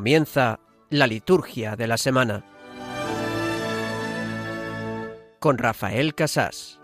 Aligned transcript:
Comienza 0.00 0.60
la 0.88 1.06
liturgia 1.06 1.76
de 1.76 1.86
la 1.86 1.98
semana 1.98 2.42
con 5.38 5.58
Rafael 5.58 6.14
Casás. 6.14 6.79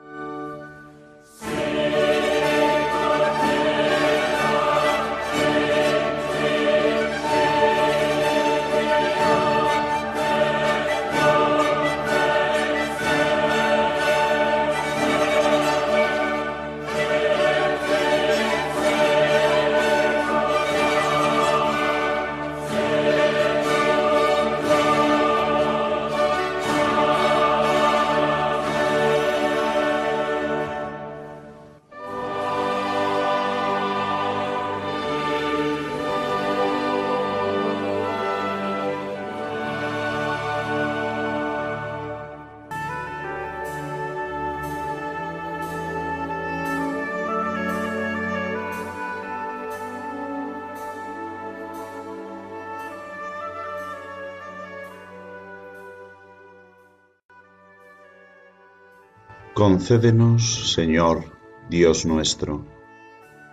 Concédenos, 59.76 60.72
Señor, 60.72 61.26
Dios 61.68 62.06
nuestro, 62.06 62.64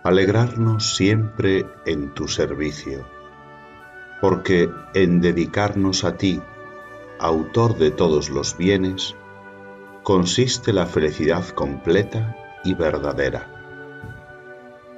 alegrarnos 0.04 0.96
siempre 0.96 1.66
en 1.84 2.14
tu 2.14 2.28
servicio, 2.28 3.06
porque 4.22 4.70
en 4.94 5.20
dedicarnos 5.20 6.02
a 6.02 6.16
ti, 6.16 6.40
autor 7.18 7.76
de 7.76 7.90
todos 7.90 8.30
los 8.30 8.56
bienes, 8.56 9.14
consiste 10.02 10.72
la 10.72 10.86
felicidad 10.86 11.46
completa 11.48 12.34
y 12.64 12.72
verdadera. 12.72 13.46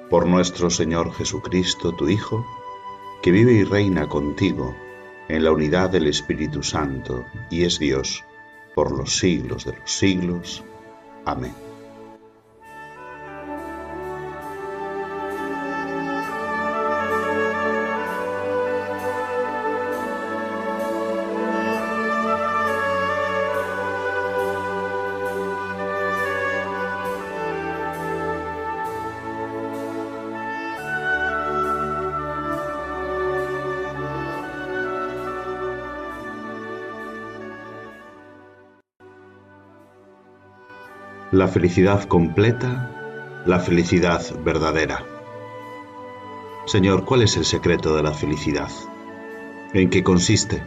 Por 0.09 0.29
nuestro 0.29 0.71
Señor 0.71 1.13
Jesucristo, 1.13 1.91
tu 1.97 2.09
Hijo, 2.09 2.47
que 3.21 3.33
vive 3.33 3.53
y 3.55 3.65
reina 3.65 4.09
contigo 4.09 4.77
en 5.27 5.43
la 5.43 5.51
unidad 5.51 5.91
del 5.91 6.07
Espíritu 6.07 6.63
Santo 6.63 7.25
y 7.51 7.65
es 7.65 7.81
Dios 7.81 8.25
por 8.77 8.97
los 8.97 9.19
siglos 9.19 9.65
de 9.65 9.73
los 9.73 9.91
siglos. 9.91 10.65
Amém. 11.27 11.66
La 41.47 41.53
felicidad 41.53 42.03
completa, 42.07 42.91
la 43.47 43.61
felicidad 43.61 44.21
verdadera. 44.45 45.05
Señor, 46.67 47.05
¿cuál 47.05 47.23
es 47.23 47.37
el 47.37 47.45
secreto 47.45 47.95
de 47.95 48.03
la 48.03 48.11
felicidad? 48.11 48.69
¿En 49.73 49.89
qué 49.89 50.03
consiste? 50.03 50.61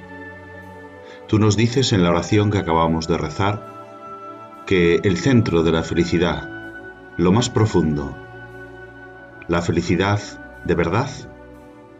Tú 1.27 1.37
nos 1.37 1.57
dices 1.57 1.91
en 1.91 2.01
la 2.01 2.11
oración 2.11 2.49
que 2.49 2.59
acabamos 2.59 3.09
de 3.09 3.17
rezar 3.17 4.63
que 4.65 5.01
el 5.03 5.17
centro 5.17 5.63
de 5.63 5.73
la 5.73 5.83
felicidad, 5.83 6.49
lo 7.17 7.33
más 7.33 7.49
profundo, 7.49 8.15
la 9.49 9.61
felicidad 9.61 10.21
de 10.63 10.75
verdad, 10.75 11.09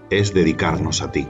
es 0.10 0.34
dedicarnos 0.34 1.02
a 1.02 1.12
ti. 1.12 1.28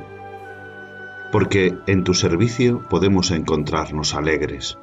Porque 1.31 1.79
en 1.87 2.03
tu 2.03 2.13
servicio 2.13 2.87
podemos 2.91 3.31
encontrarnos 3.31 4.13
alegres, 4.13 4.77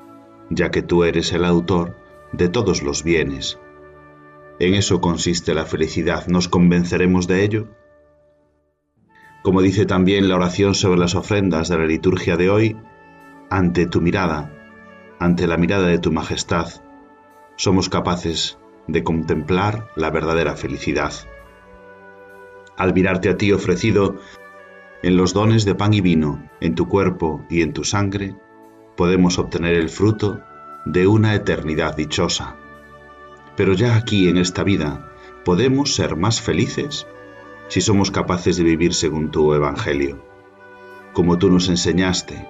ya 0.51 0.73
que 0.73 0.83
tú 0.83 1.05
eres 1.05 1.33
el 1.33 1.45
autor 1.45 2.06
de 2.33 2.49
todos 2.49 2.83
los 2.83 3.03
bienes. 3.03 3.59
En 4.59 4.75
eso 4.75 5.01
consiste 5.01 5.55
la 5.55 5.67
felicidad. 5.67 6.27
¿Nos 6.29 6.49
convenceremos 6.49 7.27
de 7.27 7.45
ello? 7.45 7.69
Como 9.43 9.63
dice 9.63 9.87
también 9.87 10.29
la 10.29 10.37
oración 10.37 10.75
sobre 10.75 10.99
las 10.99 11.15
ofrendas 11.15 11.69
de 11.69 11.79
la 11.79 11.87
liturgia 11.87 12.37
de 12.37 12.51
hoy, 12.51 12.77
ante 13.51 13.87
tu 13.87 14.01
mirada, 14.01 14.53
ante 15.19 15.47
la 15.47 15.57
mirada 15.57 15.87
de 15.87 15.99
tu 15.99 16.11
majestad, 16.11 16.69
somos 17.57 17.89
capaces 17.89 18.59
de 18.89 19.05
contemplar 19.05 19.89
la 19.95 20.11
verdadera 20.11 20.57
felicidad. 20.57 21.13
Al 22.77 22.93
mirarte 22.93 23.29
a 23.29 23.37
ti 23.37 23.53
ofrecido 23.53 24.17
en 25.03 25.17
los 25.17 25.33
dones 25.33 25.65
de 25.65 25.75
pan 25.75 25.95
y 25.95 26.01
vino, 26.01 26.49
en 26.61 26.75
tu 26.75 26.89
cuerpo 26.89 27.45
y 27.49 27.63
en 27.63 27.73
tu 27.73 27.85
sangre, 27.85 28.35
podemos 28.97 29.39
obtener 29.39 29.75
el 29.75 29.89
fruto 29.89 30.41
de 30.87 31.09
una 31.09 31.35
eternidad 31.35 31.97
dichosa. 31.97 32.57
Pero 33.57 33.75
ya 33.75 33.97
aquí 33.97 34.29
en 34.29 34.39
esta 34.39 34.63
vida, 34.63 35.13
¿podemos 35.45 35.95
ser 35.95 36.17
más 36.17 36.41
felices 36.41 37.07
si 37.69 37.81
somos 37.81 38.11
capaces 38.11 38.57
de 38.57 38.63
vivir 38.65 38.95
según 38.95 39.31
tu 39.31 39.53
Evangelio? 39.53 40.25
Como 41.13 41.39
tú 41.39 41.51
nos 41.51 41.69
enseñaste, 41.69 42.49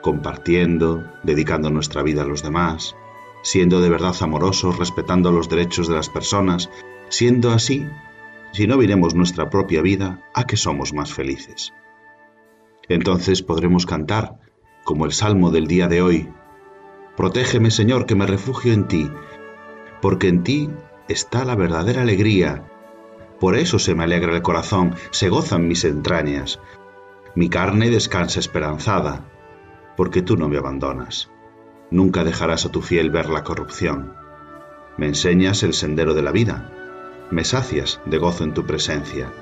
compartiendo, 0.00 1.04
dedicando 1.22 1.70
nuestra 1.70 2.02
vida 2.02 2.22
a 2.22 2.26
los 2.26 2.42
demás, 2.42 2.96
siendo 3.42 3.82
de 3.82 3.90
verdad 3.90 4.14
amorosos, 4.20 4.78
respetando 4.78 5.30
los 5.30 5.50
derechos 5.50 5.86
de 5.86 5.94
las 5.94 6.08
personas, 6.08 6.70
siendo 7.10 7.50
así, 7.52 7.86
si 8.52 8.66
no 8.66 8.78
viremos 8.78 9.14
nuestra 9.14 9.50
propia 9.50 9.82
vida, 9.82 10.22
¿a 10.32 10.46
qué 10.46 10.56
somos 10.56 10.94
más 10.94 11.12
felices? 11.12 11.74
Entonces 12.88 13.42
podremos 13.42 13.84
cantar, 13.84 14.38
como 14.84 15.04
el 15.04 15.12
salmo 15.12 15.50
del 15.50 15.66
día 15.66 15.88
de 15.88 16.00
hoy, 16.00 16.28
Protégeme, 17.16 17.70
Señor, 17.70 18.06
que 18.06 18.16
me 18.16 18.26
refugio 18.26 18.72
en 18.72 18.88
ti, 18.88 19.10
porque 20.02 20.28
en 20.28 20.42
ti 20.42 20.70
está 21.08 21.44
la 21.44 21.54
verdadera 21.54 22.02
alegría. 22.02 22.64
Por 23.38 23.56
eso 23.56 23.78
se 23.78 23.94
me 23.94 24.04
alegra 24.04 24.34
el 24.34 24.42
corazón, 24.42 24.94
se 25.10 25.28
gozan 25.28 25.68
mis 25.68 25.84
entrañas. 25.84 26.60
Mi 27.34 27.48
carne 27.48 27.90
descansa 27.90 28.40
esperanzada, 28.40 29.24
porque 29.96 30.22
tú 30.22 30.36
no 30.36 30.48
me 30.48 30.58
abandonas. 30.58 31.30
Nunca 31.90 32.24
dejarás 32.24 32.66
a 32.66 32.70
tu 32.70 32.82
fiel 32.82 33.10
ver 33.10 33.28
la 33.28 33.44
corrupción. 33.44 34.14
Me 34.96 35.06
enseñas 35.06 35.62
el 35.62 35.74
sendero 35.74 36.14
de 36.14 36.22
la 36.22 36.32
vida, 36.32 36.72
me 37.30 37.44
sacias 37.44 38.00
de 38.06 38.18
gozo 38.18 38.44
en 38.44 38.54
tu 38.54 38.66
presencia, 38.66 39.32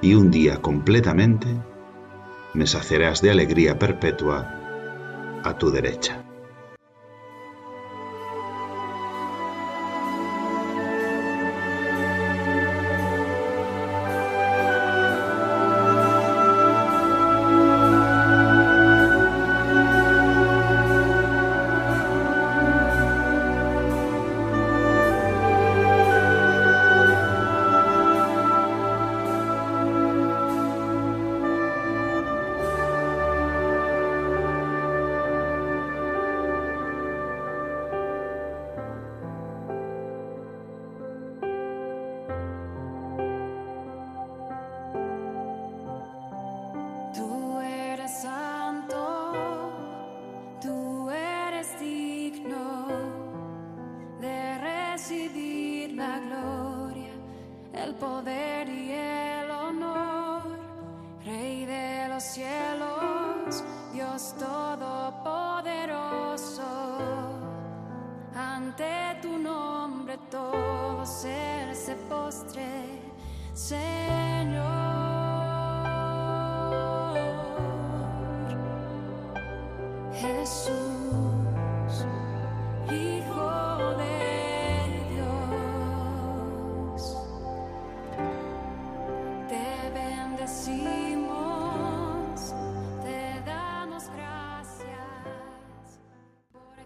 y 0.00 0.14
un 0.14 0.30
día 0.30 0.62
completamente 0.62 1.48
me 2.54 2.66
saciarás 2.66 3.20
de 3.22 3.30
alegría 3.30 3.78
perpetua 3.78 5.40
a 5.44 5.56
tu 5.56 5.70
derecha. 5.70 6.19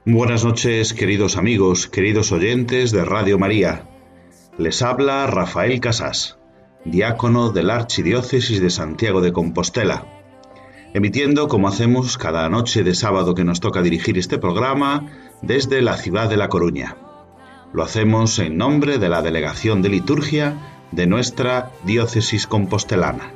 Buenas 0.07 0.45
noches, 0.45 0.93
queridos 0.93 1.39
amigos, 1.39 1.87
queridos 1.87 2.31
oyentes 2.31 2.93
de 2.93 3.07
Radio 3.07 3.39
María. 3.39 3.89
Les 4.59 4.83
habla 4.83 5.27
Rafael 5.27 5.81
Casás, 5.81 6.37
diácono 6.85 7.53
de 7.53 7.63
la 7.63 7.77
Archidiócesis 7.77 8.61
de 8.61 8.69
Santiago 8.69 9.23
de 9.23 9.33
Compostela, 9.33 10.05
emitiendo 10.93 11.49
como 11.49 11.69
hacemos 11.69 12.19
cada 12.19 12.51
noche 12.51 12.85
de 12.85 12.95
sábado 12.95 13.35
que 13.35 13.45
nos 13.45 13.61
toca 13.61 13.81
dirigir 13.81 14.19
este 14.19 14.37
programa 14.37 15.07
desde 15.41 15.81
la 15.81 15.97
ciudad 15.97 16.29
de 16.29 16.37
La 16.37 16.51
Coruña. 16.51 16.99
Lo 17.73 17.83
hacemos 17.83 18.39
en 18.39 18.59
nombre 18.59 18.99
de 18.99 19.09
la 19.09 19.23
Delegación 19.23 19.81
de 19.81 19.89
Liturgia 19.89 20.85
de 20.93 21.07
nuestra 21.07 21.71
diócesis 21.83 22.47
compostelana. 22.47 23.33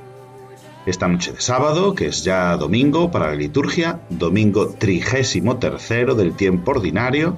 Esta 0.89 1.07
noche 1.07 1.33
de 1.33 1.41
sábado, 1.43 1.95
que 1.95 2.07
es 2.07 2.25
ya 2.25 2.57
domingo 2.57 3.11
para 3.11 3.27
la 3.27 3.35
liturgia, 3.35 4.01
domingo 4.09 4.71
trigésimo 4.71 5.59
tercero 5.59 6.15
del 6.15 6.33
tiempo 6.33 6.71
ordinario, 6.71 7.37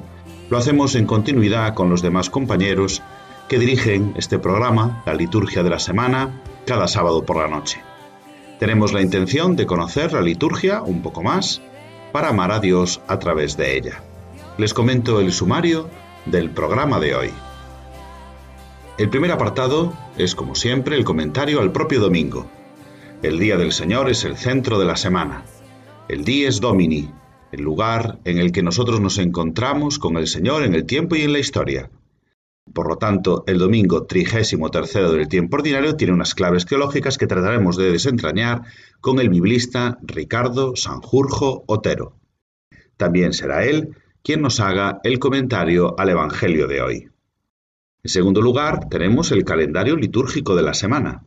lo 0.50 0.56
hacemos 0.56 0.94
en 0.94 1.04
continuidad 1.04 1.74
con 1.74 1.90
los 1.90 2.00
demás 2.00 2.30
compañeros 2.30 3.02
que 3.48 3.58
dirigen 3.58 4.14
este 4.16 4.38
programa, 4.38 5.02
la 5.04 5.14
liturgia 5.14 5.64
de 5.64 5.70
la 5.70 5.80
semana, 5.80 6.40
cada 6.64 6.86
sábado 6.86 7.24
por 7.24 7.38
la 7.38 7.48
noche. 7.48 7.80
Tenemos 8.60 8.92
la 8.92 9.02
intención 9.02 9.56
de 9.56 9.66
conocer 9.66 10.12
la 10.12 10.22
liturgia 10.22 10.82
un 10.82 11.02
poco 11.02 11.24
más 11.24 11.60
para 12.12 12.28
amar 12.28 12.52
a 12.52 12.60
Dios 12.60 13.00
a 13.08 13.18
través 13.18 13.56
de 13.56 13.76
ella. 13.76 14.00
Les 14.58 14.72
comento 14.72 15.18
el 15.18 15.32
sumario 15.32 15.90
del 16.24 16.50
programa 16.50 17.00
de 17.00 17.16
hoy. 17.16 17.30
El 18.96 19.10
primer 19.10 19.32
apartado 19.32 19.92
es, 20.16 20.36
como 20.36 20.54
siempre, 20.54 20.94
el 20.94 21.02
comentario 21.02 21.60
al 21.60 21.72
propio 21.72 21.98
domingo. 21.98 22.46
El 23.22 23.38
Día 23.38 23.58
del 23.58 23.72
Señor 23.72 24.08
es 24.08 24.24
el 24.24 24.38
centro 24.38 24.78
de 24.78 24.86
la 24.86 24.96
semana. 24.96 25.44
El 26.08 26.24
Dies 26.24 26.58
Domini, 26.58 27.12
el 27.52 27.60
lugar 27.60 28.18
en 28.24 28.38
el 28.38 28.50
que 28.50 28.62
nosotros 28.62 28.98
nos 28.98 29.18
encontramos 29.18 29.98
con 29.98 30.16
el 30.16 30.26
Señor 30.26 30.62
en 30.62 30.74
el 30.74 30.86
tiempo 30.86 31.16
y 31.16 31.22
en 31.22 31.34
la 31.34 31.38
historia. 31.38 31.90
Por 32.72 32.88
lo 32.88 32.96
tanto, 32.96 33.44
el 33.46 33.58
domingo 33.58 34.06
trigésimo 34.06 34.70
tercero 34.70 35.12
del 35.12 35.28
tiempo 35.28 35.58
ordinario 35.58 35.96
tiene 35.96 36.14
unas 36.14 36.34
claves 36.34 36.64
teológicas 36.64 37.18
que 37.18 37.26
trataremos 37.26 37.76
de 37.76 37.92
desentrañar 37.92 38.62
con 39.02 39.20
el 39.20 39.28
biblista 39.28 39.98
Ricardo 40.00 40.74
Sanjurjo 40.74 41.64
Otero. 41.66 42.16
También 42.96 43.34
será 43.34 43.66
él 43.66 43.96
quien 44.22 44.40
nos 44.40 44.60
haga 44.60 44.98
el 45.04 45.18
comentario 45.18 45.94
al 45.98 46.08
Evangelio 46.08 46.66
de 46.68 46.80
hoy. 46.80 47.08
En 48.02 48.10
segundo 48.10 48.40
lugar, 48.40 48.88
tenemos 48.88 49.30
el 49.30 49.44
calendario 49.44 49.94
litúrgico 49.96 50.56
de 50.56 50.62
la 50.62 50.72
semana. 50.72 51.26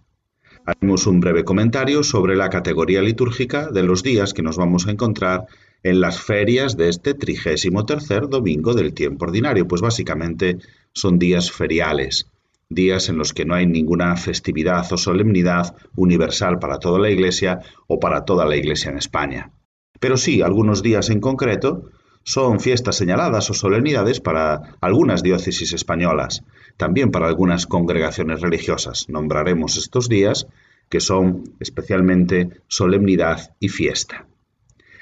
Haremos 0.66 1.08
un 1.08 1.20
breve 1.20 1.44
comentario 1.44 2.04
sobre 2.04 2.38
la 2.38 2.50
categoría 2.50 3.02
litúrgica 3.02 3.70
de 3.70 3.84
los 3.84 4.02
días 4.02 4.34
que 4.34 4.44
nos 4.44 4.56
vamos 4.56 4.88
a 4.88 4.92
encontrar 4.92 5.46
en 5.84 6.00
las 6.00 6.22
ferias 6.22 6.78
de 6.78 6.88
este 6.88 7.14
trigésimo 7.14 7.86
tercer 7.86 8.30
domingo 8.30 8.74
del 8.74 8.94
tiempo 8.94 9.26
ordinario, 9.26 9.68
pues 9.68 9.82
básicamente 9.82 10.60
son 10.94 11.20
días 11.20 11.52
feriales, 11.52 12.30
días 12.70 13.10
en 13.10 13.18
los 13.18 13.34
que 13.34 13.44
no 13.44 13.56
hay 13.56 13.66
ninguna 13.66 14.16
festividad 14.16 14.92
o 14.94 14.98
solemnidad 14.98 15.76
universal 15.98 16.60
para 16.60 16.80
toda 16.80 16.98
la 16.98 17.10
Iglesia 17.10 17.60
o 17.88 18.00
para 18.00 18.24
toda 18.24 18.46
la 18.46 18.56
Iglesia 18.56 18.92
en 18.92 18.98
España. 18.98 19.52
Pero 20.00 20.16
sí, 20.16 20.42
algunos 20.42 20.82
días 20.82 21.10
en 21.10 21.20
concreto 21.20 21.90
son 22.24 22.62
fiestas 22.62 22.96
señaladas 22.96 23.50
o 23.50 23.54
solemnidades 23.54 24.22
para 24.22 24.78
algunas 24.80 25.24
diócesis 25.24 25.74
españolas, 25.74 26.44
también 26.78 27.12
para 27.12 27.28
algunas 27.28 27.68
congregaciones 27.68 28.42
religiosas. 28.42 29.08
Nombraremos 29.10 29.78
estos 29.78 30.10
días 30.10 30.48
que 30.90 31.00
son 31.00 31.44
especialmente 31.60 32.62
solemnidad 32.68 33.56
y 33.60 33.70
fiesta. 33.70 34.28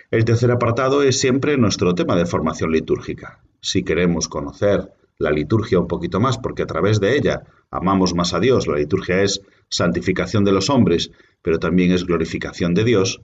El 0.10 0.26
tercer 0.26 0.52
apartado 0.52 1.04
es 1.04 1.20
siempre 1.20 1.58
nuestro 1.58 1.96
tema 1.96 2.16
de 2.16 2.26
formación 2.26 2.72
litúrgica. 2.72 3.42
Si 3.62 3.84
queremos 3.84 4.28
conocer 4.28 4.92
la 5.18 5.32
liturgia 5.32 5.80
un 5.80 5.88
poquito 5.88 6.20
más, 6.20 6.38
porque 6.38 6.64
a 6.64 6.68
través 6.68 7.00
de 7.00 7.16
ella 7.16 7.44
amamos 7.70 8.14
más 8.14 8.34
a 8.34 8.40
Dios, 8.40 8.68
la 8.68 8.78
liturgia 8.78 9.22
es 9.22 9.42
santificación 9.70 10.44
de 10.44 10.52
los 10.52 10.70
hombres, 10.70 11.12
pero 11.42 11.60
también 11.60 11.92
es 11.92 12.06
glorificación 12.06 12.74
de 12.74 12.84
Dios, 12.84 13.22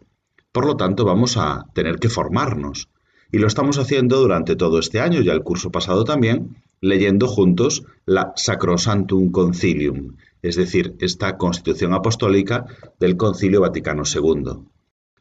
por 0.51 0.65
lo 0.65 0.77
tanto 0.77 1.05
vamos 1.05 1.37
a 1.37 1.65
tener 1.73 1.99
que 1.99 2.09
formarnos. 2.09 2.89
Y 3.31 3.39
lo 3.39 3.47
estamos 3.47 3.77
haciendo 3.77 4.21
durante 4.21 4.55
todo 4.55 4.79
este 4.79 5.01
año 5.01 5.21
y 5.21 5.29
el 5.29 5.43
curso 5.43 5.71
pasado 5.71 6.05
también, 6.05 6.55
leyendo 6.81 7.27
juntos 7.27 7.85
la 8.05 8.33
Sacrosantum 8.35 9.31
Concilium, 9.31 10.17
es 10.41 10.55
decir, 10.55 10.95
esta 10.99 11.37
constitución 11.37 11.93
apostólica 11.93 12.65
del 12.99 13.17
Concilio 13.17 13.61
Vaticano 13.61 14.03
II. 14.05 14.65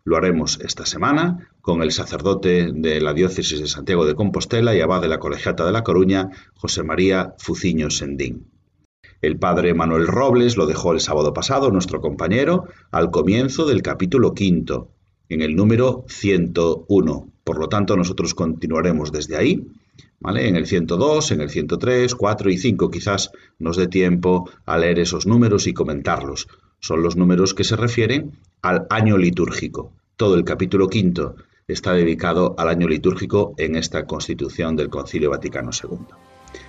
Lo 0.04 0.16
haremos 0.16 0.60
esta 0.60 0.86
semana 0.86 1.50
con 1.60 1.82
el 1.82 1.90
sacerdote 1.90 2.70
de 2.72 3.00
la 3.00 3.12
diócesis 3.12 3.60
de 3.60 3.66
Santiago 3.66 4.06
de 4.06 4.14
Compostela 4.14 4.74
y 4.74 4.80
abad 4.80 5.00
de 5.00 5.08
la 5.08 5.18
Colegiata 5.18 5.66
de 5.66 5.72
La 5.72 5.82
Coruña, 5.82 6.30
José 6.54 6.84
María 6.84 7.34
Fuciño 7.38 7.90
Sendín. 7.90 8.48
El 9.20 9.38
padre 9.38 9.74
Manuel 9.74 10.06
Robles 10.06 10.56
lo 10.56 10.66
dejó 10.66 10.92
el 10.92 11.00
sábado 11.00 11.32
pasado, 11.32 11.72
nuestro 11.72 12.00
compañero, 12.00 12.66
al 12.92 13.10
comienzo 13.10 13.66
del 13.66 13.82
capítulo 13.82 14.34
quinto, 14.34 14.92
en 15.28 15.42
el 15.42 15.56
número 15.56 16.04
101. 16.08 17.32
Por 17.42 17.58
lo 17.58 17.68
tanto, 17.68 17.96
nosotros 17.96 18.34
continuaremos 18.34 19.10
desde 19.10 19.36
ahí, 19.36 19.66
En 20.24 20.56
el 20.56 20.66
102, 20.66 21.32
en 21.32 21.40
el 21.40 21.50
103, 21.50 22.14
4 22.14 22.50
y 22.50 22.58
5 22.58 22.90
quizás 22.90 23.30
nos 23.58 23.76
dé 23.76 23.86
tiempo 23.86 24.50
a 24.64 24.78
leer 24.78 24.98
esos 24.98 25.26
números 25.26 25.66
y 25.66 25.74
comentarlos. 25.74 26.48
Son 26.80 27.02
los 27.02 27.16
números 27.16 27.54
que 27.54 27.64
se 27.64 27.76
refieren 27.76 28.32
al 28.62 28.86
año 28.90 29.18
litúrgico. 29.18 29.92
Todo 30.16 30.34
el 30.34 30.44
capítulo 30.44 30.88
quinto 30.88 31.36
está 31.68 31.92
dedicado 31.92 32.54
al 32.58 32.68
año 32.68 32.88
litúrgico 32.88 33.54
en 33.58 33.76
esta 33.76 34.06
constitución 34.06 34.74
del 34.76 34.88
Concilio 34.88 35.30
Vaticano 35.30 35.70
II. 35.70 35.98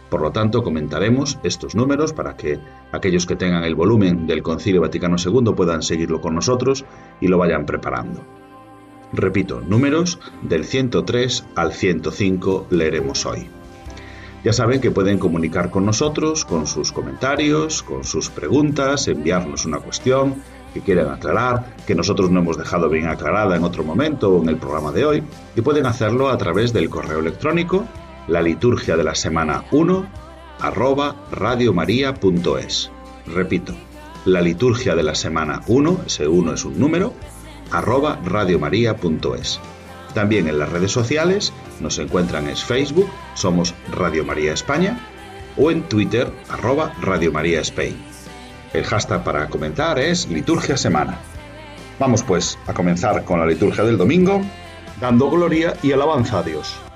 Por 0.09 0.21
lo 0.21 0.31
tanto, 0.31 0.63
comentaremos 0.63 1.39
estos 1.43 1.75
números 1.75 2.13
para 2.13 2.35
que 2.35 2.59
aquellos 2.91 3.25
que 3.25 3.35
tengan 3.35 3.63
el 3.63 3.75
volumen 3.75 4.27
del 4.27 4.43
Concilio 4.43 4.81
Vaticano 4.81 5.15
II 5.23 5.53
puedan 5.55 5.81
seguirlo 5.81 6.21
con 6.21 6.35
nosotros 6.35 6.85
y 7.21 7.27
lo 7.27 7.37
vayan 7.37 7.65
preparando. 7.65 8.23
Repito, 9.13 9.61
números 9.61 10.19
del 10.41 10.65
103 10.65 11.45
al 11.55 11.73
105 11.73 12.67
leeremos 12.69 13.25
hoy. 13.25 13.49
Ya 14.43 14.53
saben 14.53 14.81
que 14.81 14.91
pueden 14.91 15.17
comunicar 15.17 15.71
con 15.71 15.85
nosotros 15.85 16.45
con 16.45 16.67
sus 16.67 16.91
comentarios, 16.91 17.83
con 17.83 18.03
sus 18.03 18.29
preguntas, 18.29 19.07
enviarnos 19.07 19.65
una 19.65 19.79
cuestión 19.79 20.35
que 20.73 20.81
quieran 20.81 21.09
aclarar, 21.09 21.75
que 21.85 21.95
nosotros 21.95 22.29
no 22.29 22.41
hemos 22.41 22.57
dejado 22.57 22.89
bien 22.89 23.07
aclarada 23.07 23.55
en 23.55 23.63
otro 23.63 23.83
momento 23.83 24.29
o 24.29 24.43
en 24.43 24.49
el 24.49 24.57
programa 24.57 24.91
de 24.91 25.05
hoy, 25.05 25.23
y 25.55 25.61
pueden 25.61 25.85
hacerlo 25.85 26.29
a 26.29 26.37
través 26.37 26.71
del 26.73 26.89
correo 26.89 27.19
electrónico 27.19 27.85
la 28.27 28.41
liturgia 28.41 28.97
de 28.97 29.03
la 29.03 29.15
semana 29.15 29.63
1 29.71 30.05
arroba 30.59 31.15
radiomaria.es. 31.31 32.91
Repito, 33.25 33.73
la 34.25 34.41
liturgia 34.41 34.95
de 34.95 35.03
la 35.03 35.15
semana 35.15 35.61
1, 35.67 36.01
ese 36.05 36.27
1 36.27 36.53
es 36.53 36.65
un 36.65 36.79
número, 36.79 37.13
arroba 37.71 38.19
radiomaria.es. 38.23 39.59
También 40.13 40.47
en 40.47 40.59
las 40.59 40.69
redes 40.69 40.91
sociales 40.91 41.53
nos 41.79 41.99
encuentran 41.99 42.47
en 42.47 42.55
Facebook, 42.57 43.09
somos 43.35 43.75
Radio 43.91 44.25
María 44.25 44.53
España, 44.53 44.99
o 45.57 45.71
en 45.71 45.83
Twitter, 45.83 46.31
arroba 46.49 46.93
Radio 47.01 47.31
María 47.31 47.61
Spain. 47.61 47.97
El 48.73 48.83
hashtag 48.83 49.23
para 49.23 49.47
comentar 49.47 49.99
es 49.99 50.27
Liturgia 50.27 50.77
Semana. 50.77 51.17
Vamos 51.99 52.23
pues 52.23 52.59
a 52.67 52.73
comenzar 52.73 53.23
con 53.23 53.39
la 53.39 53.45
liturgia 53.45 53.83
del 53.83 53.97
domingo, 53.97 54.41
dando 54.99 55.29
gloria 55.29 55.73
y 55.81 55.91
alabanza 55.91 56.39
a 56.39 56.43
Dios. 56.43 56.86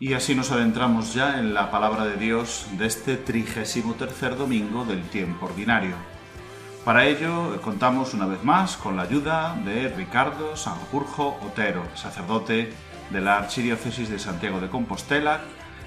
Y 0.00 0.12
así 0.12 0.36
nos 0.36 0.52
adentramos 0.52 1.12
ya 1.14 1.40
en 1.40 1.54
la 1.54 1.72
palabra 1.72 2.04
de 2.04 2.16
Dios 2.16 2.66
de 2.78 2.86
este 2.86 3.16
trigésimo 3.16 3.94
tercer 3.94 4.36
domingo 4.36 4.84
del 4.84 5.02
tiempo 5.02 5.46
ordinario. 5.46 5.96
Para 6.84 7.04
ello 7.06 7.60
contamos 7.62 8.14
una 8.14 8.26
vez 8.26 8.44
más 8.44 8.76
con 8.76 8.96
la 8.96 9.02
ayuda 9.02 9.56
de 9.64 9.88
Ricardo 9.88 10.54
Sanjurjo 10.54 11.40
Otero, 11.44 11.82
sacerdote 11.96 12.72
de 13.10 13.20
la 13.20 13.38
Archidiócesis 13.38 14.08
de 14.08 14.20
Santiago 14.20 14.60
de 14.60 14.68
Compostela, 14.68 15.40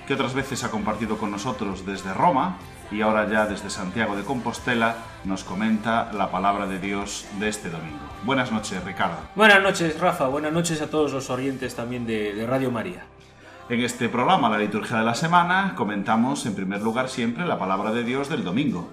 que 0.06 0.16
otras 0.16 0.34
veces 0.34 0.66
ha 0.66 0.72
compartido 0.72 1.18
con 1.18 1.32
nosotros 1.32 1.86
desde 1.86 2.14
Roma 2.14 2.58
y 2.92 3.00
ahora 3.00 3.30
ya 3.30 3.46
desde 3.46 3.70
Santiago 3.70 4.18
de 4.18 4.24
Compostela 4.24 4.98
nos 5.24 5.46
comenta 5.46 6.12
la 6.12 6.30
palabra 6.30 6.68
de 6.68 6.80
Dios 6.80 7.26
de 7.40 7.48
este 7.48 7.70
domingo. 7.70 8.00
Buenas 8.24 8.52
noches, 8.52 8.84
Ricardo. 8.84 9.20
Buenas 9.36 9.64
noches, 9.64 9.98
Rafa. 9.98 10.28
Buenas 10.28 10.52
noches 10.52 10.82
a 10.82 10.90
todos 10.90 11.14
los 11.14 11.30
oyentes 11.30 11.76
también 11.76 12.06
de, 12.06 12.34
de 12.34 12.46
Radio 12.46 12.72
María. 12.72 13.06
En 13.72 13.80
este 13.80 14.10
programa, 14.10 14.50
la 14.50 14.58
liturgia 14.58 14.98
de 14.98 15.06
la 15.06 15.16
semana, 15.16 15.76
comentamos 15.78 16.46
en 16.46 16.56
primer 16.56 16.82
lugar 16.82 17.08
siempre 17.08 17.46
la 17.46 17.58
palabra 17.58 17.94
de 17.94 18.04
Dios 18.04 18.28
del 18.28 18.44
domingo. 18.44 18.90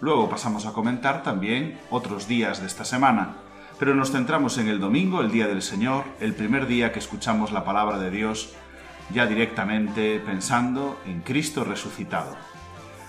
Luego 0.00 0.30
pasamos 0.30 0.66
a 0.66 0.72
comentar 0.72 1.24
también 1.24 1.80
otros 1.90 2.28
días 2.28 2.60
de 2.60 2.68
esta 2.68 2.84
semana, 2.84 3.38
pero 3.80 3.92
nos 3.92 4.12
centramos 4.12 4.56
en 4.58 4.68
el 4.68 4.78
domingo, 4.78 5.20
el 5.20 5.32
día 5.32 5.48
del 5.48 5.62
Señor, 5.62 6.04
el 6.20 6.32
primer 6.32 6.68
día 6.68 6.92
que 6.92 7.00
escuchamos 7.00 7.50
la 7.50 7.64
palabra 7.64 7.98
de 7.98 8.12
Dios, 8.12 8.54
ya 9.12 9.26
directamente 9.26 10.20
pensando 10.20 11.00
en 11.06 11.22
Cristo 11.22 11.64
resucitado. 11.64 12.36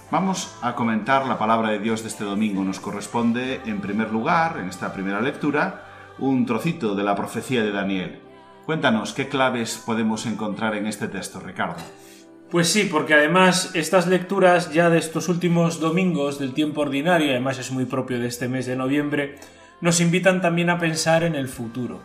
Vamos 0.10 0.58
a 0.64 0.74
comentar 0.74 1.28
la 1.28 1.38
palabra 1.38 1.70
de 1.70 1.78
Dios 1.78 2.02
de 2.02 2.08
este 2.08 2.24
domingo. 2.24 2.64
Nos 2.64 2.80
corresponde, 2.80 3.62
en 3.66 3.80
primer 3.80 4.12
lugar, 4.12 4.58
en 4.58 4.70
esta 4.70 4.92
primera 4.92 5.22
lectura, 5.22 5.86
un 6.18 6.48
trocito 6.48 6.96
de 6.96 7.04
la 7.04 7.14
profecía 7.14 7.62
de 7.62 7.72
Daniel. 7.72 8.31
Cuéntanos 8.66 9.14
qué 9.14 9.28
claves 9.28 9.82
podemos 9.86 10.26
encontrar 10.26 10.76
en 10.76 10.88
este 10.88 11.08
texto, 11.08 11.40
Ricardo. 11.40 11.82
Pues 12.52 12.68
sí, 12.68 12.88
porque 12.92 13.14
además 13.14 13.72
estas 13.76 14.08
lecturas 14.08 14.74
ya 14.74 14.90
de 14.90 15.00
estos 15.00 15.30
últimos 15.30 15.80
domingos 15.80 16.38
del 16.38 16.54
tiempo 16.54 16.82
ordinario, 16.82 17.32
además 17.32 17.58
es 17.60 17.72
muy 17.72 17.86
propio 17.86 18.20
de 18.20 18.28
este 18.28 18.50
mes 18.50 18.66
de 18.66 18.76
noviembre, 18.76 19.36
nos 19.80 20.02
invitan 20.02 20.42
también 20.42 20.70
a 20.70 20.78
pensar 20.78 21.24
en 21.24 21.36
el 21.36 21.48
futuro. 21.48 22.02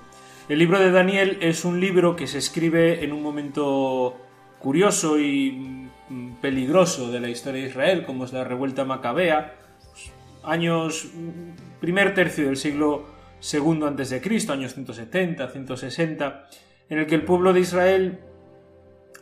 El 0.48 0.60
libro 0.60 0.78
de 0.78 0.92
Daniel 0.92 1.38
es 1.40 1.64
un 1.64 1.80
libro 1.80 2.14
que 2.14 2.28
se 2.28 2.38
escribe 2.38 3.04
en 3.04 3.12
un 3.12 3.22
momento 3.22 4.16
curioso 4.60 5.18
y 5.18 5.90
mm, 6.08 6.36
peligroso 6.40 7.10
de 7.10 7.20
la 7.20 7.28
historia 7.28 7.62
de 7.62 7.68
Israel, 7.68 8.04
como 8.06 8.24
es 8.24 8.32
la 8.32 8.44
revuelta 8.44 8.84
macabea, 8.84 9.56
pues, 9.90 10.12
años 10.44 11.10
mm, 11.12 11.80
primer 11.80 12.14
tercio 12.14 12.46
del 12.46 12.56
siglo 12.56 13.15
II 13.52 13.82
antes 13.84 14.10
de 14.10 14.20
Cristo, 14.20 14.52
años 14.52 14.74
170, 14.74 15.48
160, 15.48 16.48
en 16.88 16.98
el 16.98 17.06
que 17.06 17.14
el 17.14 17.24
pueblo 17.24 17.52
de 17.52 17.60
Israel 17.60 18.20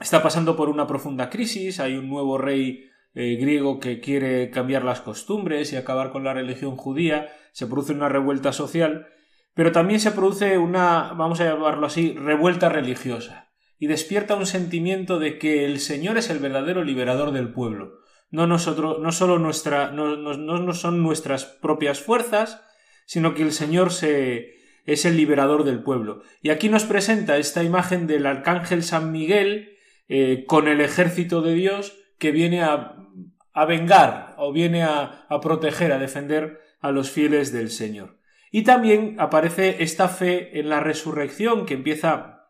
está 0.00 0.22
pasando 0.22 0.56
por 0.56 0.68
una 0.68 0.86
profunda 0.86 1.30
crisis, 1.30 1.80
hay 1.80 1.96
un 1.96 2.08
nuevo 2.08 2.38
rey 2.38 2.90
eh, 3.14 3.36
griego 3.36 3.78
que 3.78 4.00
quiere 4.00 4.50
cambiar 4.50 4.84
las 4.84 5.00
costumbres 5.00 5.72
y 5.72 5.76
acabar 5.76 6.10
con 6.10 6.24
la 6.24 6.34
religión 6.34 6.76
judía, 6.76 7.32
se 7.52 7.66
produce 7.66 7.92
una 7.92 8.08
revuelta 8.08 8.52
social, 8.52 9.06
pero 9.54 9.72
también 9.72 10.00
se 10.00 10.10
produce 10.10 10.58
una, 10.58 11.12
vamos 11.16 11.40
a 11.40 11.44
llamarlo 11.44 11.86
así, 11.86 12.12
revuelta 12.12 12.68
religiosa, 12.68 13.52
y 13.78 13.86
despierta 13.86 14.34
un 14.34 14.46
sentimiento 14.46 15.18
de 15.18 15.38
que 15.38 15.64
el 15.64 15.78
Señor 15.78 16.18
es 16.18 16.28
el 16.28 16.40
verdadero 16.40 16.82
liberador 16.82 17.30
del 17.30 17.52
pueblo. 17.52 18.00
No 18.30 18.48
nosotros, 18.48 18.98
no 18.98 19.12
solo 19.12 19.38
nuestra, 19.38 19.92
no, 19.92 20.16
no, 20.16 20.34
no 20.36 20.72
son 20.72 21.02
nuestras 21.02 21.44
propias 21.44 22.00
fuerzas, 22.00 22.62
sino 23.06 23.34
que 23.34 23.42
el 23.42 23.52
Señor 23.52 23.92
se, 23.92 24.54
es 24.84 25.04
el 25.04 25.16
liberador 25.16 25.64
del 25.64 25.82
pueblo. 25.82 26.22
Y 26.42 26.50
aquí 26.50 26.68
nos 26.68 26.84
presenta 26.84 27.36
esta 27.38 27.62
imagen 27.62 28.06
del 28.06 28.26
arcángel 28.26 28.82
San 28.82 29.12
Miguel 29.12 29.76
eh, 30.08 30.44
con 30.46 30.68
el 30.68 30.80
ejército 30.80 31.42
de 31.42 31.54
Dios 31.54 31.98
que 32.18 32.30
viene 32.30 32.62
a, 32.62 32.96
a 33.52 33.64
vengar 33.64 34.34
o 34.38 34.52
viene 34.52 34.82
a, 34.82 35.26
a 35.28 35.40
proteger, 35.40 35.92
a 35.92 35.98
defender 35.98 36.60
a 36.80 36.90
los 36.90 37.10
fieles 37.10 37.52
del 37.52 37.70
Señor. 37.70 38.18
Y 38.50 38.62
también 38.62 39.16
aparece 39.18 39.82
esta 39.82 40.08
fe 40.08 40.60
en 40.60 40.68
la 40.68 40.80
resurrección 40.80 41.66
que 41.66 41.74
empieza, 41.74 42.46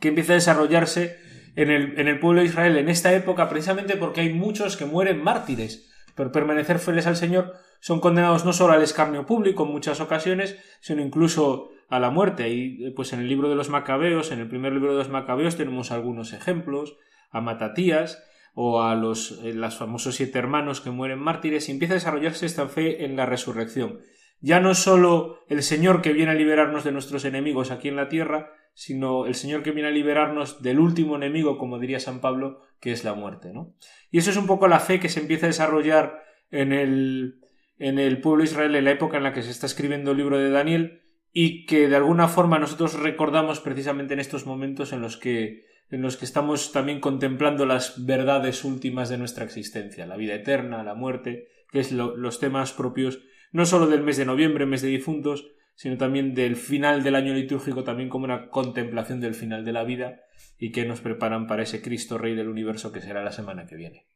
que 0.00 0.08
empieza 0.08 0.32
a 0.32 0.36
desarrollarse 0.36 1.18
en 1.56 1.70
el, 1.70 1.98
en 1.98 2.08
el 2.08 2.20
pueblo 2.20 2.40
de 2.40 2.46
Israel 2.46 2.76
en 2.76 2.88
esta 2.88 3.12
época, 3.12 3.48
precisamente 3.48 3.96
porque 3.96 4.20
hay 4.20 4.32
muchos 4.32 4.76
que 4.76 4.86
mueren 4.86 5.22
mártires 5.22 5.90
por 6.14 6.30
permanecer 6.30 6.78
fieles 6.78 7.06
al 7.06 7.16
Señor, 7.16 7.54
son 7.80 8.00
condenados 8.00 8.44
no 8.44 8.52
solo 8.52 8.72
al 8.72 8.82
escarnio 8.82 9.26
público 9.26 9.64
en 9.64 9.72
muchas 9.72 10.00
ocasiones, 10.00 10.58
sino 10.80 11.02
incluso 11.02 11.70
a 11.88 11.98
la 11.98 12.10
muerte. 12.10 12.48
Y 12.50 12.90
pues 12.90 13.12
en 13.12 13.20
el 13.20 13.28
libro 13.28 13.48
de 13.48 13.54
los 13.54 13.68
Macabeos, 13.68 14.30
en 14.32 14.40
el 14.40 14.48
primer 14.48 14.72
libro 14.72 14.92
de 14.92 14.98
los 14.98 15.08
Macabeos, 15.08 15.56
tenemos 15.56 15.90
algunos 15.90 16.32
ejemplos, 16.32 16.96
a 17.30 17.40
Matatías 17.40 18.24
o 18.54 18.82
a 18.82 18.94
los, 18.94 19.40
eh, 19.44 19.54
famosos 19.70 20.16
siete 20.16 20.38
hermanos 20.38 20.80
que 20.80 20.90
mueren 20.90 21.18
mártires, 21.18 21.68
y 21.68 21.72
empieza 21.72 21.94
a 21.94 21.96
desarrollarse 21.96 22.46
esta 22.46 22.68
fe 22.68 23.04
en 23.04 23.16
la 23.16 23.26
resurrección. 23.26 24.00
Ya 24.40 24.60
no 24.60 24.74
solo 24.74 25.40
el 25.48 25.62
Señor 25.62 26.02
que 26.02 26.12
viene 26.12 26.32
a 26.32 26.34
liberarnos 26.34 26.84
de 26.84 26.92
nuestros 26.92 27.24
enemigos 27.24 27.70
aquí 27.70 27.88
en 27.88 27.96
la 27.96 28.08
tierra, 28.08 28.52
sino 28.74 29.26
el 29.26 29.34
Señor 29.34 29.62
que 29.62 29.72
viene 29.72 29.88
a 29.88 29.92
liberarnos 29.92 30.62
del 30.62 30.78
último 30.78 31.16
enemigo, 31.16 31.58
como 31.58 31.78
diría 31.78 31.98
San 31.98 32.20
Pablo, 32.20 32.62
que 32.80 32.92
es 32.92 33.04
la 33.04 33.14
muerte. 33.14 33.52
¿no? 33.52 33.74
Y 34.10 34.18
eso 34.18 34.30
es 34.30 34.36
un 34.36 34.46
poco 34.46 34.68
la 34.68 34.80
fe 34.80 35.00
que 35.00 35.08
se 35.08 35.20
empieza 35.20 35.46
a 35.46 35.48
desarrollar 35.48 36.22
en 36.50 36.72
el, 36.72 37.40
en 37.78 37.98
el 37.98 38.20
pueblo 38.20 38.42
de 38.42 38.50
Israel 38.50 38.74
en 38.74 38.84
la 38.84 38.90
época 38.92 39.16
en 39.16 39.22
la 39.22 39.32
que 39.32 39.42
se 39.42 39.50
está 39.50 39.66
escribiendo 39.66 40.12
el 40.12 40.16
libro 40.16 40.38
de 40.38 40.50
Daniel 40.50 41.02
y 41.32 41.66
que 41.66 41.88
de 41.88 41.96
alguna 41.96 42.28
forma 42.28 42.58
nosotros 42.58 42.94
recordamos 42.94 43.60
precisamente 43.60 44.14
en 44.14 44.20
estos 44.20 44.46
momentos 44.46 44.92
en 44.92 45.00
los 45.00 45.16
que 45.16 45.66
en 45.90 46.02
los 46.02 46.18
que 46.18 46.26
estamos 46.26 46.72
también 46.72 47.00
contemplando 47.00 47.64
las 47.64 48.04
verdades 48.04 48.64
últimas 48.64 49.08
de 49.08 49.16
nuestra 49.16 49.44
existencia, 49.44 50.04
la 50.04 50.18
vida 50.18 50.34
eterna, 50.34 50.82
la 50.82 50.94
muerte, 50.94 51.48
que 51.72 51.80
es 51.80 51.92
lo, 51.92 52.14
los 52.14 52.40
temas 52.40 52.72
propios 52.72 53.20
no 53.52 53.64
solo 53.64 53.86
del 53.86 54.02
mes 54.02 54.16
de 54.16 54.26
noviembre, 54.26 54.66
mes 54.66 54.82
de 54.82 54.88
difuntos, 54.88 55.50
sino 55.74 55.96
también 55.96 56.34
del 56.34 56.56
final 56.56 57.02
del 57.02 57.14
año 57.14 57.34
litúrgico, 57.34 57.84
también 57.84 58.08
como 58.08 58.24
una 58.24 58.50
contemplación 58.50 59.20
del 59.20 59.34
final 59.34 59.64
de 59.64 59.72
la 59.72 59.84
vida 59.84 60.20
y 60.58 60.72
que 60.72 60.84
nos 60.84 61.00
preparan 61.00 61.46
para 61.46 61.62
ese 61.62 61.80
Cristo 61.80 62.18
Rey 62.18 62.34
del 62.34 62.48
universo 62.48 62.92
que 62.92 63.00
será 63.00 63.22
la 63.22 63.32
semana 63.32 63.66
que 63.66 63.76
viene. 63.76 64.06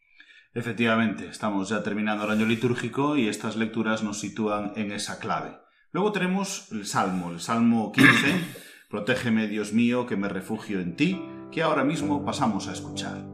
Efectivamente, 0.55 1.29
estamos 1.29 1.71
ya 1.71 1.83
terminando 1.83 2.25
el 2.25 2.31
año 2.31 2.45
litúrgico 2.45 3.17
y 3.17 3.29
estas 3.29 3.57
lecturas 3.57 4.03
nos 4.03 4.21
sitúan 4.21 4.73
en 4.77 4.93
esa 4.93 5.19
clave. 5.19 5.57
Luego 5.93 6.13
tenemos 6.13 6.71
el 6.73 6.85
Salmo, 6.85 7.31
el 7.31 7.41
Salmo 7.41 7.91
15, 7.93 8.09
Protégeme 8.91 9.49
Dios 9.49 9.73
mío, 9.73 10.07
que 10.07 10.17
me 10.17 10.29
refugio 10.29 10.81
en 10.81 10.95
ti, 10.97 11.23
que 11.51 11.63
ahora 11.63 11.85
mismo 11.85 12.23
pasamos 12.27 12.69
a 12.69 12.73
escuchar. 12.73 13.25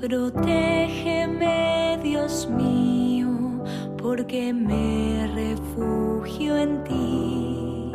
Protégeme, 0.00 1.98
Dios 2.02 2.48
mío, 2.48 3.62
porque 3.98 4.54
me 4.54 5.26
refugio 5.34 6.56
en 6.56 6.84
ti. 6.84 7.92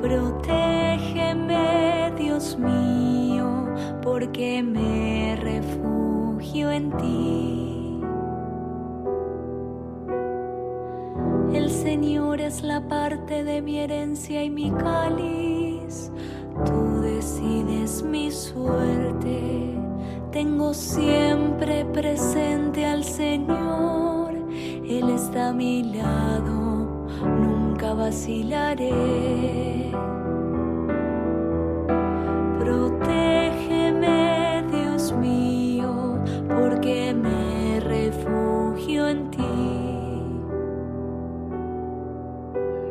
Protégeme, 0.00 1.60
Dios 2.16 2.56
mío, 2.58 3.68
porque 4.02 4.62
me 4.62 5.36
refugio 5.36 6.70
en 6.70 6.90
ti. 6.96 8.00
El 11.52 11.68
Señor 11.68 12.40
es 12.40 12.62
la 12.62 12.80
parte 12.88 13.44
de 13.44 13.60
mi 13.60 13.78
herencia 13.78 14.42
y 14.42 14.48
mi 14.48 14.70
cáliz. 14.70 16.10
Tú 16.64 17.02
decides 17.02 18.02
mi 18.02 18.30
suerte. 18.30 19.74
Tengo 20.32 20.72
siempre 20.72 21.84
presente 21.84 22.86
al 22.86 23.04
Señor. 23.04 24.32
Él 24.82 25.10
está 25.10 25.50
a 25.50 25.52
mi 25.52 25.82
lado. 25.92 27.06
Nunca 27.22 27.59
vacilaré. 27.94 28.90
Protégeme, 32.58 34.64
Dios 34.70 35.12
mío, 35.12 36.22
porque 36.48 37.14
me 37.14 37.80
refugio 37.80 39.08
en 39.08 39.30
ti. 39.30 39.40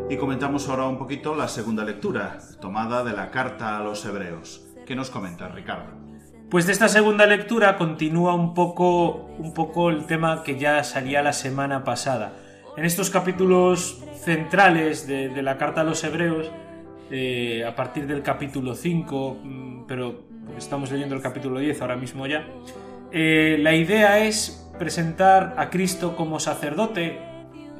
Y 0.09 0.17
comentamos 0.17 0.67
ahora 0.67 0.87
un 0.87 0.97
poquito 0.97 1.35
la 1.35 1.47
segunda 1.47 1.83
lectura, 1.83 2.39
tomada 2.59 3.03
de 3.03 3.13
la 3.13 3.29
carta 3.29 3.77
a 3.77 3.83
los 3.83 4.03
hebreos. 4.05 4.65
¿Qué 4.85 4.95
nos 4.95 5.11
comenta, 5.11 5.49
Ricardo? 5.49 5.91
Pues 6.49 6.65
de 6.65 6.71
esta 6.71 6.87
segunda 6.87 7.27
lectura 7.27 7.77
continúa 7.77 8.33
un 8.33 8.55
poco, 8.55 9.27
un 9.37 9.53
poco 9.53 9.91
el 9.91 10.07
tema 10.07 10.41
que 10.41 10.57
ya 10.57 10.83
salía 10.83 11.21
la 11.21 11.33
semana 11.33 11.83
pasada. 11.83 12.33
En 12.79 12.85
estos 12.85 13.09
capítulos 13.09 14.01
centrales 14.23 15.05
de, 15.05 15.41
la 15.41 15.57
carta 15.57 15.81
a 15.81 15.83
los 15.83 16.01
hebreos, 16.05 16.49
eh, 17.11 17.65
a 17.67 17.75
partir 17.75 18.07
del 18.07 18.21
capítulo 18.21 18.73
5, 18.73 19.37
mm, 19.43 19.85
pero 19.85 20.23
estamos 20.57 20.89
leyendo 20.89 21.13
el 21.13 21.21
capítulo 21.21 21.59
10 21.59 21.81
ahora 21.81 21.97
mismo 21.97 22.25
ya, 22.25 22.47
eh, 23.11 23.57
la 23.59 23.75
idea 23.75 24.19
es 24.19 24.71
presentar 24.79 25.55
a 25.57 25.69
Cristo 25.69 26.15
como 26.15 26.39
sacerdote, 26.39 27.19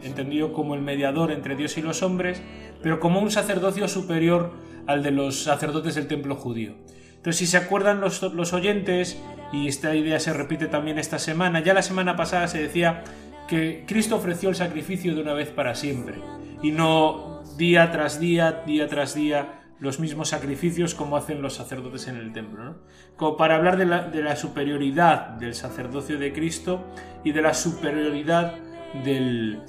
entendido 0.04 0.52
como 0.52 0.76
el 0.76 0.82
mediador 0.82 1.32
entre 1.32 1.56
Dios 1.56 1.78
y 1.78 1.82
los 1.82 2.04
hombres, 2.04 2.42
pero 2.84 3.00
como 3.00 3.22
un 3.22 3.32
sacerdocio 3.32 3.88
superior 3.88 4.52
al 4.86 5.02
de 5.02 5.12
los 5.12 5.44
sacerdotes 5.44 5.96
del 5.96 6.08
templo 6.08 6.36
judío. 6.36 6.74
Entonces, 7.16 7.38
si 7.38 7.48
se 7.48 7.56
acuerdan 7.56 8.02
los, 8.02 8.22
los 8.22 8.52
oyentes, 8.52 9.18
y 9.54 9.70
esta 9.70 9.96
idea 9.96 10.20
se 10.20 10.34
repite 10.34 10.68
también 10.68 11.00
esta 11.00 11.20
semana, 11.20 11.62
ya 11.62 11.74
la 11.74 11.84
semana 11.84 12.18
pasada 12.18 12.50
se 12.50 12.62
decía 12.62 13.06
que 13.50 13.84
Cristo 13.88 14.16
ofreció 14.16 14.50
el 14.50 14.56
sacrificio 14.56 15.16
de 15.16 15.22
una 15.22 15.34
vez 15.34 15.50
para 15.50 15.74
siempre, 15.74 16.22
y 16.62 16.72
no 16.72 17.44
día 17.58 17.92
tras 17.92 18.20
día, 18.20 18.64
día 18.66 18.88
tras 18.88 19.16
día, 19.16 19.60
los 19.80 20.00
mismos 20.00 20.30
sacrificios 20.30 20.94
como 20.94 21.18
hacen 21.18 21.42
los 21.42 21.56
sacerdotes 21.56 22.08
en 22.08 22.18
el 22.18 22.32
templo. 22.32 22.64
¿no? 22.64 22.76
Como 23.16 23.38
para 23.38 23.56
hablar 23.56 23.78
de 23.78 23.86
la, 23.86 24.04
de 24.04 24.22
la, 24.22 24.36
superioridad 24.36 25.30
del 25.32 25.56
sacerdocio 25.56 26.20
de 26.20 26.34
Cristo 26.34 26.86
y 27.24 27.32
de 27.32 27.42
la 27.42 27.54
superioridad 27.54 28.56
del, 29.04 29.62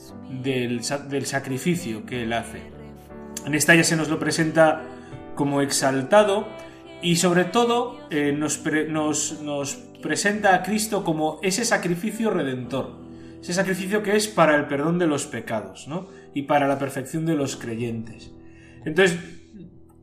del, 0.42 0.82
sacrificio 0.82 2.04
que 2.04 2.25
él 2.25 2.32
hace. 2.32 2.62
En 3.46 3.54
esta 3.54 3.75
ya 3.75 3.84
se 3.84 3.96
nos 3.96 4.08
lo 4.08 4.18
presenta 4.18 4.82
como 5.37 5.62
exaltado 5.62 6.49
y 7.02 7.16
sobre 7.16 7.44
todo 7.44 7.99
eh, 8.10 8.32
nos, 8.32 8.62
nos, 8.88 9.40
nos 9.40 9.75
presenta 10.02 10.54
a 10.54 10.62
Cristo 10.62 11.04
como 11.04 11.38
ese 11.42 11.64
sacrificio 11.64 12.30
redentor. 12.30 13.10
Ese 13.40 13.54
sacrificio 13.54 14.02
que 14.02 14.16
es 14.16 14.28
para 14.28 14.56
el 14.56 14.66
perdón 14.66 14.99
de 14.99 15.06
los 15.06 15.26
pecados 15.26 15.88
¿no? 15.88 16.09
y 16.35 16.42
para 16.42 16.68
la 16.68 16.78
perfección 16.78 17.25
de 17.26 17.35
los 17.35 17.56
creyentes. 17.56 18.32
Entonces, 18.85 19.18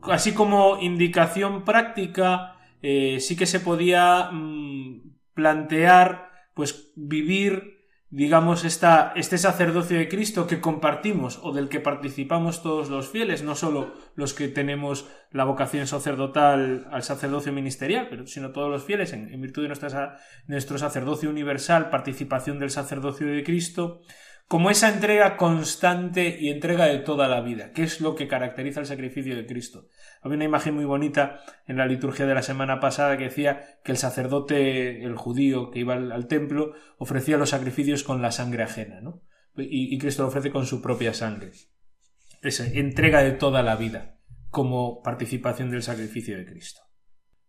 así 0.02 0.32
como 0.32 0.78
indicación 0.80 1.64
práctica, 1.64 2.56
eh, 2.82 3.18
sí 3.20 3.36
que 3.36 3.46
se 3.46 3.60
podía 3.60 4.30
mmm, 4.32 5.14
plantear, 5.34 6.30
pues 6.54 6.92
vivir, 6.96 7.77
digamos, 8.10 8.64
esta, 8.64 9.12
este 9.16 9.36
sacerdocio 9.36 9.98
de 9.98 10.08
Cristo 10.08 10.46
que 10.46 10.60
compartimos 10.60 11.40
o 11.42 11.52
del 11.52 11.68
que 11.68 11.80
participamos 11.80 12.62
todos 12.62 12.88
los 12.88 13.08
fieles, 13.08 13.42
no 13.42 13.54
solo 13.54 13.92
los 14.14 14.32
que 14.32 14.48
tenemos 14.48 15.08
la 15.30 15.44
vocación 15.44 15.86
sacerdotal 15.86 16.88
al 16.90 17.02
sacerdocio 17.02 17.52
ministerial, 17.52 18.06
pero 18.08 18.26
sino 18.26 18.52
todos 18.52 18.70
los 18.70 18.84
fieles 18.84 19.12
en, 19.12 19.38
virtud 19.40 19.68
de 19.68 20.14
nuestro 20.46 20.78
sacerdocio 20.78 21.28
universal, 21.28 21.90
participación 21.90 22.58
del 22.58 22.70
sacerdocio 22.70 23.26
de 23.26 23.44
Cristo 23.44 24.00
como 24.48 24.70
esa 24.70 24.88
entrega 24.88 25.36
constante 25.36 26.38
y 26.40 26.48
entrega 26.48 26.86
de 26.86 26.98
toda 26.98 27.28
la 27.28 27.42
vida, 27.42 27.70
que 27.72 27.82
es 27.82 28.00
lo 28.00 28.14
que 28.14 28.28
caracteriza 28.28 28.80
el 28.80 28.86
sacrificio 28.86 29.36
de 29.36 29.44
Cristo. 29.44 29.88
Había 30.22 30.36
una 30.36 30.46
imagen 30.46 30.74
muy 30.74 30.86
bonita 30.86 31.40
en 31.66 31.76
la 31.76 31.84
liturgia 31.84 32.24
de 32.24 32.34
la 32.34 32.42
semana 32.42 32.80
pasada 32.80 33.18
que 33.18 33.24
decía 33.24 33.78
que 33.84 33.92
el 33.92 33.98
sacerdote, 33.98 35.04
el 35.04 35.16
judío 35.16 35.70
que 35.70 35.80
iba 35.80 35.94
al, 35.94 36.26
templo, 36.28 36.72
ofrecía 36.96 37.36
los 37.36 37.50
sacrificios 37.50 38.04
con 38.04 38.22
la 38.22 38.32
sangre 38.32 38.62
ajena, 38.62 39.02
¿no? 39.02 39.22
Y, 39.54 39.94
y, 39.94 39.98
Cristo 39.98 40.22
lo 40.22 40.28
ofrece 40.28 40.50
con 40.50 40.64
su 40.64 40.80
propia 40.80 41.12
sangre. 41.12 41.52
Esa 42.42 42.66
entrega 42.66 43.22
de 43.22 43.32
toda 43.32 43.62
la 43.62 43.76
vida 43.76 44.18
como 44.48 45.02
participación 45.02 45.70
del 45.70 45.82
sacrificio 45.82 46.38
de 46.38 46.46
Cristo. 46.46 46.80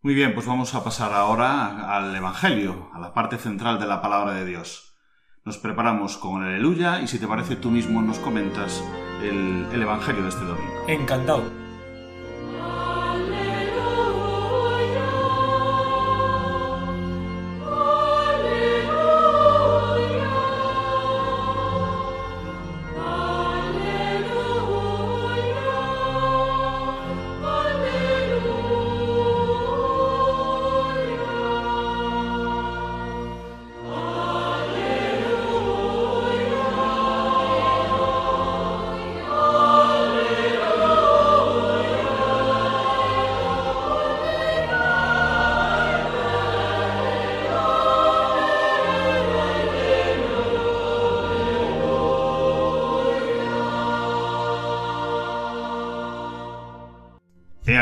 Muy 0.01 0.15
bien, 0.15 0.33
pues 0.33 0.47
vamos 0.47 0.75
a 0.75 0.83
pasar 0.83 1.13
ahora 1.13 1.95
al 1.95 2.13
Evangelio, 2.13 2.89
a 2.93 2.99
la 2.99 3.13
parte 3.13 3.37
central 3.37 3.79
de 3.79 3.85
la 3.85 4.01
palabra 4.01 4.33
de 4.33 4.45
Dios. 4.45 4.88
Nos 5.49 5.57
preparamos 5.57 6.15
con 6.17 6.43
el 6.43 6.49
aleluya 6.49 7.01
y 7.01 7.07
si 7.07 7.17
te 7.17 7.25
parece 7.25 7.55
tú 7.55 7.71
mismo 7.71 8.03
nos 8.03 8.19
comentas 8.19 8.83
el, 9.23 9.65
el 9.73 9.81
Evangelio 9.81 10.21
de 10.21 10.29
este 10.29 10.45
domingo. 10.45 10.83
Encantado. 10.87 11.68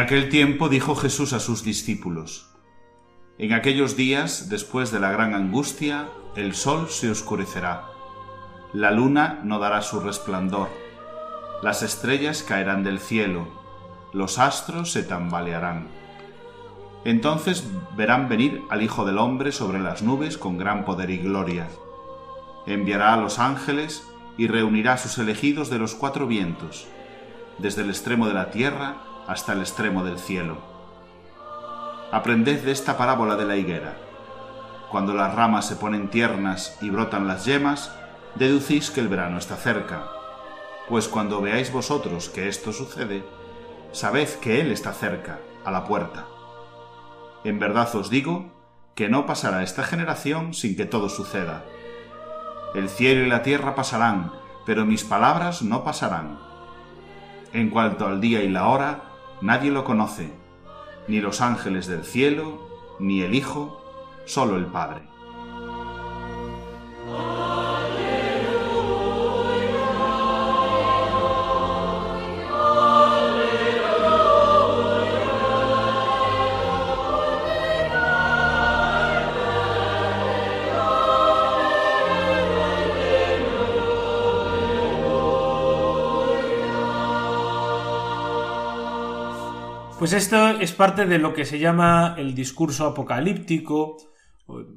Aquel 0.07 0.29
tiempo 0.29 0.69
dijo 0.69 0.95
Jesús 0.95 1.33
a 1.33 1.41
sus 1.41 1.65
discípulos, 1.65 2.49
En 3.37 3.51
aquellos 3.51 3.97
días, 3.97 4.47
después 4.47 4.89
de 4.89 5.01
la 5.01 5.11
gran 5.11 5.33
angustia, 5.33 6.07
el 6.37 6.55
sol 6.55 6.87
se 6.87 7.11
oscurecerá, 7.11 7.87
la 8.71 8.91
luna 8.91 9.41
no 9.43 9.59
dará 9.59 9.81
su 9.81 9.99
resplandor, 9.99 10.69
las 11.61 11.83
estrellas 11.83 12.41
caerán 12.41 12.85
del 12.85 13.01
cielo, 13.01 13.49
los 14.13 14.39
astros 14.39 14.93
se 14.93 15.03
tambalearán. 15.03 15.89
Entonces 17.03 17.67
verán 17.97 18.29
venir 18.29 18.61
al 18.69 18.83
Hijo 18.83 19.03
del 19.03 19.17
Hombre 19.17 19.51
sobre 19.51 19.79
las 19.79 20.03
nubes 20.03 20.37
con 20.37 20.57
gran 20.57 20.85
poder 20.85 21.09
y 21.09 21.17
gloria. 21.17 21.67
Enviará 22.65 23.13
a 23.13 23.17
los 23.17 23.39
ángeles 23.39 24.07
y 24.37 24.47
reunirá 24.47 24.93
a 24.93 24.97
sus 24.99 25.17
elegidos 25.17 25.69
de 25.69 25.79
los 25.79 25.95
cuatro 25.95 26.27
vientos, 26.27 26.87
desde 27.57 27.81
el 27.81 27.89
extremo 27.89 28.25
de 28.25 28.35
la 28.35 28.51
tierra 28.51 29.06
hasta 29.27 29.53
el 29.53 29.59
extremo 29.59 30.03
del 30.03 30.19
cielo. 30.19 30.57
Aprended 32.11 32.63
de 32.63 32.71
esta 32.71 32.97
parábola 32.97 33.35
de 33.35 33.45
la 33.45 33.57
higuera. 33.57 33.97
Cuando 34.89 35.13
las 35.13 35.35
ramas 35.35 35.67
se 35.67 35.75
ponen 35.75 36.09
tiernas 36.09 36.77
y 36.81 36.89
brotan 36.89 37.27
las 37.27 37.45
yemas, 37.45 37.91
deducís 38.35 38.89
que 38.89 39.01
el 39.01 39.09
verano 39.09 39.37
está 39.37 39.57
cerca. 39.57 40.07
Pues 40.87 41.09
cuando 41.09 41.41
veáis 41.41 41.71
vosotros 41.73 42.29
que 42.29 42.47
esto 42.47 42.71
sucede, 42.71 43.25
sabed 43.91 44.29
que 44.39 44.61
Él 44.61 44.71
está 44.71 44.93
cerca, 44.93 45.39
a 45.65 45.71
la 45.71 45.83
puerta. 45.83 46.25
En 47.43 47.59
verdad 47.59 47.93
os 47.95 48.09
digo 48.09 48.51
que 48.95 49.09
no 49.09 49.25
pasará 49.25 49.63
esta 49.63 49.83
generación 49.83 50.53
sin 50.53 50.77
que 50.77 50.85
todo 50.85 51.09
suceda. 51.09 51.65
El 52.73 52.87
cielo 52.87 53.25
y 53.25 53.29
la 53.29 53.43
tierra 53.43 53.75
pasarán, 53.75 54.31
pero 54.65 54.85
mis 54.85 55.03
palabras 55.03 55.61
no 55.61 55.83
pasarán. 55.83 56.39
En 57.53 57.69
cuanto 57.69 58.07
al 58.07 58.21
día 58.21 58.41
y 58.43 58.49
la 58.49 58.67
hora, 58.67 59.01
nadie 59.41 59.71
lo 59.71 59.83
conoce, 59.83 60.31
ni 61.07 61.19
los 61.21 61.41
ángeles 61.41 61.87
del 61.87 62.03
cielo, 62.03 62.67
ni 62.99 63.21
el 63.21 63.35
Hijo, 63.35 63.83
solo 64.25 64.57
el 64.57 64.65
Padre. 64.65 65.16
Pues 89.99 90.13
esto 90.13 90.49
es 90.49 90.73
parte 90.73 91.07
de 91.07 91.17
lo 91.17 91.33
que 91.33 91.43
se 91.43 91.57
llama 91.57 92.13
el 92.19 92.35
discurso 92.35 92.85
apocalíptico. 92.85 93.97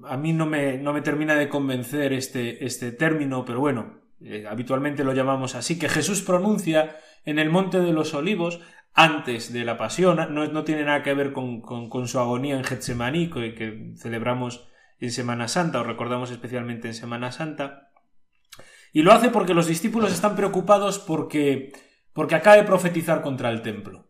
A 0.04 0.16
mí 0.16 0.32
no 0.32 0.46
me, 0.46 0.78
no 0.78 0.94
me 0.94 1.02
termina 1.02 1.34
de 1.34 1.50
convencer 1.50 2.14
este, 2.14 2.64
este 2.64 2.90
término, 2.90 3.44
pero 3.44 3.60
bueno, 3.60 4.00
eh, 4.22 4.46
habitualmente 4.48 5.04
lo 5.04 5.12
llamamos 5.12 5.54
así, 5.54 5.78
que 5.78 5.90
Jesús 5.90 6.22
pronuncia 6.22 6.96
en 7.26 7.38
el 7.38 7.50
Monte 7.50 7.80
de 7.80 7.92
los 7.92 8.14
Olivos 8.14 8.60
antes 8.94 9.52
de 9.52 9.64
la 9.64 9.76
pasión, 9.76 10.16
no, 10.34 10.46
no 10.46 10.64
tiene 10.64 10.84
nada 10.84 11.02
que 11.02 11.12
ver 11.12 11.32
con, 11.32 11.60
con, 11.60 12.08
su 12.08 12.18
agonía 12.18 12.56
en 12.56 12.64
Getsemaní, 12.64 13.30
que, 13.30 13.92
celebramos 13.98 14.68
en 14.98 15.12
Semana 15.12 15.48
Santa, 15.48 15.80
o 15.80 15.84
recordamos 15.84 16.30
especialmente 16.30 16.88
en 16.88 16.94
Semana 16.94 17.30
Santa. 17.30 17.90
Y 18.92 19.02
lo 19.02 19.12
hace 19.12 19.28
porque 19.28 19.54
los 19.54 19.66
discípulos 19.66 20.12
están 20.12 20.34
preocupados 20.34 20.98
porque, 20.98 21.72
porque 22.14 22.34
acaba 22.34 22.56
de 22.56 22.64
profetizar 22.64 23.20
contra 23.20 23.50
el 23.50 23.60
templo. 23.60 24.09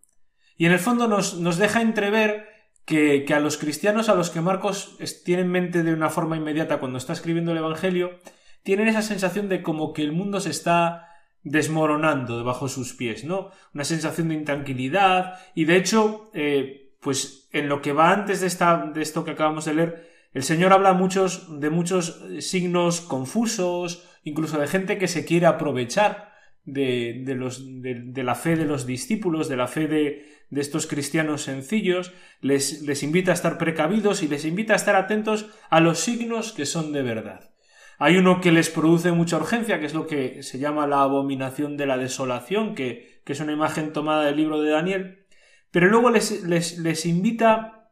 Y 0.60 0.66
en 0.66 0.72
el 0.72 0.78
fondo 0.78 1.08
nos, 1.08 1.38
nos 1.38 1.56
deja 1.56 1.80
entrever 1.80 2.46
que, 2.84 3.24
que, 3.24 3.32
a 3.32 3.40
los 3.40 3.56
cristianos 3.56 4.10
a 4.10 4.14
los 4.14 4.28
que 4.28 4.42
Marcos 4.42 4.98
tiene 5.24 5.40
en 5.40 5.50
mente 5.50 5.82
de 5.82 5.94
una 5.94 6.10
forma 6.10 6.36
inmediata 6.36 6.80
cuando 6.80 6.98
está 6.98 7.14
escribiendo 7.14 7.52
el 7.52 7.56
Evangelio, 7.56 8.18
tienen 8.62 8.86
esa 8.86 9.00
sensación 9.00 9.48
de 9.48 9.62
como 9.62 9.94
que 9.94 10.02
el 10.02 10.12
mundo 10.12 10.38
se 10.38 10.50
está 10.50 11.08
desmoronando 11.42 12.36
debajo 12.36 12.66
de 12.66 12.74
sus 12.74 12.92
pies, 12.92 13.24
¿no? 13.24 13.52
Una 13.72 13.84
sensación 13.84 14.28
de 14.28 14.34
intranquilidad 14.34 15.38
y 15.54 15.64
de 15.64 15.76
hecho, 15.76 16.30
eh, 16.34 16.92
pues 17.00 17.48
en 17.52 17.70
lo 17.70 17.80
que 17.80 17.94
va 17.94 18.12
antes 18.12 18.42
de, 18.42 18.46
esta, 18.46 18.90
de 18.92 19.00
esto 19.00 19.24
que 19.24 19.30
acabamos 19.30 19.64
de 19.64 19.72
leer, 19.72 20.10
el 20.34 20.42
Señor 20.42 20.74
habla 20.74 20.92
muchos, 20.92 21.58
de 21.58 21.70
muchos 21.70 22.22
signos 22.40 23.00
confusos, 23.00 24.06
incluso 24.24 24.60
de 24.60 24.68
gente 24.68 24.98
que 24.98 25.08
se 25.08 25.24
quiere 25.24 25.46
aprovechar 25.46 26.34
de, 26.66 27.24
los, 27.34 27.64
de, 27.64 28.22
la 28.22 28.34
fe 28.34 28.56
de 28.56 28.66
los 28.66 28.84
discípulos, 28.84 29.48
de 29.48 29.56
la 29.56 29.66
fe 29.66 29.86
de, 29.86 30.39
de 30.50 30.60
estos 30.60 30.86
cristianos 30.86 31.42
sencillos, 31.42 32.12
les, 32.40 32.82
les 32.82 33.02
invita 33.02 33.30
a 33.30 33.34
estar 33.34 33.56
precavidos 33.56 34.22
y 34.22 34.28
les 34.28 34.44
invita 34.44 34.72
a 34.72 34.76
estar 34.76 34.96
atentos 34.96 35.46
a 35.70 35.80
los 35.80 36.00
signos 36.00 36.52
que 36.52 36.66
son 36.66 36.92
de 36.92 37.02
verdad. 37.02 37.50
Hay 37.98 38.16
uno 38.16 38.40
que 38.40 38.50
les 38.50 38.70
produce 38.70 39.12
mucha 39.12 39.36
urgencia, 39.36 39.78
que 39.78 39.86
es 39.86 39.94
lo 39.94 40.06
que 40.06 40.42
se 40.42 40.58
llama 40.58 40.86
la 40.86 41.02
abominación 41.02 41.76
de 41.76 41.86
la 41.86 41.98
desolación, 41.98 42.74
que, 42.74 43.22
que 43.24 43.34
es 43.34 43.40
una 43.40 43.52
imagen 43.52 43.92
tomada 43.92 44.24
del 44.24 44.36
libro 44.36 44.60
de 44.60 44.70
Daniel, 44.70 45.26
pero 45.70 45.86
luego 45.86 46.10
les, 46.10 46.42
les, 46.44 46.78
les 46.78 47.06
invita 47.06 47.90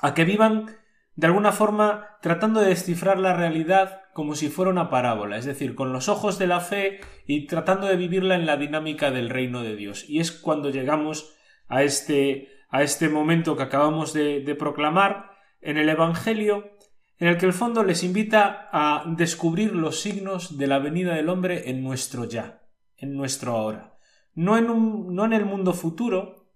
a 0.00 0.14
que 0.14 0.24
vivan 0.24 0.76
de 1.14 1.26
alguna 1.26 1.52
forma 1.52 2.18
tratando 2.22 2.60
de 2.60 2.70
descifrar 2.70 3.18
la 3.18 3.34
realidad 3.34 4.00
como 4.14 4.34
si 4.34 4.48
fuera 4.48 4.70
una 4.70 4.90
parábola, 4.90 5.36
es 5.36 5.44
decir, 5.44 5.74
con 5.74 5.92
los 5.92 6.08
ojos 6.08 6.38
de 6.38 6.46
la 6.46 6.60
fe 6.60 7.00
y 7.26 7.46
tratando 7.46 7.86
de 7.86 7.96
vivirla 7.96 8.36
en 8.36 8.46
la 8.46 8.56
dinámica 8.56 9.10
del 9.10 9.28
reino 9.28 9.62
de 9.62 9.76
Dios. 9.76 10.08
Y 10.08 10.20
es 10.20 10.32
cuando 10.32 10.70
llegamos 10.70 11.34
a 11.68 11.82
este, 11.82 12.48
a 12.70 12.82
este 12.82 13.08
momento 13.08 13.56
que 13.56 13.62
acabamos 13.62 14.12
de, 14.12 14.56
proclamar 14.58 15.30
en 15.60 15.78
el 15.78 15.88
Evangelio, 15.88 16.72
en 17.18 17.28
el 17.28 17.38
que 17.38 17.46
el 17.46 17.52
fondo 17.52 17.84
les 17.84 18.02
invita 18.02 18.68
a 18.72 19.04
descubrir 19.16 19.74
los 19.74 20.00
signos 20.00 20.58
de 20.58 20.66
la 20.66 20.78
venida 20.78 21.14
del 21.14 21.28
hombre 21.28 21.70
en 21.70 21.82
nuestro 21.82 22.24
ya, 22.24 22.62
en 22.96 23.16
nuestro 23.16 23.52
ahora. 23.52 23.96
No 24.34 24.58
en, 24.58 24.70
un, 24.70 25.14
no 25.14 25.24
en 25.24 25.32
el 25.32 25.44
mundo 25.44 25.72
futuro, 25.72 26.48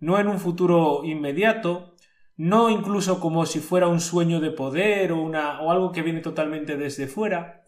no 0.00 0.18
en 0.18 0.28
un 0.28 0.38
futuro 0.38 1.02
inmediato, 1.04 1.94
no 2.36 2.70
incluso 2.70 3.20
como 3.20 3.46
si 3.46 3.60
fuera 3.60 3.88
un 3.88 4.00
sueño 4.00 4.40
de 4.40 4.50
poder 4.50 5.12
o, 5.12 5.20
una, 5.20 5.60
o 5.60 5.70
algo 5.70 5.92
que 5.92 6.02
viene 6.02 6.20
totalmente 6.20 6.76
desde 6.76 7.06
fuera, 7.06 7.66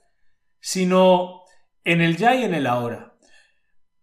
sino 0.60 1.42
en 1.84 2.00
el 2.00 2.16
ya 2.16 2.34
y 2.34 2.44
en 2.44 2.54
el 2.54 2.66
ahora. 2.66 3.17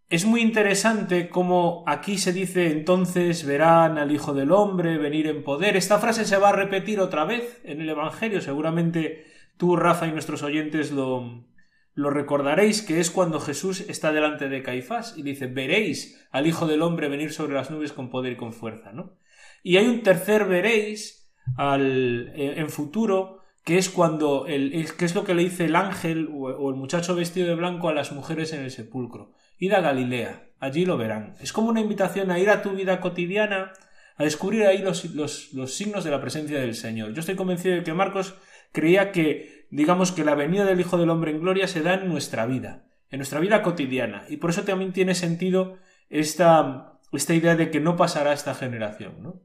Es 0.07 0.25
muy 0.25 0.41
interesante 0.41 1.29
cómo 1.29 1.83
aquí 1.87 2.19
se 2.19 2.31
dice 2.31 2.71
entonces 2.71 3.43
verán 3.43 3.97
al 3.97 4.11
Hijo 4.11 4.35
del 4.35 4.51
Hombre 4.51 4.99
venir 4.99 5.25
en 5.25 5.43
poder. 5.43 5.75
Esta 5.75 5.97
frase 5.97 6.25
se 6.25 6.37
va 6.37 6.49
a 6.49 6.55
repetir 6.55 6.99
otra 6.99 7.25
vez 7.25 7.59
en 7.63 7.81
el 7.81 7.89
Evangelio. 7.89 8.39
Seguramente 8.39 9.25
tú, 9.57 9.75
Rafa, 9.75 10.05
y 10.05 10.11
nuestros 10.11 10.43
oyentes 10.43 10.91
lo, 10.91 11.47
lo 11.95 12.11
recordaréis, 12.11 12.83
que 12.83 12.99
es 12.99 13.09
cuando 13.09 13.39
Jesús 13.39 13.81
está 13.89 14.11
delante 14.11 14.47
de 14.47 14.61
Caifás 14.61 15.17
y 15.17 15.23
dice 15.23 15.47
veréis 15.47 16.27
al 16.29 16.45
Hijo 16.45 16.67
del 16.67 16.83
Hombre 16.83 17.09
venir 17.09 17.31
sobre 17.31 17.55
las 17.55 17.71
nubes 17.71 17.91
con 17.91 18.11
poder 18.11 18.33
y 18.33 18.37
con 18.37 18.53
fuerza, 18.53 18.91
¿no? 18.91 19.17
Y 19.63 19.77
hay 19.77 19.87
un 19.87 20.03
tercer 20.03 20.45
veréis 20.45 21.31
al, 21.57 22.31
en 22.35 22.69
futuro, 22.69 23.34
que 23.65 23.77
es 23.77 23.89
cuando 23.89 24.45
el, 24.47 24.87
que 24.95 25.05
es 25.05 25.15
lo 25.15 25.25
que 25.25 25.33
le 25.33 25.43
dice 25.43 25.65
el 25.65 25.75
ángel 25.75 26.29
o, 26.31 26.69
el 26.69 26.75
muchacho 26.75 27.15
vestido 27.15 27.47
de 27.47 27.55
blanco 27.55 27.89
a 27.89 27.93
las 27.93 28.11
mujeres 28.11 28.53
en 28.53 28.61
el 28.61 28.71
sepulcro. 28.71 29.33
Id 29.57 29.73
a 29.73 29.81
Galilea, 29.81 30.49
allí 30.59 30.85
lo 30.85 30.97
verán. 30.97 31.35
Es 31.41 31.51
como 31.51 31.69
una 31.69 31.81
invitación 31.81 32.31
a 32.31 32.39
ir 32.39 32.49
a 32.49 32.61
tu 32.61 32.71
vida 32.71 33.01
cotidiana, 33.01 33.73
a 34.17 34.23
descubrir 34.23 34.65
ahí 34.65 34.77
los, 34.77 35.05
los, 35.15 35.51
los 35.53 35.73
signos 35.73 36.03
de 36.03 36.11
la 36.11 36.21
presencia 36.21 36.59
del 36.59 36.75
Señor. 36.75 37.13
Yo 37.13 37.21
estoy 37.21 37.35
convencido 37.35 37.75
de 37.75 37.83
que 37.83 37.93
Marcos 37.93 38.35
creía 38.71 39.11
que, 39.11 39.67
digamos, 39.71 40.11
que 40.11 40.23
la 40.23 40.35
venida 40.35 40.63
del 40.63 40.79
Hijo 40.79 40.97
del 40.97 41.09
Hombre 41.09 41.31
en 41.31 41.41
gloria 41.41 41.67
se 41.67 41.81
da 41.81 41.95
en 41.95 42.07
nuestra 42.07 42.45
vida, 42.45 42.85
en 43.09 43.17
nuestra 43.17 43.39
vida 43.39 43.63
cotidiana. 43.63 44.25
Y 44.29 44.37
por 44.37 44.51
eso 44.51 44.63
también 44.63 44.93
tiene 44.93 45.15
sentido 45.15 45.77
esta, 46.09 46.99
esta 47.11 47.33
idea 47.33 47.55
de 47.55 47.71
que 47.71 47.79
no 47.79 47.95
pasará 47.95 48.31
esta 48.31 48.53
generación, 48.53 49.23
¿no? 49.23 49.41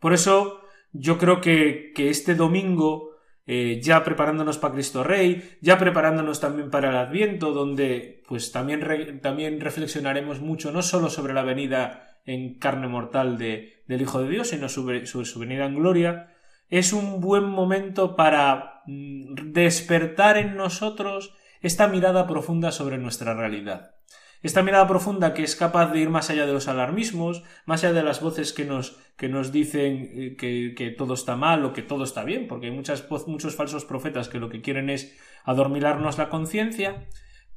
Por 0.00 0.14
eso 0.14 0.62
yo 0.92 1.18
creo 1.18 1.40
que, 1.40 1.92
este 1.96 2.34
domingo, 2.34 3.09
eh, 3.52 3.80
ya 3.82 4.04
preparándonos 4.04 4.58
para 4.58 4.74
Cristo 4.74 5.02
Rey, 5.02 5.58
ya 5.60 5.76
preparándonos 5.76 6.38
también 6.38 6.70
para 6.70 6.90
el 6.90 6.96
Adviento, 6.96 7.50
donde 7.50 8.22
pues 8.28 8.52
también, 8.52 9.18
también 9.20 9.60
reflexionaremos 9.60 10.40
mucho 10.40 10.70
no 10.70 10.82
solo 10.82 11.10
sobre 11.10 11.34
la 11.34 11.42
venida 11.42 12.20
en 12.24 12.60
carne 12.60 12.86
mortal 12.86 13.38
de, 13.38 13.82
del 13.88 14.02
Hijo 14.02 14.22
de 14.22 14.28
Dios, 14.28 14.50
sino 14.50 14.68
sobre, 14.68 15.04
su 15.04 15.40
venida 15.40 15.66
en 15.66 15.74
gloria, 15.74 16.32
es 16.68 16.92
un 16.92 17.20
buen 17.20 17.42
momento 17.42 18.14
para 18.14 18.82
mm, 18.86 19.50
despertar 19.50 20.36
en 20.36 20.54
nosotros 20.54 21.34
esta 21.60 21.88
mirada 21.88 22.28
profunda 22.28 22.70
sobre 22.70 22.98
nuestra 22.98 23.34
realidad. 23.34 23.96
Esta 24.42 24.62
mirada 24.62 24.88
profunda 24.88 25.34
que 25.34 25.42
es 25.42 25.54
capaz 25.54 25.92
de 25.92 26.00
ir 26.00 26.08
más 26.08 26.30
allá 26.30 26.46
de 26.46 26.52
los 26.54 26.66
alarmismos, 26.66 27.42
más 27.66 27.84
allá 27.84 27.92
de 27.92 28.02
las 28.02 28.22
voces 28.22 28.54
que 28.54 28.64
nos, 28.64 28.98
que 29.16 29.28
nos 29.28 29.52
dicen 29.52 30.10
eh, 30.14 30.36
que, 30.36 30.74
que, 30.74 30.90
todo 30.90 31.12
está 31.12 31.36
mal 31.36 31.62
o 31.64 31.74
que 31.74 31.82
todo 31.82 32.04
está 32.04 32.24
bien, 32.24 32.48
porque 32.48 32.66
hay 32.66 32.72
muchas, 32.72 33.06
muchos 33.26 33.54
falsos 33.54 33.84
profetas 33.84 34.30
que 34.30 34.38
lo 34.38 34.48
que 34.48 34.62
quieren 34.62 34.88
es 34.88 35.14
adormilarnos 35.44 36.16
la 36.16 36.30
conciencia, 36.30 37.06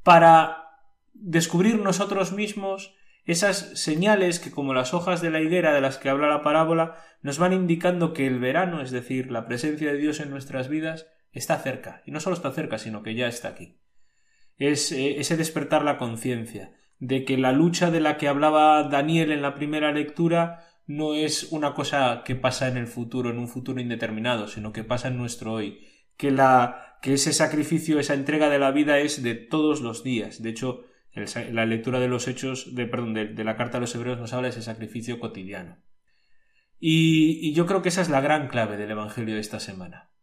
para 0.02 0.82
descubrir 1.14 1.78
nosotros 1.78 2.32
mismos 2.32 2.94
esas 3.24 3.80
señales 3.80 4.38
que, 4.38 4.50
como 4.50 4.74
las 4.74 4.92
hojas 4.92 5.22
de 5.22 5.30
la 5.30 5.40
higuera 5.40 5.72
de 5.72 5.80
las 5.80 5.96
que 5.96 6.10
habla 6.10 6.28
la 6.28 6.42
parábola, 6.42 6.96
nos 7.22 7.38
van 7.38 7.54
indicando 7.54 8.12
que 8.12 8.26
el 8.26 8.38
verano, 8.38 8.82
es 8.82 8.90
decir, 8.90 9.32
la 9.32 9.46
presencia 9.46 9.90
de 9.90 9.96
Dios 9.96 10.20
en 10.20 10.28
nuestras 10.28 10.68
vidas, 10.68 11.06
está 11.32 11.56
cerca. 11.56 12.02
Y 12.04 12.10
no 12.10 12.20
solo 12.20 12.36
está 12.36 12.52
cerca, 12.52 12.76
sino 12.76 13.02
que 13.02 13.14
ya 13.14 13.26
está 13.26 13.48
aquí 13.48 13.78
es 14.58 14.92
eh, 14.92 15.20
ese 15.20 15.36
despertar 15.36 15.84
la 15.84 15.98
conciencia 15.98 16.72
de 16.98 17.24
que 17.24 17.36
la 17.36 17.52
lucha 17.52 17.90
de 17.90 18.00
la 18.00 18.16
que 18.16 18.28
hablaba 18.28 18.82
Daniel 18.84 19.32
en 19.32 19.42
la 19.42 19.54
primera 19.54 19.92
lectura 19.92 20.66
no 20.86 21.14
es 21.14 21.52
una 21.52 21.74
cosa 21.74 22.22
que 22.24 22.36
pasa 22.36 22.68
en 22.68 22.76
el 22.76 22.86
futuro, 22.86 23.30
en 23.30 23.38
un 23.38 23.48
futuro 23.48 23.80
indeterminado, 23.80 24.48
sino 24.48 24.72
que 24.72 24.84
pasa 24.84 25.08
en 25.08 25.18
nuestro 25.18 25.52
hoy, 25.54 25.86
que 26.16 26.30
la 26.30 26.98
que 27.02 27.14
ese 27.14 27.34
sacrificio, 27.34 27.98
esa 27.98 28.14
entrega 28.14 28.48
de 28.48 28.58
la 28.58 28.70
vida 28.70 28.98
es 28.98 29.22
de 29.22 29.34
todos 29.34 29.82
los 29.82 30.02
días. 30.02 30.42
De 30.42 30.48
hecho, 30.48 30.84
la 31.52 31.66
lectura 31.66 32.00
de 32.00 32.08
los 32.08 32.28
hechos, 32.28 32.74
de, 32.74 32.86
perdón, 32.86 33.12
de, 33.12 33.44
la 33.44 33.56
carta 33.56 33.76
a 33.76 33.80
los 33.80 33.94
hebreos 33.94 34.18
nos 34.18 34.32
habla 34.32 34.48
de 34.48 34.52
ese 34.52 34.62
sacrificio 34.62 35.20
cotidiano. 35.20 35.76
y 36.80 37.52
yo 37.52 37.66
creo 37.66 37.82
que 37.82 37.90
esa 37.90 38.00
es 38.00 38.08
la 38.08 38.22
gran 38.22 38.48
clave 38.48 38.78
del 38.78 38.90
Evangelio 38.90 39.34
de 39.34 39.40
esta 39.40 39.60
semana. 39.60 40.13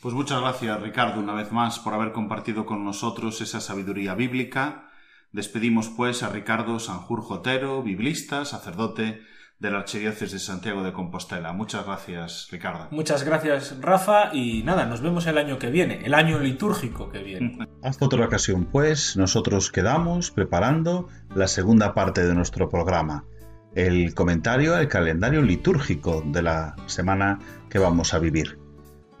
Pues 0.00 0.14
muchas 0.14 0.40
gracias, 0.40 0.80
Ricardo, 0.80 1.20
una 1.20 1.34
vez 1.34 1.52
más 1.52 1.78
por 1.78 1.92
haber 1.92 2.12
compartido 2.12 2.64
con 2.64 2.86
nosotros 2.86 3.42
esa 3.42 3.60
sabiduría 3.60 4.14
bíblica. 4.14 4.88
Despedimos 5.30 5.90
pues 5.90 6.22
a 6.22 6.30
Ricardo 6.30 6.78
Sanjur 6.78 7.20
Jotero, 7.20 7.82
biblista, 7.82 8.46
sacerdote 8.46 9.20
de 9.58 9.70
la 9.70 9.80
Archidiócesis 9.80 10.32
de 10.32 10.38
Santiago 10.38 10.82
de 10.82 10.94
Compostela. 10.94 11.52
Muchas 11.52 11.84
gracias, 11.84 12.48
Ricardo. 12.50 12.88
Muchas 12.92 13.24
gracias, 13.24 13.76
Rafa, 13.78 14.34
y 14.34 14.62
nada, 14.62 14.86
nos 14.86 15.02
vemos 15.02 15.26
el 15.26 15.36
año 15.36 15.58
que 15.58 15.68
viene, 15.68 16.00
el 16.02 16.14
año 16.14 16.40
litúrgico 16.40 17.10
que 17.10 17.22
viene. 17.22 17.58
Hasta 17.82 18.06
otra 18.06 18.24
ocasión, 18.24 18.68
pues, 18.72 19.18
nosotros 19.18 19.70
quedamos 19.70 20.30
preparando 20.30 21.08
la 21.34 21.46
segunda 21.46 21.92
parte 21.92 22.26
de 22.26 22.34
nuestro 22.34 22.70
programa, 22.70 23.26
el 23.74 24.14
comentario 24.14 24.74
al 24.74 24.88
calendario 24.88 25.42
litúrgico 25.42 26.22
de 26.24 26.40
la 26.40 26.74
semana 26.86 27.38
que 27.68 27.78
vamos 27.78 28.14
a 28.14 28.18
vivir 28.18 28.59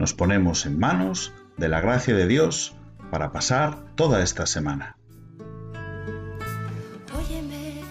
nos 0.00 0.14
ponemos 0.14 0.64
en 0.64 0.78
manos 0.78 1.34
de 1.58 1.68
la 1.68 1.82
gracia 1.82 2.14
de 2.14 2.26
Dios 2.26 2.74
para 3.10 3.32
pasar 3.32 3.84
toda 3.96 4.22
esta 4.22 4.46
semana. 4.46 4.96
Óyeme, 7.14 7.82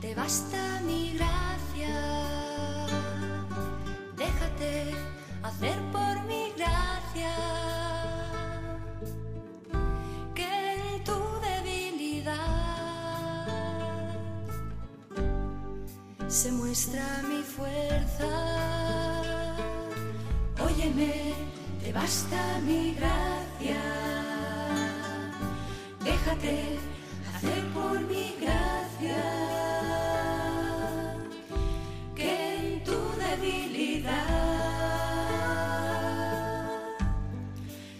te 0.00 0.14
basta 0.14 0.80
mi 0.86 1.12
gracia. 1.12 1.94
Déjate 4.16 4.94
hacer 5.42 5.78
por 5.92 6.24
mi 6.24 6.52
gracia. 6.56 7.34
Que 10.34 10.94
en 10.94 11.04
tu 11.04 11.20
debilidad 11.42 12.38
se 16.28 16.50
muestra 16.50 17.04
mi 17.28 17.42
fuerza. 17.42 18.57
Basta 22.00 22.60
mi 22.66 22.94
gracia. 22.98 23.82
Déjate 26.04 26.78
hacer 27.34 27.62
por 27.74 28.00
mi 28.10 28.36
gracia. 28.42 29.22
Que 32.14 32.30
en 32.56 32.84
tu 32.84 33.00
debilidad 33.24 34.28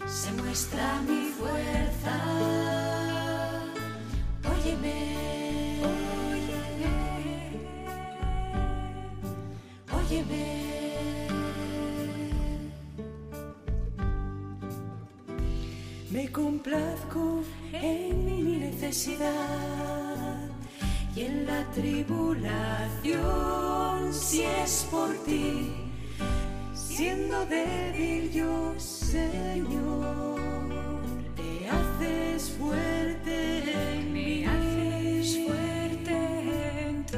se 0.07 0.31
muestra 0.41 1.01
mi 1.07 1.21
fuerza. 1.37 2.15
Óyeme. 4.53 4.99
Óyeme. 6.31 6.95
Óyeme. 9.99 10.58
Me 16.19 16.27
complazco 16.33 17.43
en 17.71 18.25
mi 18.25 18.57
necesidad 18.57 20.49
y 21.15 21.21
en 21.21 21.47
la 21.47 21.63
tribulación 21.71 22.43
si 24.13 24.41
es 24.41 24.85
por 24.91 25.15
ti, 25.23 25.71
siendo 26.73 27.45
débil 27.45 28.33
yo, 28.33 28.73
Señor, 28.77 30.41
te 31.37 31.69
hace 31.69 32.37
fuerte 32.57 33.93
en 33.93 34.11
mí. 34.11 34.41
Me 34.41 34.47
haces 34.49 35.39
fuerte 35.47 36.17
en 36.89 37.05
ti. 37.05 37.17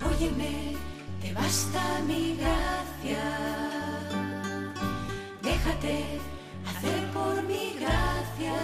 Óyeme, 0.00 0.76
te 1.20 1.34
basta 1.34 2.00
mi 2.06 2.36
gracia. 2.36 3.61
Déjate 5.82 6.20
hacer 6.64 7.10
por 7.12 7.42
mi 7.42 7.74
gracia. 7.80 8.54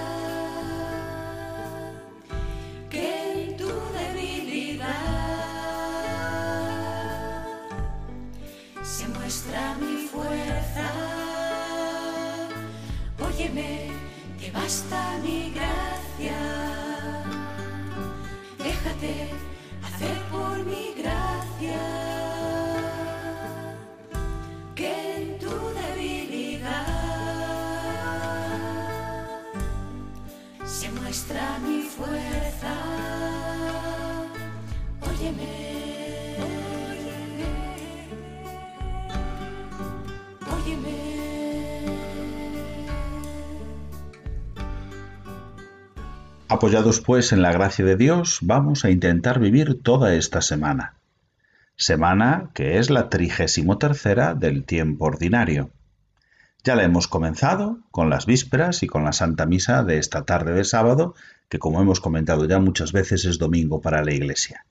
Que 2.88 3.32
en 3.32 3.56
tu 3.56 3.68
debilidad 3.92 4.86
se 8.84 9.08
muestra 9.08 9.74
mi 9.80 10.06
fuerza. 10.06 10.92
Óyeme, 13.20 13.90
que 14.38 14.52
basta 14.52 15.18
mi 15.24 15.52
gracia. 15.52 16.38
Déjate 18.58 19.37
Apoyados 46.58 47.00
pues 47.00 47.30
en 47.30 47.40
la 47.40 47.52
gracia 47.52 47.84
de 47.84 47.94
Dios, 47.94 48.40
vamos 48.42 48.84
a 48.84 48.90
intentar 48.90 49.38
vivir 49.38 49.80
toda 49.80 50.16
esta 50.16 50.42
semana. 50.42 50.94
Semana 51.76 52.50
que 52.52 52.78
es 52.78 52.90
la 52.90 53.08
trigésimo 53.10 53.78
tercera 53.78 54.34
del 54.34 54.64
tiempo 54.64 55.04
ordinario. 55.04 55.70
Ya 56.64 56.74
la 56.74 56.82
hemos 56.82 57.06
comenzado 57.06 57.78
con 57.92 58.10
las 58.10 58.26
vísperas 58.26 58.82
y 58.82 58.88
con 58.88 59.04
la 59.04 59.12
Santa 59.12 59.46
Misa 59.46 59.84
de 59.84 59.98
esta 59.98 60.24
tarde 60.24 60.52
de 60.52 60.64
sábado, 60.64 61.14
que 61.48 61.60
como 61.60 61.80
hemos 61.80 62.00
comentado 62.00 62.44
ya 62.44 62.58
muchas 62.58 62.90
veces 62.90 63.24
es 63.24 63.38
domingo 63.38 63.80
para 63.80 64.02
la 64.02 64.12
Iglesia. 64.12 64.66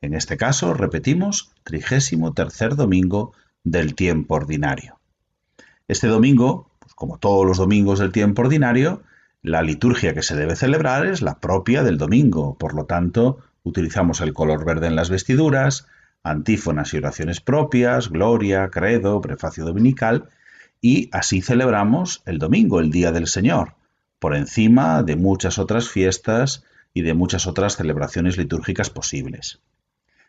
En 0.00 0.14
este 0.14 0.36
caso, 0.36 0.74
repetimos, 0.74 1.52
trigésimo 1.62 2.34
tercer 2.34 2.74
domingo 2.74 3.32
del 3.62 3.94
tiempo 3.94 4.34
ordinario. 4.34 4.98
Este 5.86 6.08
domingo, 6.08 6.72
pues 6.80 6.94
como 6.94 7.18
todos 7.18 7.46
los 7.46 7.58
domingos 7.58 8.00
del 8.00 8.10
tiempo 8.10 8.42
ordinario, 8.42 9.04
la 9.42 9.62
liturgia 9.62 10.14
que 10.14 10.22
se 10.22 10.36
debe 10.36 10.56
celebrar 10.56 11.06
es 11.06 11.22
la 11.22 11.38
propia 11.38 11.82
del 11.82 11.98
domingo, 11.98 12.56
por 12.58 12.74
lo 12.74 12.86
tanto, 12.86 13.38
utilizamos 13.62 14.20
el 14.20 14.32
color 14.32 14.64
verde 14.64 14.88
en 14.88 14.96
las 14.96 15.10
vestiduras, 15.10 15.86
antífonas 16.22 16.92
y 16.92 16.98
oraciones 16.98 17.40
propias, 17.40 18.08
gloria, 18.10 18.68
credo, 18.70 19.20
prefacio 19.20 19.64
dominical, 19.64 20.28
y 20.80 21.08
así 21.12 21.40
celebramos 21.40 22.22
el 22.26 22.38
domingo, 22.38 22.80
el 22.80 22.90
Día 22.90 23.12
del 23.12 23.26
Señor, 23.26 23.74
por 24.18 24.34
encima 24.34 25.02
de 25.02 25.16
muchas 25.16 25.58
otras 25.58 25.88
fiestas 25.88 26.64
y 26.92 27.02
de 27.02 27.14
muchas 27.14 27.46
otras 27.46 27.76
celebraciones 27.76 28.36
litúrgicas 28.36 28.90
posibles. 28.90 29.60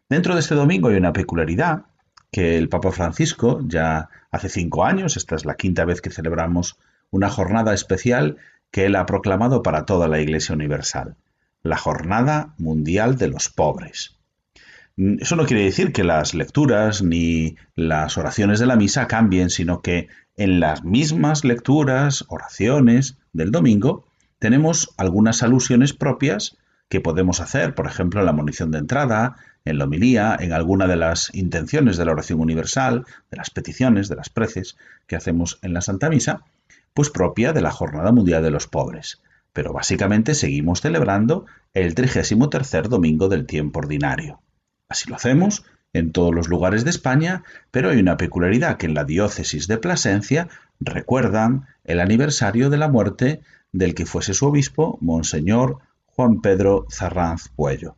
Dentro 0.07 0.33
de 0.33 0.41
este 0.41 0.55
domingo 0.55 0.89
hay 0.89 0.95
una 0.95 1.13
peculiaridad 1.13 1.83
que 2.31 2.57
el 2.57 2.69
Papa 2.69 2.91
Francisco 2.91 3.61
ya 3.65 4.09
hace 4.31 4.49
cinco 4.49 4.85
años, 4.85 5.17
esta 5.17 5.35
es 5.35 5.45
la 5.45 5.55
quinta 5.55 5.85
vez 5.85 6.01
que 6.01 6.11
celebramos 6.11 6.77
una 7.11 7.29
jornada 7.29 7.73
especial 7.73 8.37
que 8.71 8.85
él 8.85 8.95
ha 8.95 9.05
proclamado 9.05 9.63
para 9.63 9.85
toda 9.85 10.07
la 10.07 10.19
Iglesia 10.19 10.55
Universal, 10.55 11.15
la 11.63 11.77
Jornada 11.77 12.53
Mundial 12.57 13.17
de 13.17 13.27
los 13.27 13.49
Pobres. 13.49 14.17
Mm, 14.95 15.17
Eso 15.21 15.35
no 15.35 15.45
quiere 15.45 15.63
decir 15.63 15.91
que 15.91 16.03
las 16.03 16.33
lecturas 16.33 17.01
ni 17.01 17.55
las 17.75 18.17
oraciones 18.17 18.59
de 18.59 18.65
la 18.65 18.75
misa 18.75 19.07
cambien, 19.07 19.49
sino 19.49 19.81
que 19.81 20.07
en 20.37 20.59
las 20.59 20.83
mismas 20.83 21.43
lecturas, 21.43 22.25
oraciones 22.29 23.17
del 23.33 23.51
domingo, 23.51 24.05
tenemos 24.39 24.93
algunas 24.97 25.43
alusiones 25.43 25.93
propias 25.93 26.57
que 26.87 27.01
podemos 27.01 27.39
hacer, 27.39 27.75
por 27.75 27.87
ejemplo, 27.87 28.19
en 28.19 28.25
la 28.25 28.33
munición 28.33 28.71
de 28.71 28.79
entrada, 28.79 29.35
en 29.65 29.77
la 29.77 29.83
homilía, 29.83 30.35
en 30.39 30.53
alguna 30.53 30.87
de 30.87 30.95
las 30.95 31.33
intenciones 31.35 31.97
de 31.97 32.05
la 32.05 32.13
oración 32.13 32.39
universal, 32.39 33.05
de 33.29 33.37
las 33.37 33.49
peticiones, 33.49 34.07
de 34.07 34.15
las 34.15 34.29
preces 34.29 34.77
que 35.05 35.15
hacemos 35.15 35.59
en 35.61 35.73
la 35.73 35.81
Santa 35.81 36.09
Misa, 36.09 36.41
pues 36.99 37.11
propia 37.11 37.53
de 37.53 37.61
la 37.61 37.71
Jornada 37.71 38.11
Mundial 38.11 38.43
de 38.43 38.51
los 38.51 38.67
Pobres. 38.67 39.21
Pero 39.53 39.71
básicamente 39.71 40.35
seguimos 40.35 40.81
celebrando 40.81 41.45
el 41.73 41.95
33 41.95 42.89
domingo 42.89 43.29
del 43.29 43.45
tiempo 43.45 43.79
ordinario. 43.79 44.41
Así 44.89 45.09
lo 45.09 45.15
hacemos 45.15 45.63
en 45.93 46.11
todos 46.11 46.35
los 46.35 46.49
lugares 46.49 46.83
de 46.83 46.89
España, 46.89 47.43
pero 47.71 47.89
hay 47.89 47.99
una 47.99 48.17
peculiaridad 48.17 48.75
que 48.75 48.85
en 48.85 48.95
la 48.95 49.05
diócesis 49.05 49.69
de 49.69 49.77
Plasencia 49.77 50.49
recuerdan 50.81 51.67
el 51.85 52.01
aniversario 52.01 52.69
de 52.69 52.75
la 52.75 52.89
muerte 52.89 53.39
del 53.71 53.95
que 53.95 54.05
fuese 54.05 54.33
su 54.33 54.47
obispo, 54.47 54.97
Monseñor 54.99 55.77
Juan 56.05 56.41
Pedro 56.41 56.85
Zarranz 56.91 57.47
Puello. 57.55 57.95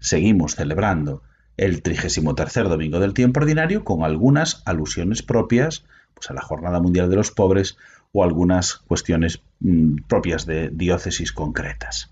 Seguimos 0.00 0.56
celebrando 0.56 1.22
el 1.56 1.80
33 1.82 2.68
domingo 2.68 2.98
del 2.98 3.14
tiempo 3.14 3.38
ordinario 3.38 3.84
con 3.84 4.02
algunas 4.02 4.64
alusiones 4.66 5.22
propias 5.22 5.84
pues, 6.14 6.28
a 6.28 6.34
la 6.34 6.42
Jornada 6.42 6.80
Mundial 6.80 7.08
de 7.08 7.14
los 7.14 7.30
Pobres 7.30 7.76
o 8.12 8.22
algunas 8.22 8.74
cuestiones 8.74 9.42
mm, 9.60 10.02
propias 10.08 10.46
de 10.46 10.70
diócesis 10.70 11.32
concretas. 11.32 12.10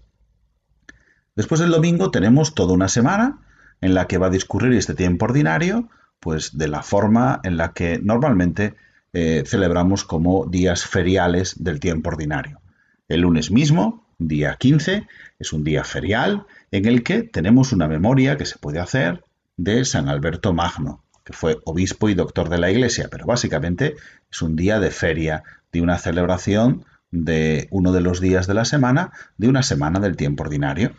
Después 1.36 1.60
del 1.60 1.70
domingo 1.70 2.10
tenemos 2.10 2.54
toda 2.54 2.74
una 2.74 2.88
semana 2.88 3.38
en 3.80 3.94
la 3.94 4.06
que 4.06 4.18
va 4.18 4.26
a 4.26 4.30
discurrir 4.30 4.72
este 4.72 4.94
tiempo 4.94 5.26
ordinario, 5.26 5.88
pues 6.18 6.58
de 6.58 6.68
la 6.68 6.82
forma 6.82 7.40
en 7.44 7.56
la 7.56 7.72
que 7.72 7.98
normalmente 8.02 8.74
eh, 9.12 9.42
celebramos 9.46 10.04
como 10.04 10.46
días 10.46 10.84
feriales 10.84 11.62
del 11.62 11.80
tiempo 11.80 12.10
ordinario. 12.10 12.60
El 13.08 13.22
lunes 13.22 13.50
mismo, 13.50 14.06
día 14.18 14.56
15, 14.56 15.06
es 15.38 15.52
un 15.52 15.64
día 15.64 15.82
ferial 15.82 16.46
en 16.70 16.86
el 16.86 17.02
que 17.02 17.22
tenemos 17.22 17.72
una 17.72 17.88
memoria 17.88 18.36
que 18.36 18.46
se 18.46 18.58
puede 18.58 18.78
hacer 18.78 19.24
de 19.56 19.84
San 19.84 20.08
Alberto 20.08 20.52
Magno, 20.52 21.02
que 21.24 21.32
fue 21.32 21.58
obispo 21.64 22.08
y 22.08 22.14
doctor 22.14 22.48
de 22.48 22.58
la 22.58 22.70
Iglesia, 22.70 23.08
pero 23.10 23.26
básicamente 23.26 23.96
es 24.30 24.42
un 24.42 24.56
día 24.56 24.78
de 24.78 24.90
feria, 24.90 25.42
de 25.72 25.80
una 25.80 25.98
celebración 25.98 26.84
de 27.10 27.68
uno 27.70 27.92
de 27.92 28.00
los 28.00 28.20
días 28.20 28.46
de 28.46 28.54
la 28.54 28.64
semana, 28.64 29.12
de 29.36 29.48
una 29.48 29.62
semana 29.62 30.00
del 30.00 30.16
tiempo 30.16 30.44
ordinario. 30.44 30.92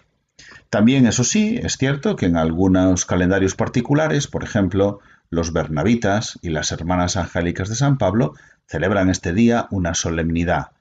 También, 0.70 1.06
eso 1.06 1.24
sí, 1.24 1.60
es 1.62 1.78
cierto 1.78 2.16
que 2.16 2.26
en 2.26 2.38
algunos 2.38 3.06
calendarios 3.06 3.56
particulares, 3.56 4.28
por 4.28 4.44
ejemplo, 4.44 5.00
los 5.30 5.54
bernabitas 5.54 6.40
y 6.42 6.50
las 6.50 6.72
hermanas 6.72 7.18
angélicas 7.18 7.70
de 7.70 7.76
San 7.76 7.98
Pablo 7.98 8.34
celebran 8.68 9.10
este 9.10 9.34
día 9.34 9.68
una 9.72 9.94
solemnidad, 9.94 10.72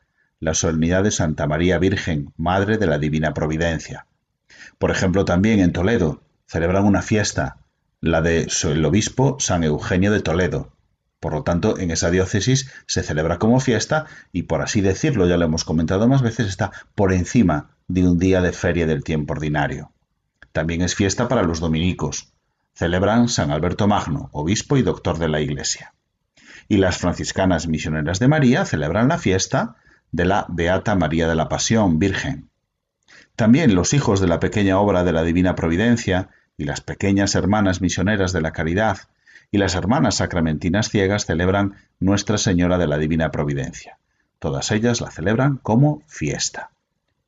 la 0.40 0.54
solemnidad 0.54 1.04
de 1.04 1.10
Santa 1.10 1.46
María 1.46 1.78
Virgen, 1.78 2.32
Madre 2.36 2.78
de 2.78 2.86
la 2.86 2.98
Divina 2.98 3.34
Providencia. 3.34 4.06
Por 4.78 4.90
ejemplo, 4.90 5.24
también 5.24 5.60
en 5.60 5.72
Toledo 5.72 6.22
celebran 6.46 6.84
una 6.84 7.02
fiesta, 7.02 7.58
la 8.00 8.22
de 8.22 8.48
el 8.64 8.84
obispo 8.84 9.36
San 9.38 9.62
Eugenio 9.62 10.10
de 10.10 10.20
Toledo. 10.20 10.72
Por 11.20 11.34
lo 11.34 11.42
tanto, 11.42 11.78
en 11.78 11.90
esa 11.90 12.10
diócesis 12.10 12.72
se 12.86 13.02
celebra 13.02 13.38
como 13.38 13.60
fiesta 13.60 14.06
y, 14.32 14.44
por 14.44 14.62
así 14.62 14.80
decirlo, 14.80 15.28
ya 15.28 15.36
lo 15.36 15.44
hemos 15.44 15.64
comentado 15.64 16.08
más 16.08 16.22
veces, 16.22 16.48
está 16.48 16.72
por 16.94 17.12
encima 17.12 17.76
de 17.88 18.08
un 18.08 18.18
día 18.18 18.40
de 18.40 18.52
feria 18.52 18.86
del 18.86 19.04
tiempo 19.04 19.34
ordinario. 19.34 19.92
También 20.52 20.80
es 20.80 20.94
fiesta 20.94 21.28
para 21.28 21.42
los 21.42 21.60
dominicos. 21.60 22.32
Celebran 22.72 23.28
San 23.28 23.50
Alberto 23.50 23.86
Magno, 23.86 24.30
obispo 24.32 24.78
y 24.78 24.82
doctor 24.82 25.18
de 25.18 25.28
la 25.28 25.40
Iglesia. 25.40 25.92
Y 26.68 26.78
las 26.78 26.96
franciscanas 26.96 27.68
misioneras 27.68 28.18
de 28.18 28.28
María 28.28 28.64
celebran 28.64 29.08
la 29.08 29.18
fiesta 29.18 29.76
de 30.12 30.24
la 30.24 30.46
Beata 30.48 30.94
María 30.94 31.28
de 31.28 31.34
la 31.34 31.50
Pasión, 31.50 31.98
Virgen. 31.98 32.48
También 33.36 33.74
los 33.74 33.92
hijos 33.92 34.20
de 34.20 34.26
la 34.26 34.40
pequeña 34.40 34.78
obra 34.78 35.04
de 35.04 35.12
la 35.12 35.22
Divina 35.22 35.54
Providencia 35.54 36.30
y 36.56 36.64
las 36.64 36.80
pequeñas 36.80 37.34
hermanas 37.34 37.82
misioneras 37.82 38.32
de 38.32 38.40
la 38.40 38.52
Caridad 38.52 38.98
y 39.50 39.58
las 39.58 39.74
hermanas 39.74 40.16
sacramentinas 40.16 40.88
ciegas 40.88 41.26
celebran 41.26 41.74
Nuestra 41.98 42.38
Señora 42.38 42.78
de 42.78 42.86
la 42.86 42.98
Divina 42.98 43.30
Providencia. 43.30 43.98
Todas 44.38 44.70
ellas 44.70 45.00
la 45.00 45.10
celebran 45.10 45.56
como 45.56 46.02
fiesta. 46.06 46.70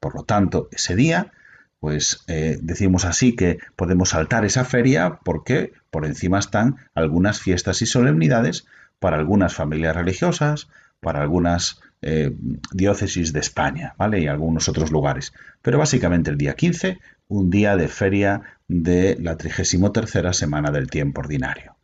Por 0.01 0.15
lo 0.15 0.25
tanto, 0.25 0.69
ese 0.73 0.97
día, 0.97 1.33
pues 1.81 2.25
eh, 2.29 2.59
decimos 2.63 3.05
así 3.05 3.35
que 3.35 3.59
podemos 3.77 4.11
saltar 4.11 4.45
esa 4.45 4.65
feria 4.65 5.19
porque 5.25 5.73
por 5.91 6.07
encima 6.07 6.39
están 6.39 6.77
algunas 6.95 7.41
fiestas 7.41 7.83
y 7.83 7.87
solemnidades 7.87 8.67
para 8.99 9.17
algunas 9.17 9.55
familias 9.55 9.97
religiosas, 9.97 10.69
para 11.01 11.21
algunas 11.21 11.81
eh, 12.03 12.33
diócesis 12.73 13.33
de 13.33 13.41
España, 13.41 13.95
¿vale? 13.99 14.21
Y 14.21 14.29
algunos 14.29 14.69
otros 14.69 14.91
lugares. 14.91 15.33
Pero 15.61 15.79
básicamente 15.79 16.31
el 16.31 16.39
día 16.39 16.55
15, 16.55 16.99
un 17.29 17.51
día 17.51 17.77
de 17.77 17.89
feria 17.89 18.43
de 18.69 19.17
la 19.21 19.37
33 19.37 20.37
semana 20.37 20.71
del 20.71 20.89
tiempo 20.89 21.21
ordinario. 21.21 21.77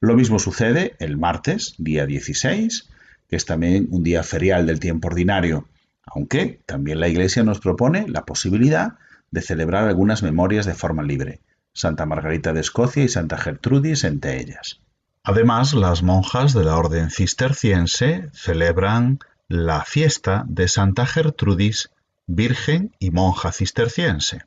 Lo 0.00 0.14
mismo 0.14 0.38
sucede 0.38 0.96
el 0.98 1.16
martes, 1.16 1.74
día 1.78 2.06
16, 2.06 2.88
que 3.28 3.36
es 3.36 3.46
también 3.46 3.88
un 3.90 4.02
día 4.02 4.22
ferial 4.22 4.66
del 4.66 4.80
tiempo 4.80 5.08
ordinario. 5.08 5.68
aunque 6.08 6.60
también 6.66 7.00
la 7.00 7.08
Iglesia 7.08 7.42
nos 7.42 7.58
propone 7.58 8.06
la 8.08 8.24
posibilidad 8.24 8.94
de 9.32 9.42
celebrar 9.42 9.88
algunas 9.88 10.22
memorias 10.22 10.64
de 10.64 10.74
forma 10.74 11.02
libre, 11.02 11.40
Santa 11.72 12.06
Margarita 12.06 12.52
de 12.52 12.60
Escocia 12.60 13.02
y 13.02 13.08
Santa 13.08 13.36
Gertrudis 13.36 14.04
entre 14.04 14.40
ellas. 14.40 14.80
Además, 15.24 15.74
las 15.74 16.04
monjas 16.04 16.54
de 16.54 16.62
la 16.62 16.76
Orden 16.76 17.10
Cisterciense 17.10 18.28
celebran 18.32 19.18
la 19.48 19.84
fiesta 19.84 20.44
de 20.48 20.68
Santa 20.68 21.06
Gertrudis, 21.06 21.90
Virgen 22.28 22.94
y 22.98 23.10
monja 23.10 23.52
cisterciense. 23.52 24.42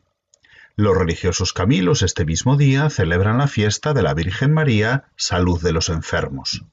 Los 0.75 0.97
religiosos 0.97 1.53
camilos 1.53 2.01
este 2.01 2.25
mismo 2.25 2.55
día 2.55 2.89
celebran 2.89 3.37
la 3.37 3.47
fiesta 3.47 3.93
de 3.93 4.01
la 4.01 4.13
Virgen 4.13 4.53
María, 4.53 5.05
Salud 5.15 5.61
de 5.61 5.71
los 5.71 5.89
Enfermos. 5.89 6.65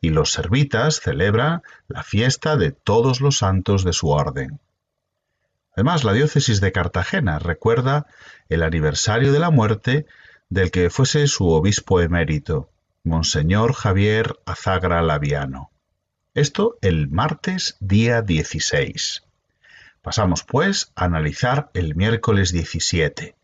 Y 0.00 0.10
los 0.10 0.32
servitas 0.32 1.00
celebran 1.00 1.62
la 1.88 2.02
fiesta 2.02 2.56
de 2.56 2.72
todos 2.72 3.20
los 3.20 3.38
santos 3.38 3.84
de 3.84 3.92
su 3.92 4.08
orden. 4.10 4.60
Además, 5.76 6.04
la 6.04 6.12
diócesis 6.12 6.60
de 6.60 6.72
Cartagena 6.72 7.38
recuerda 7.38 8.06
el 8.48 8.62
aniversario 8.62 9.32
de 9.32 9.40
la 9.40 9.50
muerte 9.50 10.06
del 10.48 10.70
que 10.70 10.90
fuese 10.90 11.26
su 11.26 11.48
obispo 11.48 12.00
emérito, 12.00 12.70
Monseñor 13.02 13.74
Javier 13.74 14.38
Azagra 14.46 15.02
Laviano. 15.02 15.70
Esto 16.32 16.78
el 16.80 17.08
martes 17.08 17.76
día 17.80 18.22
16. 18.22 19.23
Pasamos 20.04 20.44
pues 20.44 20.92
a 20.94 21.06
analizar 21.06 21.70
el 21.74 21.96
miércoles 21.96 22.52
17, 22.52 23.34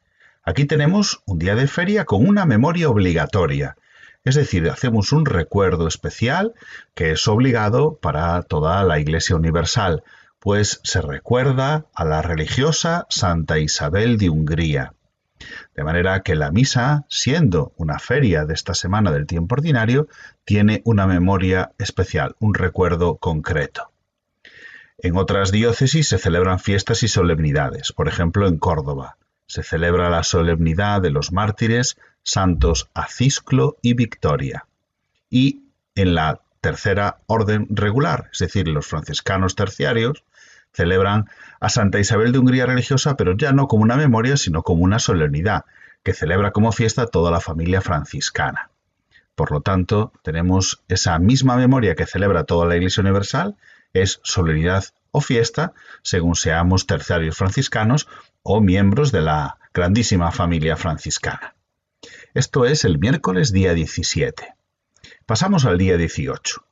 Aquí 0.42 0.64
tenemos 0.64 1.22
un 1.26 1.38
día 1.38 1.54
de 1.54 1.68
feria 1.68 2.06
con 2.06 2.26
una 2.26 2.46
memoria 2.46 2.88
obligatoria, 2.88 3.76
es 4.24 4.34
decir, 4.34 4.68
hacemos 4.70 5.12
un 5.12 5.26
recuerdo 5.26 5.86
especial 5.86 6.54
que 6.94 7.12
es 7.12 7.28
obligado 7.28 7.96
para 7.96 8.42
toda 8.42 8.82
la 8.84 8.98
Iglesia 8.98 9.36
Universal, 9.36 10.02
pues 10.38 10.80
se 10.82 11.02
recuerda 11.02 11.86
a 11.94 12.04
la 12.04 12.22
religiosa 12.22 13.06
Santa 13.10 13.58
Isabel 13.58 14.16
de 14.16 14.30
Hungría. 14.30 14.94
De 15.74 15.84
manera 15.84 16.22
que 16.22 16.34
la 16.34 16.50
misa, 16.50 17.04
siendo 17.08 17.72
una 17.76 17.98
feria 17.98 18.44
de 18.46 18.54
esta 18.54 18.74
semana 18.74 19.12
del 19.12 19.26
tiempo 19.26 19.54
ordinario, 19.54 20.08
tiene 20.44 20.80
una 20.84 21.06
memoria 21.06 21.72
especial, 21.78 22.34
un 22.38 22.54
recuerdo 22.54 23.16
concreto. 23.16 23.89
En 25.02 25.16
otras 25.16 25.50
diócesis 25.50 26.08
se 26.08 26.18
celebran 26.18 26.58
fiestas 26.58 27.02
y 27.02 27.08
solemnidades, 27.08 27.92
por 27.92 28.08
ejemplo 28.08 28.46
en 28.46 28.58
Córdoba 28.58 29.16
se 29.50 29.64
celebra 29.64 30.10
la 30.10 30.22
solemnidad 30.22 31.02
de 31.02 31.10
los 31.10 31.32
mártires 31.32 31.96
santos 32.22 32.88
Acisclo 32.94 33.78
y 33.82 33.94
Victoria. 33.94 34.66
Y 35.28 35.64
en 35.96 36.14
la 36.14 36.40
tercera 36.60 37.18
orden 37.26 37.66
regular, 37.68 38.28
es 38.32 38.38
decir, 38.38 38.68
los 38.68 38.86
franciscanos 38.86 39.56
terciarios, 39.56 40.22
celebran 40.72 41.28
a 41.58 41.68
Santa 41.68 41.98
Isabel 41.98 42.30
de 42.30 42.38
Hungría 42.38 42.64
religiosa, 42.64 43.16
pero 43.16 43.36
ya 43.36 43.50
no 43.50 43.66
como 43.66 43.82
una 43.82 43.96
memoria, 43.96 44.36
sino 44.36 44.62
como 44.62 44.84
una 44.84 45.00
solemnidad, 45.00 45.64
que 46.04 46.14
celebra 46.14 46.52
como 46.52 46.70
fiesta 46.70 47.06
toda 47.06 47.32
la 47.32 47.40
familia 47.40 47.80
franciscana. 47.80 48.70
Por 49.34 49.50
lo 49.50 49.62
tanto, 49.62 50.12
tenemos 50.22 50.84
esa 50.86 51.18
misma 51.18 51.56
memoria 51.56 51.96
que 51.96 52.06
celebra 52.06 52.44
toda 52.44 52.66
la 52.66 52.76
Iglesia 52.76 53.00
Universal, 53.00 53.56
es 53.92 54.20
solemnidad 54.22 54.84
o 55.10 55.20
fiesta, 55.20 55.72
según 56.02 56.36
seamos 56.36 56.86
terciarios 56.86 57.36
franciscanos 57.36 58.08
o 58.42 58.60
miembros 58.60 59.12
de 59.12 59.22
la 59.22 59.58
grandísima 59.74 60.30
familia 60.30 60.76
franciscana. 60.76 61.54
Esto 62.34 62.64
es 62.64 62.84
el 62.84 62.98
miércoles 62.98 63.52
día 63.52 63.74
17. 63.74 64.54
Pasamos 65.26 65.64
al 65.64 65.78
día 65.78 65.96
18. 65.96 66.64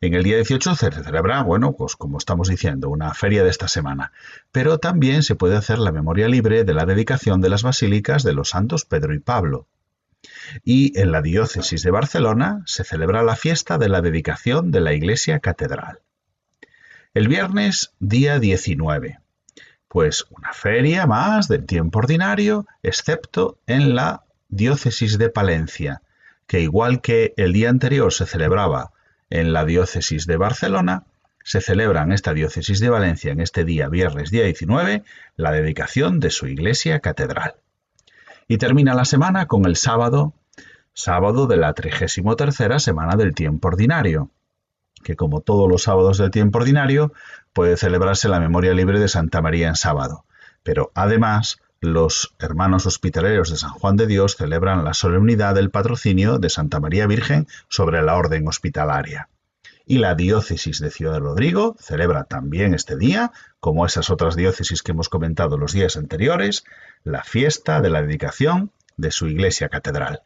En 0.00 0.14
el 0.14 0.24
día 0.24 0.36
18 0.36 0.74
se 0.74 0.90
celebra, 0.90 1.42
bueno, 1.42 1.74
pues 1.74 1.94
como 1.94 2.18
estamos 2.18 2.48
diciendo, 2.48 2.88
una 2.88 3.14
feria 3.14 3.44
de 3.44 3.50
esta 3.50 3.68
semana, 3.68 4.12
pero 4.50 4.78
también 4.78 5.22
se 5.22 5.36
puede 5.36 5.56
hacer 5.56 5.78
la 5.78 5.92
memoria 5.92 6.26
libre 6.26 6.64
de 6.64 6.74
la 6.74 6.86
dedicación 6.86 7.40
de 7.40 7.48
las 7.48 7.62
basílicas 7.62 8.24
de 8.24 8.32
los 8.32 8.50
santos 8.50 8.84
Pedro 8.84 9.14
y 9.14 9.20
Pablo. 9.20 9.68
Y 10.64 10.98
en 10.98 11.12
la 11.12 11.22
diócesis 11.22 11.82
de 11.84 11.92
Barcelona 11.92 12.62
se 12.66 12.82
celebra 12.82 13.22
la 13.22 13.36
fiesta 13.36 13.78
de 13.78 13.88
la 13.88 14.00
dedicación 14.00 14.72
de 14.72 14.80
la 14.80 14.92
iglesia 14.92 15.38
catedral. 15.38 16.00
El 17.14 17.28
viernes, 17.28 17.92
día 17.98 18.38
19. 18.38 19.18
Pues 19.86 20.24
una 20.30 20.54
feria 20.54 21.06
más 21.06 21.46
del 21.46 21.66
tiempo 21.66 21.98
ordinario, 21.98 22.66
excepto 22.82 23.58
en 23.66 23.94
la 23.94 24.24
diócesis 24.48 25.18
de 25.18 25.28
Palencia, 25.28 26.00
que 26.46 26.60
igual 26.60 27.02
que 27.02 27.34
el 27.36 27.52
día 27.52 27.68
anterior 27.68 28.14
se 28.14 28.24
celebraba 28.24 28.92
en 29.28 29.52
la 29.52 29.66
diócesis 29.66 30.26
de 30.26 30.38
Barcelona, 30.38 31.04
se 31.44 31.60
celebra 31.60 32.00
en 32.00 32.12
esta 32.12 32.32
diócesis 32.32 32.80
de 32.80 32.88
Valencia 32.88 33.30
en 33.30 33.42
este 33.42 33.66
día, 33.66 33.90
viernes 33.90 34.30
día 34.30 34.44
19, 34.44 35.04
la 35.36 35.52
dedicación 35.52 36.18
de 36.18 36.30
su 36.30 36.46
iglesia 36.46 37.00
catedral. 37.00 37.56
Y 38.48 38.56
termina 38.56 38.94
la 38.94 39.04
semana 39.04 39.44
con 39.44 39.66
el 39.66 39.76
sábado, 39.76 40.32
sábado 40.94 41.46
de 41.46 41.58
la 41.58 41.74
33 41.74 42.82
semana 42.82 43.16
del 43.16 43.34
tiempo 43.34 43.68
ordinario, 43.68 44.30
que 45.02 45.16
como 45.16 45.40
todos 45.40 45.68
los 45.68 45.82
sábados 45.82 46.18
del 46.18 46.30
tiempo 46.30 46.58
ordinario, 46.58 47.12
puede 47.52 47.76
celebrarse 47.76 48.28
la 48.28 48.40
memoria 48.40 48.74
libre 48.74 48.98
de 48.98 49.08
Santa 49.08 49.42
María 49.42 49.68
en 49.68 49.76
sábado. 49.76 50.24
Pero 50.62 50.90
además, 50.94 51.58
los 51.80 52.34
hermanos 52.38 52.86
hospitaleros 52.86 53.50
de 53.50 53.56
San 53.56 53.70
Juan 53.70 53.96
de 53.96 54.06
Dios 54.06 54.36
celebran 54.36 54.84
la 54.84 54.94
solemnidad 54.94 55.56
del 55.56 55.70
patrocinio 55.70 56.38
de 56.38 56.48
Santa 56.48 56.78
María 56.78 57.08
Virgen 57.08 57.48
sobre 57.68 58.02
la 58.02 58.16
orden 58.16 58.46
hospitalaria. 58.46 59.28
Y 59.84 59.98
la 59.98 60.14
diócesis 60.14 60.78
de 60.78 60.90
Ciudad 60.90 61.18
Rodrigo 61.18 61.74
celebra 61.80 62.22
también 62.24 62.72
este 62.72 62.96
día, 62.96 63.32
como 63.58 63.84
esas 63.84 64.10
otras 64.10 64.36
diócesis 64.36 64.82
que 64.82 64.92
hemos 64.92 65.08
comentado 65.08 65.58
los 65.58 65.72
días 65.72 65.96
anteriores, 65.96 66.64
la 67.02 67.24
fiesta 67.24 67.80
de 67.80 67.90
la 67.90 68.00
dedicación 68.00 68.70
de 68.96 69.10
su 69.10 69.26
iglesia 69.26 69.68
catedral. 69.68 70.22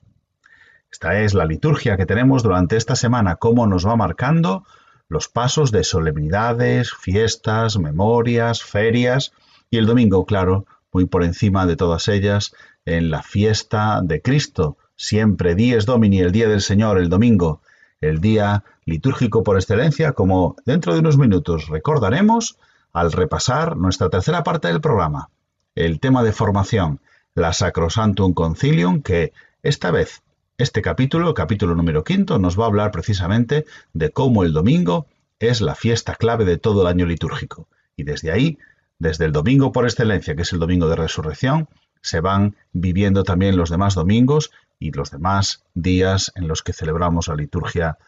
Esta 0.90 1.20
es 1.20 1.34
la 1.34 1.44
liturgia 1.44 1.96
que 1.96 2.06
tenemos 2.06 2.42
durante 2.42 2.76
esta 2.76 2.96
semana, 2.96 3.36
cómo 3.36 3.66
nos 3.66 3.86
va 3.86 3.96
marcando 3.96 4.64
los 5.08 5.28
pasos 5.28 5.70
de 5.72 5.84
solemnidades, 5.84 6.92
fiestas, 6.92 7.78
memorias, 7.78 8.62
ferias 8.62 9.32
y 9.70 9.78
el 9.78 9.86
domingo, 9.86 10.24
claro, 10.26 10.66
muy 10.92 11.06
por 11.06 11.22
encima 11.22 11.66
de 11.66 11.76
todas 11.76 12.08
ellas, 12.08 12.54
en 12.84 13.10
la 13.10 13.22
fiesta 13.22 14.00
de 14.02 14.22
Cristo, 14.22 14.78
siempre 14.96 15.54
Dies 15.54 15.86
Domini, 15.86 16.20
el 16.20 16.32
día 16.32 16.48
del 16.48 16.62
Señor, 16.62 16.98
el 16.98 17.08
domingo, 17.08 17.60
el 18.00 18.20
día 18.20 18.64
litúrgico 18.84 19.42
por 19.42 19.56
excelencia, 19.56 20.12
como 20.12 20.56
dentro 20.64 20.94
de 20.94 21.00
unos 21.00 21.18
minutos 21.18 21.68
recordaremos 21.68 22.56
al 22.92 23.12
repasar 23.12 23.76
nuestra 23.76 24.08
tercera 24.08 24.42
parte 24.42 24.68
del 24.68 24.80
programa, 24.80 25.28
el 25.74 26.00
tema 26.00 26.22
de 26.22 26.32
formación, 26.32 27.00
la 27.34 27.52
Sacrosantum 27.52 28.32
Concilium, 28.32 29.02
que 29.02 29.32
esta 29.62 29.90
vez 29.90 30.22
este 30.58 30.80
capítulo, 30.80 31.34
capítulo 31.34 31.74
número 31.74 32.02
quinto, 32.02 32.38
nos 32.38 32.58
va 32.58 32.64
a 32.64 32.68
hablar 32.68 32.90
precisamente 32.90 33.66
de 33.92 34.10
cómo 34.10 34.42
el 34.42 34.54
domingo 34.54 35.06
es 35.38 35.60
la 35.60 35.74
fiesta 35.74 36.14
clave 36.14 36.46
de 36.46 36.56
todo 36.56 36.80
el 36.82 36.86
año 36.86 37.04
litúrgico. 37.04 37.68
Y 37.94 38.04
desde 38.04 38.30
ahí, 38.30 38.58
desde 38.98 39.26
el 39.26 39.32
domingo 39.32 39.72
por 39.72 39.84
excelencia, 39.84 40.34
que 40.34 40.42
es 40.42 40.52
el 40.54 40.58
domingo 40.58 40.88
de 40.88 40.96
resurrección, 40.96 41.68
se 42.00 42.20
van 42.20 42.56
viviendo 42.72 43.22
también 43.22 43.56
los 43.56 43.68
demás 43.68 43.94
domingos 43.94 44.50
y 44.78 44.92
los 44.92 45.10
demás 45.10 45.64
días 45.74 46.32
en 46.36 46.48
los 46.48 46.62
que 46.62 46.72
celebramos 46.72 47.28
la 47.28 47.36
liturgia 47.36 47.98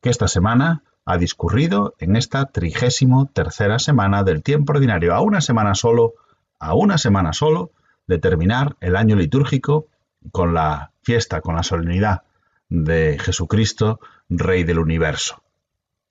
que 0.00 0.08
esta 0.08 0.28
semana 0.28 0.82
ha 1.04 1.18
discurrido 1.18 1.94
en 1.98 2.16
esta 2.16 2.46
trigésimo 2.46 3.26
tercera 3.26 3.78
semana 3.78 4.22
del 4.22 4.42
tiempo 4.42 4.72
ordinario, 4.72 5.14
a 5.14 5.20
una 5.20 5.42
semana 5.42 5.74
solo, 5.74 6.14
a 6.58 6.74
una 6.74 6.96
semana 6.96 7.34
solo 7.34 7.72
de 8.06 8.18
terminar 8.18 8.76
el 8.80 8.96
año 8.96 9.16
litúrgico 9.16 9.86
con 10.32 10.54
la 10.54 10.92
fiesta, 11.02 11.40
con 11.40 11.56
la 11.56 11.62
solemnidad 11.62 12.22
de 12.68 13.18
Jesucristo, 13.20 14.00
Rey 14.28 14.64
del 14.64 14.78
universo. 14.78 15.42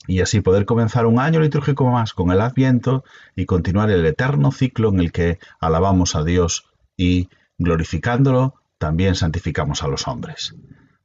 Y 0.07 0.21
así 0.21 0.41
poder 0.41 0.65
comenzar 0.65 1.05
un 1.05 1.19
año 1.19 1.39
litúrgico 1.39 1.85
más 1.89 2.13
con 2.13 2.31
el 2.31 2.41
Adviento 2.41 3.03
y 3.35 3.45
continuar 3.45 3.91
el 3.91 4.05
eterno 4.05 4.51
ciclo 4.51 4.89
en 4.89 4.99
el 4.99 5.11
que 5.11 5.39
alabamos 5.59 6.15
a 6.15 6.23
Dios 6.23 6.65
y 6.97 7.29
glorificándolo, 7.57 8.55
también 8.77 9.15
santificamos 9.15 9.83
a 9.83 9.87
los 9.87 10.07
hombres. 10.07 10.55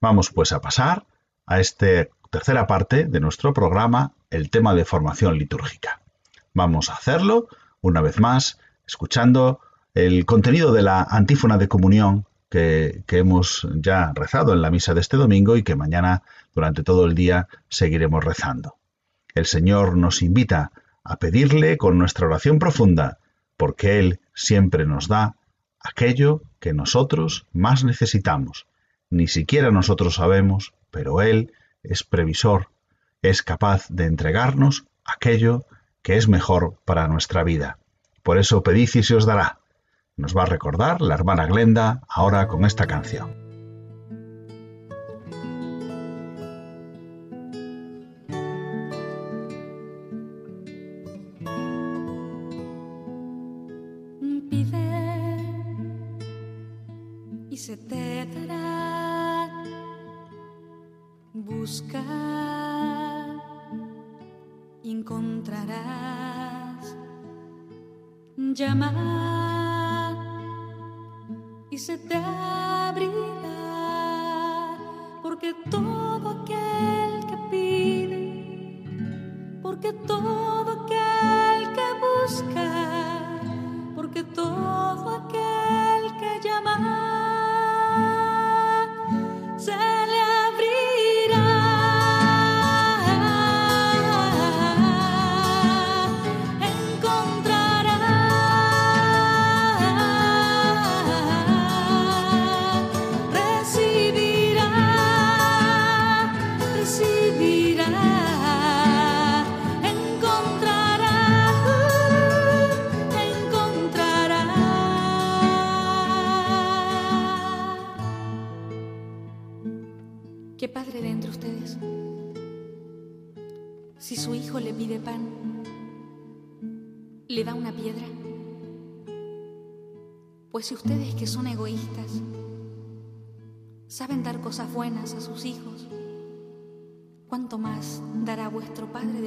Vamos 0.00 0.30
pues 0.30 0.52
a 0.52 0.60
pasar 0.60 1.06
a 1.46 1.60
esta 1.60 2.08
tercera 2.30 2.66
parte 2.66 3.04
de 3.04 3.20
nuestro 3.20 3.52
programa, 3.52 4.12
el 4.30 4.50
tema 4.50 4.74
de 4.74 4.84
formación 4.84 5.38
litúrgica. 5.38 6.00
Vamos 6.52 6.88
a 6.88 6.94
hacerlo, 6.94 7.48
una 7.80 8.00
vez 8.00 8.18
más, 8.18 8.58
escuchando 8.86 9.60
el 9.94 10.24
contenido 10.24 10.72
de 10.72 10.82
la 10.82 11.02
antífona 11.02 11.58
de 11.58 11.68
comunión 11.68 12.26
que, 12.54 13.18
hemos 13.18 13.66
ya 13.74 14.12
rezado 14.14 14.52
en 14.52 14.62
la 14.62 14.70
misa 14.70 14.94
de 14.94 15.00
este 15.00 15.16
domingo 15.16 15.56
y 15.56 15.64
que 15.64 15.74
mañana 15.74 16.22
durante 16.54 16.84
todo 16.84 17.04
el 17.04 17.16
día 17.16 17.48
seguiremos 17.68 18.22
rezando. 18.22 18.76
El 19.34 19.46
Señor 19.46 19.96
nos 19.96 20.22
invita 20.22 20.70
a 21.02 21.16
pedirle 21.16 21.76
con 21.76 21.98
nuestra 21.98 22.28
oración 22.28 22.60
profunda, 22.60 23.18
porque 23.56 23.98
Él 23.98 24.20
siempre 24.34 24.86
nos 24.86 25.08
da 25.08 25.36
aquello 25.80 26.42
que 26.60 26.72
nosotros 26.72 27.46
más 27.52 27.82
necesitamos. 27.82 28.66
Ni 29.10 29.26
siquiera 29.26 29.72
nosotros 29.72 30.14
sabemos, 30.14 30.74
pero 30.92 31.22
Él 31.22 31.52
es 31.82 32.04
previsor, 32.04 32.68
es 33.20 33.42
capaz 33.42 33.88
de 33.88 34.04
entregarnos 34.04 34.84
aquello 35.04 35.66
que 36.02 36.16
es 36.16 36.28
mejor 36.28 36.78
para 36.84 37.08
nuestra 37.08 37.42
vida. 37.42 37.78
Por 38.22 38.38
eso 38.38 38.62
pedid 38.62 38.90
y 38.94 39.02
se 39.02 39.16
os 39.16 39.26
dará. 39.26 39.58
Nos 40.16 40.36
va 40.36 40.42
a 40.42 40.46
recordar 40.46 41.00
la 41.00 41.14
hermana 41.14 41.46
Glenda 41.46 42.02
ahora 42.08 42.46
con 42.46 42.64
esta 42.64 42.86
canción. 42.86 43.43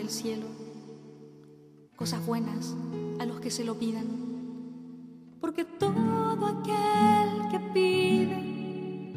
Cielo 0.10 0.46
cosas 1.96 2.26
buenas 2.26 2.76
a 3.20 3.26
los 3.26 3.40
que 3.40 3.50
se 3.50 3.64
lo 3.64 3.76
pidan? 3.80 4.08
Porque 5.42 5.66
todo 5.66 6.46
aquel 6.46 7.50
que 7.50 7.60
pide, 7.74 9.14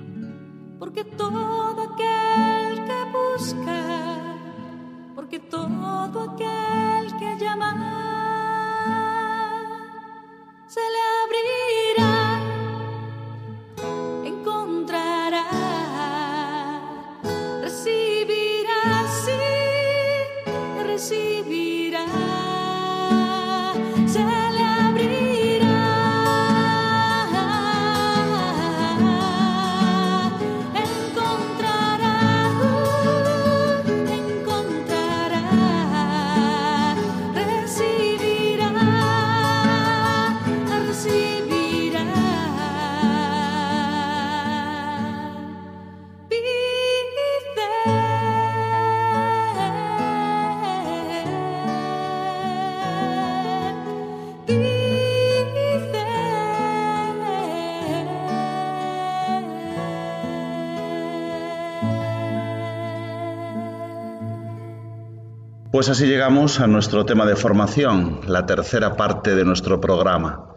porque 0.78 1.05
todo 1.05 1.82
aquel 1.82 2.84
que 2.86 3.05
busca, 3.12 4.36
porque 5.14 5.38
todo 5.38 6.30
aquel 6.30 7.16
que 7.18 7.36
llama, 7.38 8.19
Pues 65.80 65.88
así 65.88 66.04
llegamos 66.04 66.60
a 66.60 66.66
nuestro 66.66 67.06
tema 67.06 67.24
de 67.24 67.36
formación, 67.36 68.20
la 68.26 68.44
tercera 68.44 68.96
parte 68.96 69.34
de 69.34 69.46
nuestro 69.46 69.80
programa. 69.80 70.56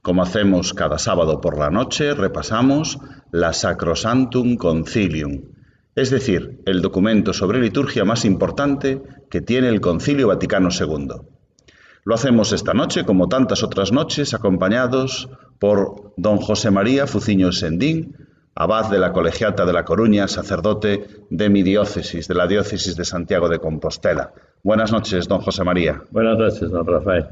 Como 0.00 0.22
hacemos 0.22 0.72
cada 0.72 0.96
sábado 0.96 1.42
por 1.42 1.58
la 1.58 1.68
noche, 1.68 2.14
repasamos 2.14 2.98
la 3.32 3.52
Sacrosantum 3.52 4.56
Concilium, 4.56 5.42
es 5.94 6.08
decir, 6.08 6.62
el 6.64 6.80
documento 6.80 7.34
sobre 7.34 7.60
liturgia 7.60 8.06
más 8.06 8.24
importante 8.24 9.02
que 9.28 9.42
tiene 9.42 9.68
el 9.68 9.82
Concilio 9.82 10.28
Vaticano 10.28 10.70
II. 10.70 11.20
Lo 12.04 12.14
hacemos 12.14 12.52
esta 12.52 12.72
noche, 12.72 13.04
como 13.04 13.28
tantas 13.28 13.62
otras 13.62 13.92
noches, 13.92 14.32
acompañados 14.32 15.28
por 15.58 16.14
don 16.16 16.38
José 16.38 16.70
María 16.70 17.06
Fuciño 17.06 17.52
Sendín, 17.52 18.16
abad 18.54 18.90
de 18.90 18.98
la 18.98 19.12
Colegiata 19.12 19.64
de 19.64 19.72
La 19.72 19.84
Coruña, 19.84 20.28
sacerdote 20.28 21.06
de 21.30 21.48
mi 21.48 21.62
diócesis, 21.62 22.28
de 22.28 22.34
la 22.34 22.46
diócesis 22.46 22.96
de 22.96 23.04
Santiago 23.04 23.48
de 23.48 23.58
Compostela. 23.58 24.32
Buenas 24.62 24.92
noches, 24.92 25.26
don 25.28 25.40
José 25.40 25.64
María. 25.64 26.02
Buenas 26.10 26.38
noches, 26.38 26.70
don 26.70 26.86
Rafael. 26.86 27.26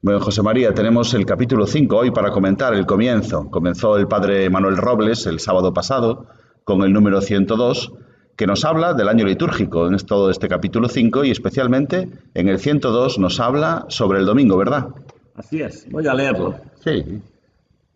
Bueno, 0.00 0.20
José 0.20 0.42
María, 0.42 0.74
tenemos 0.74 1.14
el 1.14 1.24
capítulo 1.24 1.66
5 1.66 1.96
hoy 1.96 2.10
para 2.10 2.30
comentar 2.30 2.74
el 2.74 2.86
comienzo. 2.86 3.50
Comenzó 3.50 3.96
el 3.96 4.06
padre 4.06 4.50
Manuel 4.50 4.76
Robles 4.76 5.26
el 5.26 5.40
sábado 5.40 5.72
pasado 5.72 6.26
con 6.64 6.82
el 6.82 6.92
número 6.92 7.20
102, 7.20 7.92
que 8.36 8.46
nos 8.46 8.64
habla 8.64 8.94
del 8.94 9.08
año 9.08 9.24
litúrgico 9.24 9.86
en 9.86 9.96
todo 9.98 10.30
este 10.30 10.48
capítulo 10.48 10.88
5 10.88 11.24
y 11.24 11.30
especialmente 11.30 12.10
en 12.34 12.48
el 12.48 12.58
102 12.58 13.18
nos 13.18 13.40
habla 13.40 13.86
sobre 13.88 14.18
el 14.18 14.26
domingo, 14.26 14.56
¿verdad? 14.56 14.88
Así 15.34 15.62
es, 15.62 15.88
voy 15.90 16.06
a 16.06 16.14
leerlo. 16.14 16.54
Sí. 16.82 17.22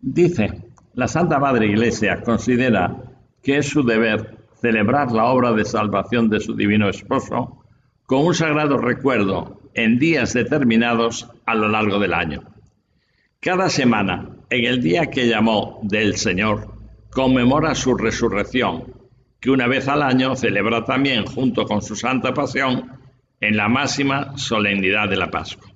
Dice, 0.01 0.68
la 0.93 1.07
Santa 1.07 1.39
Madre 1.39 1.67
Iglesia 1.67 2.21
considera 2.21 2.95
que 3.41 3.57
es 3.57 3.69
su 3.69 3.83
deber 3.83 4.37
celebrar 4.61 5.11
la 5.11 5.25
obra 5.25 5.53
de 5.53 5.65
salvación 5.65 6.29
de 6.29 6.39
su 6.39 6.55
divino 6.55 6.89
esposo 6.89 7.63
con 8.05 8.25
un 8.25 8.33
sagrado 8.33 8.77
recuerdo 8.77 9.61
en 9.73 9.99
días 9.99 10.33
determinados 10.33 11.29
a 11.45 11.55
lo 11.55 11.67
largo 11.69 11.99
del 11.99 12.13
año. 12.13 12.43
Cada 13.39 13.69
semana, 13.69 14.29
en 14.49 14.65
el 14.65 14.81
día 14.81 15.09
que 15.09 15.27
llamó 15.27 15.79
del 15.83 16.17
Señor, 16.17 16.73
conmemora 17.11 17.75
su 17.75 17.95
resurrección, 17.95 18.93
que 19.39 19.51
una 19.51 19.67
vez 19.67 19.87
al 19.87 20.01
año 20.01 20.35
celebra 20.35 20.83
también 20.83 21.25
junto 21.25 21.65
con 21.65 21.81
su 21.81 21.95
Santa 21.95 22.33
Pasión 22.33 22.91
en 23.39 23.55
la 23.55 23.69
máxima 23.69 24.37
solemnidad 24.37 25.07
de 25.07 25.15
la 25.15 25.31
Pascua. 25.31 25.71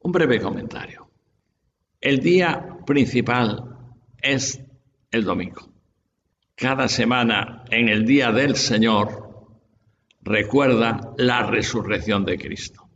Un 0.00 0.12
breve 0.12 0.40
comentario. 0.40 1.08
El 2.00 2.20
día 2.20 2.78
principal 2.86 3.69
es 4.22 4.60
el 5.10 5.24
domingo. 5.24 5.72
Cada 6.54 6.88
semana 6.88 7.64
en 7.70 7.88
el 7.88 8.04
día 8.04 8.32
del 8.32 8.56
Señor 8.56 9.30
recuerda 10.22 11.12
la 11.16 11.44
resurrección 11.44 12.24
de 12.24 12.38
Cristo. 12.38 12.88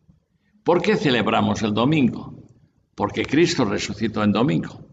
¿Por 0.63 0.83
qué 0.83 0.97
celebramos 0.97 1.63
el 1.63 1.75
domingo? 1.75 2.43
Porque 2.95 3.25
Cristo 3.25 3.65
resucitó 3.65 4.23
en 4.23 4.33
domingo. 4.33 4.89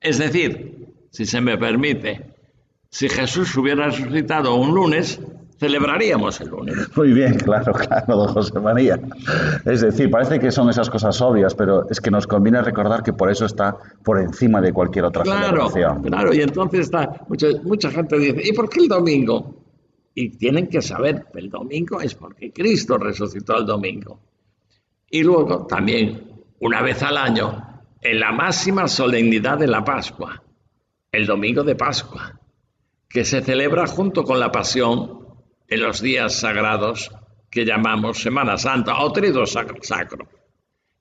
Es 0.00 0.18
decir, 0.18 0.86
si 1.10 1.26
se 1.26 1.40
me 1.40 1.56
permite, 1.58 2.34
si 2.90 3.08
Jesús 3.08 3.54
hubiera 3.56 3.86
resucitado 3.86 4.54
un 4.54 4.74
lunes, 4.74 5.20
celebraríamos 5.58 6.40
el 6.40 6.48
lunes. 6.48 6.76
Muy 6.96 7.12
bien, 7.12 7.34
claro, 7.36 7.72
claro, 7.72 8.16
don 8.16 8.28
José 8.28 8.58
María. 8.60 8.98
Es 9.64 9.80
decir, 9.80 10.10
parece 10.10 10.38
que 10.38 10.50
son 10.50 10.68
esas 10.70 10.88
cosas 10.90 11.20
obvias, 11.20 11.54
pero 11.54 11.88
es 11.90 12.00
que 12.00 12.10
nos 12.10 12.26
conviene 12.26 12.62
recordar 12.62 13.02
que 13.02 13.12
por 13.12 13.30
eso 13.30 13.44
está 13.46 13.76
por 14.04 14.18
encima 14.20 14.60
de 14.60 14.72
cualquier 14.72 15.04
otra 15.04 15.22
Claro, 15.24 15.68
celebración. 15.70 16.02
claro, 16.02 16.32
y 16.34 16.40
entonces 16.40 16.80
está, 16.80 17.24
mucha, 17.28 17.48
mucha 17.64 17.90
gente 17.90 18.18
dice, 18.18 18.40
¿y 18.44 18.52
por 18.52 18.68
qué 18.68 18.80
el 18.80 18.88
domingo? 18.88 19.54
Y 20.14 20.30
tienen 20.36 20.66
que 20.68 20.82
saber, 20.82 21.26
el 21.34 21.48
domingo 21.48 22.00
es 22.00 22.14
porque 22.14 22.52
Cristo 22.52 22.98
resucitó 22.98 23.56
el 23.58 23.66
domingo. 23.66 24.20
Y 25.10 25.22
luego 25.22 25.66
también, 25.66 26.42
una 26.60 26.82
vez 26.82 27.02
al 27.02 27.16
año, 27.16 27.64
en 28.00 28.20
la 28.20 28.32
máxima 28.32 28.88
solemnidad 28.88 29.58
de 29.58 29.66
la 29.68 29.84
Pascua, 29.84 30.42
el 31.12 31.26
domingo 31.26 31.62
de 31.62 31.74
Pascua, 31.76 32.38
que 33.08 33.24
se 33.24 33.40
celebra 33.40 33.86
junto 33.86 34.22
con 34.24 34.38
la 34.38 34.52
Pasión 34.52 35.17
en 35.68 35.82
los 35.82 36.00
días 36.00 36.34
sagrados 36.34 37.10
que 37.50 37.64
llamamos 37.64 38.20
Semana 38.20 38.56
Santa 38.56 38.98
o 38.98 39.12
Trido 39.12 39.46
Sacro. 39.46 40.28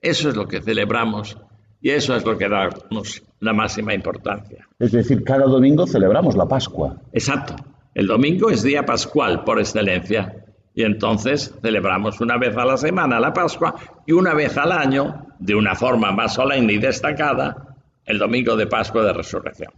Eso 0.02 0.30
es 0.30 0.36
lo 0.36 0.48
que 0.48 0.62
celebramos 0.62 1.38
y 1.82 1.92
eso 1.92 2.16
es 2.16 2.26
lo 2.26 2.38
que 2.38 2.48
damos 2.50 3.24
la 3.40 3.54
máxima 3.54 3.94
importancia. 3.94 4.68
Es 4.80 4.92
decir, 4.92 5.24
cada 5.24 5.46
domingo 5.46 5.88
celebramos 5.88 6.36
la 6.36 6.48
Pascua. 6.48 6.96
Exacto. 7.14 7.56
El 7.94 8.08
domingo 8.08 8.50
es 8.50 8.64
día 8.64 8.86
pascual 8.86 9.44
por 9.44 9.60
excelencia 9.60 10.46
y 10.74 10.84
entonces 10.84 11.54
celebramos 11.62 12.22
una 12.22 12.38
vez 12.38 12.56
a 12.56 12.66
la 12.66 12.78
semana 12.78 13.20
la 13.20 13.34
Pascua 13.34 13.76
y 14.06 14.12
una 14.12 14.34
vez 14.34 14.56
al 14.58 14.72
año, 14.72 15.28
de 15.40 15.56
una 15.56 15.76
forma 15.76 16.12
más 16.12 16.36
solemne 16.36 16.74
y 16.74 16.78
destacada, 16.78 17.76
el 18.06 18.20
domingo 18.20 18.56
de 18.56 18.68
Pascua 18.68 19.04
de 19.04 19.14
Resurrección. 19.14 19.72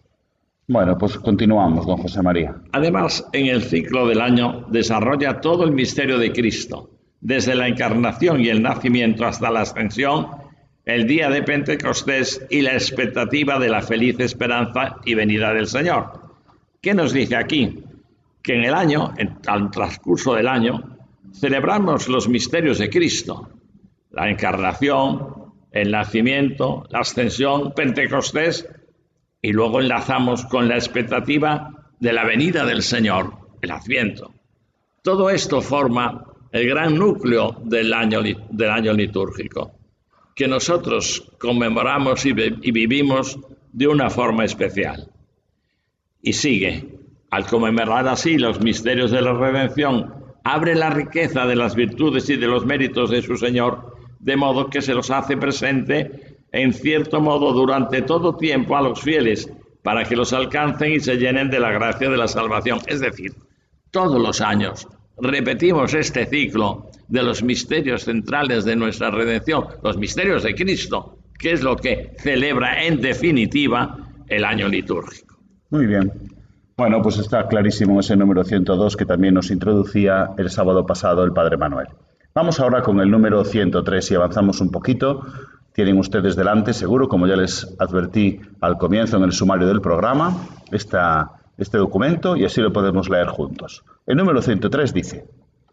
Bueno, 0.70 0.98
pues 1.00 1.18
continuamos, 1.18 1.86
don 1.88 1.98
José 1.98 2.22
María. 2.22 2.56
Además, 2.72 3.28
en 3.34 3.48
el 3.48 3.64
ciclo 3.64 4.08
del 4.08 4.22
año 4.22 4.68
desarrolla 4.70 5.42
todo 5.42 5.64
el 5.64 5.72
misterio 5.72 6.20
de 6.20 6.32
Cristo, 6.32 6.92
desde 7.20 7.56
la 7.56 7.68
encarnación 7.68 8.40
y 8.40 8.50
el 8.50 8.62
nacimiento 8.62 9.26
hasta 9.26 9.50
la 9.50 9.62
ascensión, 9.62 10.28
el 10.86 11.08
día 11.08 11.32
de 11.32 11.42
Pentecostés 11.42 12.46
y 12.52 12.62
la 12.62 12.74
expectativa 12.74 13.58
de 13.58 13.70
la 13.70 13.82
feliz 13.82 14.20
esperanza 14.20 14.98
y 15.06 15.16
venida 15.16 15.54
del 15.56 15.66
Señor. 15.66 16.36
¿Qué 16.80 16.94
nos 16.94 17.14
dice 17.14 17.36
aquí? 17.36 17.84
que 18.44 18.56
en 18.56 18.64
el 18.64 18.74
año, 18.74 19.14
en 19.18 19.38
el 19.46 19.72
transcurso 19.72 20.34
del 20.36 20.48
año, 20.48 20.98
celebramos 21.34 22.08
los 22.08 22.30
misterios 22.30 22.78
de 22.80 22.90
Cristo, 22.90 23.50
la 24.12 24.30
encarnación, 24.30 25.54
el 25.72 25.92
nacimiento, 25.92 26.86
la 26.90 27.00
ascensión, 27.00 27.74
Pentecostés, 27.74 28.68
y 29.42 29.52
luego 29.52 29.80
enlazamos 29.80 30.46
con 30.46 30.68
la 30.68 30.76
expectativa 30.76 31.72
de 32.00 32.14
la 32.14 32.26
venida 32.26 32.66
del 32.66 32.84
Señor, 32.84 33.34
el 33.62 33.72
Adviento. 33.72 34.34
Todo 35.02 35.30
esto 35.30 35.62
forma 35.62 36.26
el 36.52 36.68
gran 36.68 36.96
núcleo 36.96 37.62
del 37.64 37.94
año, 37.94 38.22
litúrgico, 38.94 39.74
que 40.36 40.48
nosotros 40.48 41.32
conmemoramos 41.40 42.26
y 42.26 42.34
vivimos 42.34 43.40
de 43.72 43.88
una 43.88 44.10
forma 44.10 44.46
especial. 44.46 45.10
Y 46.22 46.34
sigue, 46.34 46.86
al 47.32 47.46
conmemorar 47.46 48.08
así 48.08 48.38
los 48.38 48.60
misterios 48.62 49.12
de 49.12 49.22
la 49.22 49.34
redención, 49.34 50.14
abre 50.44 50.76
la 50.76 50.90
riqueza 50.90 51.46
de 51.46 51.56
las 51.56 51.76
virtudes 51.76 52.30
y 52.30 52.36
de 52.36 52.48
los 52.48 52.66
méritos 52.66 53.10
de 53.10 53.22
su 53.22 53.38
Señor, 53.38 53.96
de 54.20 54.36
modo 54.36 54.70
que 54.70 54.82
se 54.82 54.94
los 54.94 55.12
hace 55.12 55.38
presente 55.38 56.39
en 56.52 56.74
cierto 56.74 57.22
modo 57.22 57.54
durante 57.54 58.02
todo 58.02 58.36
tiempo 58.36 58.76
a 58.76 58.82
los 58.82 59.02
fieles, 59.02 59.52
para 59.84 60.04
que 60.04 60.16
los 60.16 60.34
alcancen 60.34 60.94
y 60.94 61.00
se 61.00 61.18
llenen 61.18 61.50
de 61.50 61.60
la 61.60 61.72
gracia 61.72 62.10
de 62.10 62.18
la 62.18 62.28
salvación. 62.28 62.80
Es 62.88 63.00
decir, 63.00 63.34
todos 63.92 64.22
los 64.22 64.42
años 64.42 64.88
repetimos 65.22 65.94
este 65.94 66.26
ciclo 66.26 66.90
de 67.08 67.24
los 67.24 67.44
misterios 67.44 68.04
centrales 68.04 68.66
de 68.66 68.76
nuestra 68.76 69.10
redención, 69.10 69.66
los 69.84 69.98
misterios 69.98 70.44
de 70.44 70.56
Cristo, 70.56 71.18
que 71.38 71.54
es 71.54 71.64
lo 71.64 71.76
que 71.76 72.14
celebra 72.20 72.84
en 72.84 73.02
definitiva 73.02 73.98
el 74.28 74.46
año 74.46 74.68
litúrgico. 74.68 75.38
Muy 75.70 75.86
bien. 75.86 76.12
Bueno, 76.78 77.02
pues 77.02 77.18
está 77.18 77.48
clarísimo 77.48 78.00
ese 78.00 78.16
número 78.16 78.44
102 78.44 78.96
que 78.96 79.06
también 79.06 79.34
nos 79.34 79.52
introducía 79.52 80.30
el 80.38 80.50
sábado 80.50 80.86
pasado 80.86 81.24
el 81.24 81.34
Padre 81.34 81.58
Manuel. 81.58 81.88
Vamos 82.34 82.60
ahora 82.60 82.82
con 82.82 83.02
el 83.02 83.12
número 83.12 83.44
103 83.44 84.12
y 84.12 84.16
avanzamos 84.16 84.62
un 84.62 84.72
poquito. 84.72 85.26
Tienen 85.80 85.98
ustedes 85.98 86.36
delante, 86.36 86.74
seguro, 86.74 87.08
como 87.08 87.26
ya 87.26 87.38
les 87.38 87.74
advertí 87.80 88.38
al 88.60 88.78
comienzo 88.78 89.16
en 89.16 89.24
el 89.24 89.32
sumario 89.32 89.66
del 89.66 89.80
programa, 89.80 90.46
este 90.74 91.78
documento 91.78 92.36
y 92.36 92.44
así 92.44 92.60
lo 92.60 92.74
podemos 92.74 93.10
leer 93.10 93.28
juntos. 93.28 93.86
El 94.06 94.18
número 94.18 94.42
103 94.42 94.94
dice. 94.94 95.24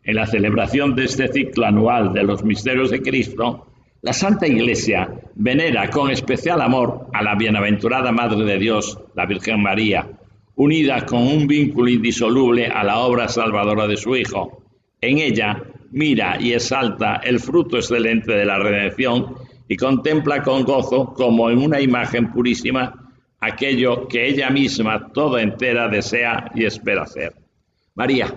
En 0.04 0.14
la 0.14 0.26
celebración 0.28 0.94
de 0.94 1.06
este 1.06 1.26
ciclo 1.26 1.66
anual 1.66 2.12
de 2.12 2.22
los 2.22 2.44
misterios 2.44 2.92
de 2.92 3.02
Cristo, 3.02 3.66
la 4.02 4.12
Santa 4.12 4.46
Iglesia 4.46 5.10
venera 5.34 5.90
con 5.90 6.12
especial 6.12 6.60
amor 6.60 7.08
a 7.12 7.24
la 7.24 7.34
bienaventurada 7.34 8.12
Madre 8.12 8.44
de 8.44 8.58
Dios, 8.58 9.00
la 9.16 9.26
Virgen 9.26 9.60
María, 9.60 10.06
unida 10.54 11.04
con 11.04 11.22
un 11.22 11.48
vínculo 11.48 11.90
indisoluble 11.90 12.68
a 12.68 12.84
la 12.84 12.98
obra 12.98 13.26
salvadora 13.26 13.88
de 13.88 13.96
su 13.96 14.14
Hijo. 14.14 14.62
En 15.00 15.18
ella 15.18 15.64
mira 15.90 16.40
y 16.40 16.52
exalta 16.52 17.16
el 17.24 17.40
fruto 17.40 17.76
excelente 17.76 18.30
de 18.30 18.44
la 18.44 18.60
redención 18.60 19.45
y 19.68 19.76
contempla 19.76 20.42
con 20.42 20.64
gozo 20.64 21.12
como 21.14 21.50
en 21.50 21.58
una 21.58 21.80
imagen 21.80 22.32
purísima 22.32 23.06
aquello 23.40 24.08
que 24.08 24.28
ella 24.28 24.50
misma 24.50 25.08
toda 25.12 25.42
entera 25.42 25.88
desea 25.88 26.50
y 26.54 26.64
espera 26.64 27.02
hacer. 27.02 27.34
María, 27.94 28.34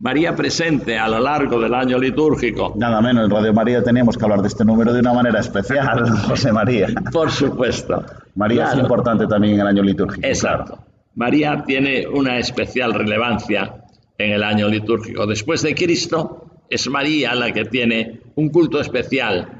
María 0.00 0.34
presente 0.34 0.98
a 0.98 1.08
lo 1.08 1.20
largo 1.20 1.60
del 1.60 1.74
año 1.74 1.98
litúrgico. 1.98 2.72
Nada 2.76 3.02
menos, 3.02 3.26
en 3.26 3.30
Radio 3.30 3.52
María 3.52 3.82
teníamos 3.82 4.16
que 4.16 4.24
hablar 4.24 4.40
de 4.40 4.48
este 4.48 4.64
número 4.64 4.92
de 4.92 5.00
una 5.00 5.12
manera 5.12 5.40
especial, 5.40 6.08
José 6.26 6.52
María. 6.52 6.88
Por 7.12 7.30
supuesto. 7.30 8.02
María 8.34 8.72
es 8.72 8.78
importante 8.78 9.26
también 9.26 9.54
en 9.54 9.60
el 9.60 9.66
año 9.66 9.82
litúrgico. 9.82 10.26
Exacto. 10.26 10.78
María 11.16 11.64
tiene 11.66 12.06
una 12.06 12.38
especial 12.38 12.94
relevancia 12.94 13.74
en 14.16 14.32
el 14.32 14.42
año 14.42 14.68
litúrgico. 14.68 15.26
Después 15.26 15.60
de 15.62 15.74
Cristo, 15.74 16.46
es 16.70 16.88
María 16.88 17.34
la 17.34 17.52
que 17.52 17.66
tiene 17.66 18.20
un 18.36 18.48
culto 18.48 18.80
especial 18.80 19.59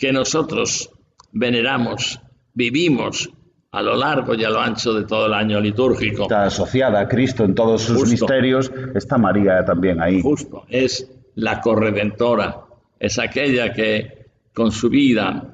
que 0.00 0.14
nosotros 0.14 0.90
veneramos, 1.30 2.18
vivimos 2.54 3.30
a 3.70 3.82
lo 3.82 3.94
largo 3.94 4.34
y 4.34 4.42
a 4.44 4.48
lo 4.48 4.58
ancho 4.58 4.94
de 4.94 5.04
todo 5.04 5.26
el 5.26 5.34
año 5.34 5.60
litúrgico. 5.60 6.22
Está 6.22 6.44
asociada 6.44 7.00
a 7.00 7.06
Cristo 7.06 7.44
en 7.44 7.54
todos 7.54 7.82
sus 7.82 8.08
misterios, 8.08 8.72
está 8.94 9.18
María 9.18 9.62
también 9.62 10.00
ahí. 10.00 10.22
Justo, 10.22 10.64
es 10.70 11.06
la 11.34 11.60
corredentora, 11.60 12.62
es 12.98 13.18
aquella 13.18 13.74
que 13.74 14.24
con 14.54 14.72
su 14.72 14.88
vida 14.88 15.52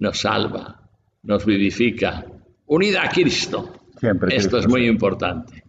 nos 0.00 0.20
salva, 0.20 0.82
nos 1.22 1.46
vivifica, 1.46 2.26
unida 2.66 3.04
a 3.04 3.08
Cristo. 3.08 3.72
Esto 4.28 4.58
es 4.58 4.68
muy 4.68 4.86
importante. 4.86 5.64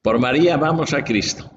Por 0.00 0.18
María 0.18 0.56
vamos 0.56 0.94
a 0.94 1.04
Cristo. 1.04 1.50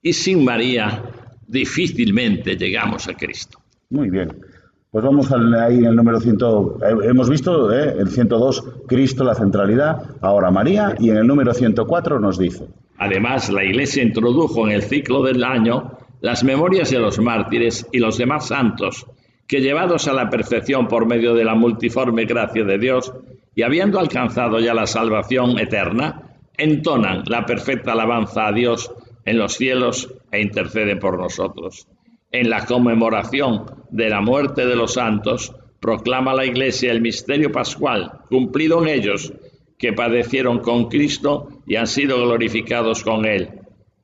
Y 0.00 0.14
sin 0.14 0.42
María 0.42 1.04
difícilmente 1.46 2.56
llegamos 2.56 3.08
a 3.08 3.12
Cristo. 3.12 3.60
Muy 3.90 4.08
bien. 4.08 4.47
Pues 4.90 5.04
vamos 5.04 5.30
ahí 5.30 5.78
en 5.78 5.84
el 5.84 5.96
número 5.96 6.18
100. 6.18 6.36
Eh, 6.36 7.08
hemos 7.10 7.28
visto 7.28 7.70
¿eh? 7.72 7.94
el 7.98 8.08
102, 8.08 8.64
Cristo, 8.86 9.22
la 9.22 9.34
centralidad, 9.34 10.16
ahora 10.22 10.50
María, 10.50 10.94
y 10.98 11.10
en 11.10 11.18
el 11.18 11.26
número 11.26 11.52
104 11.52 12.18
nos 12.18 12.38
dice. 12.38 12.68
Además, 12.96 13.50
la 13.50 13.64
Iglesia 13.64 14.02
introdujo 14.02 14.66
en 14.66 14.72
el 14.72 14.82
ciclo 14.82 15.22
del 15.22 15.44
año 15.44 15.98
las 16.20 16.42
memorias 16.42 16.90
de 16.90 16.98
los 16.98 17.18
mártires 17.18 17.86
y 17.92 17.98
los 17.98 18.16
demás 18.16 18.48
santos, 18.48 19.06
que 19.46 19.60
llevados 19.60 20.08
a 20.08 20.14
la 20.14 20.30
perfección 20.30 20.88
por 20.88 21.06
medio 21.06 21.34
de 21.34 21.44
la 21.44 21.54
multiforme 21.54 22.24
gracia 22.24 22.64
de 22.64 22.78
Dios, 22.78 23.12
y 23.54 23.62
habiendo 23.62 24.00
alcanzado 24.00 24.58
ya 24.58 24.72
la 24.72 24.86
salvación 24.86 25.58
eterna, 25.58 26.22
entonan 26.56 27.24
la 27.26 27.44
perfecta 27.44 27.92
alabanza 27.92 28.46
a 28.46 28.52
Dios 28.52 28.90
en 29.26 29.38
los 29.38 29.54
cielos 29.54 30.14
e 30.32 30.40
interceden 30.40 30.98
por 30.98 31.18
nosotros. 31.18 31.86
En 32.30 32.50
la 32.50 32.66
conmemoración 32.66 33.64
de 33.90 34.10
la 34.10 34.20
muerte 34.20 34.66
de 34.66 34.76
los 34.76 34.94
santos, 34.94 35.54
proclama 35.80 36.34
la 36.34 36.44
Iglesia 36.44 36.92
el 36.92 37.00
misterio 37.00 37.50
pascual, 37.50 38.20
cumplido 38.28 38.82
en 38.82 38.88
ellos, 38.88 39.32
que 39.78 39.92
padecieron 39.92 40.58
con 40.58 40.88
Cristo 40.88 41.62
y 41.66 41.76
han 41.76 41.86
sido 41.86 42.18
glorificados 42.18 43.04
con 43.04 43.24
Él. 43.24 43.48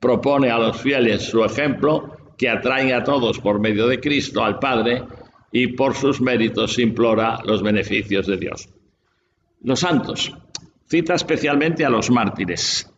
Propone 0.00 0.50
a 0.50 0.58
los 0.58 0.80
fieles 0.80 1.24
su 1.24 1.44
ejemplo, 1.44 2.16
que 2.38 2.48
atraen 2.48 2.92
a 2.92 3.04
todos 3.04 3.38
por 3.40 3.60
medio 3.60 3.86
de 3.86 4.00
Cristo 4.00 4.42
al 4.42 4.58
Padre 4.58 5.02
y 5.52 5.68
por 5.68 5.94
sus 5.94 6.20
méritos 6.20 6.78
implora 6.78 7.38
los 7.44 7.62
beneficios 7.62 8.26
de 8.26 8.36
Dios. 8.36 8.68
Los 9.62 9.80
santos. 9.80 10.32
Cita 10.86 11.14
especialmente 11.14 11.84
a 11.84 11.90
los 11.90 12.10
mártires, 12.10 12.90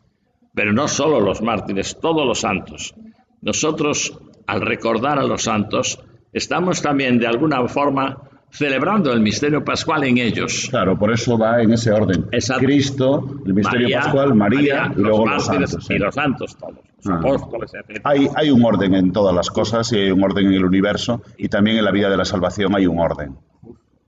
pero 0.55 0.73
no 0.73 0.89
solo 0.89 1.21
los 1.21 1.41
mártires, 1.41 1.99
todos 2.01 2.27
los 2.27 2.41
santos. 2.41 2.95
Nosotros, 3.41 4.19
al 4.47 4.61
recordar 4.61 5.19
a 5.19 5.25
los 5.25 5.43
santos, 5.43 6.03
estamos 6.33 6.83
también 6.83 7.19
de 7.19 7.27
alguna 7.27 7.67
forma 7.69 8.19
celebrando 8.51 9.13
el 9.13 9.21
misterio 9.21 9.65
pascual 9.65 10.05
en 10.05 10.19
ellos. 10.19 10.69
Claro, 10.71 10.99
por 10.99 11.13
eso 11.13 11.37
va 11.37 11.61
en 11.61 11.73
ese 11.73 11.93
orden. 11.93 12.27
Cristo, 12.59 13.41
el 13.45 13.55
misterio 13.55 13.99
pascual, 13.99 14.35
María, 14.35 14.93
y 14.97 15.01
luego 15.01 15.27
los, 15.27 15.45
santos. 15.45 15.91
Y 15.91 15.99
los 15.99 16.15
santos 16.15 16.57
todos, 16.57 16.75
los 17.05 17.07
ah. 17.07 17.19
apóstoles, 17.19 17.73
etc. 17.75 18.01
Hay, 18.05 18.29
hay 18.35 18.51
un 18.51 18.65
orden 18.65 18.95
en 18.95 19.13
todas 19.13 19.35
las 19.35 19.51
cosas 19.51 19.93
y 19.93 19.97
hay 19.97 20.11
un 20.11 20.23
orden 20.23 20.47
en 20.47 20.55
el 20.55 20.65
universo 20.65 21.23
y 21.37 21.49
también 21.49 21.77
en 21.77 21.85
la 21.85 21.91
vida 21.91 22.09
de 22.09 22.17
la 22.17 22.25
salvación 22.25 22.75
hay 22.75 22.87
un 22.87 22.99
orden. 22.99 23.37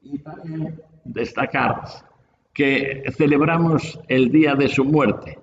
Y 0.02 0.18
para 0.18 0.42
destacar 1.04 1.82
que 2.54 3.04
celebramos 3.16 4.00
el 4.08 4.30
día 4.30 4.54
de 4.54 4.68
su 4.68 4.84
muerte. 4.84 5.38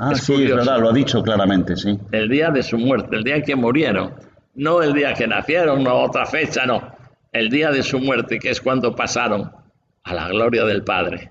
Ah, 0.00 0.14
sí, 0.14 0.44
es 0.44 0.54
verdad, 0.54 0.80
lo 0.80 0.90
ha 0.90 0.92
dicho 0.92 1.22
claramente, 1.22 1.76
sí. 1.76 1.98
El 2.12 2.28
día 2.28 2.50
de 2.50 2.62
su 2.62 2.78
muerte, 2.78 3.16
el 3.16 3.24
día 3.24 3.36
en 3.36 3.42
que 3.42 3.56
murieron. 3.56 4.14
No 4.54 4.82
el 4.82 4.92
día 4.92 5.14
que 5.14 5.26
nacieron, 5.26 5.84
no 5.84 5.94
otra 5.94 6.26
fecha, 6.26 6.66
no. 6.66 6.82
el 7.32 7.48
día 7.48 7.70
de 7.70 7.82
su 7.82 7.98
muerte, 7.98 8.38
que 8.38 8.50
es 8.50 8.60
cuando 8.60 8.94
pasaron 8.94 9.50
a 10.02 10.14
la 10.14 10.28
gloria 10.28 10.64
del 10.64 10.82
Padre. 10.82 11.30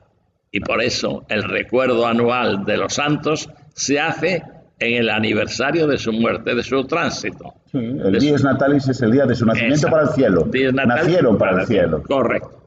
Y 0.51 0.61
por 0.61 0.81
eso 0.81 1.25
el 1.29 1.43
recuerdo 1.43 2.07
anual 2.07 2.63
de 2.65 2.77
los 2.77 2.93
santos 2.93 3.49
se 3.73 3.99
hace 3.99 4.43
en 4.79 4.93
el 4.95 5.09
aniversario 5.09 5.87
de 5.87 5.97
su 5.97 6.13
muerte, 6.13 6.55
de 6.55 6.63
su 6.63 6.83
tránsito. 6.85 7.53
Sí, 7.71 7.77
el 7.77 8.19
Dies 8.19 8.43
Natalis 8.43 8.87
es 8.87 9.01
el 9.01 9.11
día 9.11 9.25
de 9.25 9.35
su 9.35 9.45
nacimiento 9.45 9.89
para 9.89 10.03
el 10.03 10.09
cielo. 10.09 10.47
Nacieron 10.73 11.37
para, 11.37 11.61
el 11.61 11.67
cielo. 11.67 12.03
Correcto. 12.03 12.57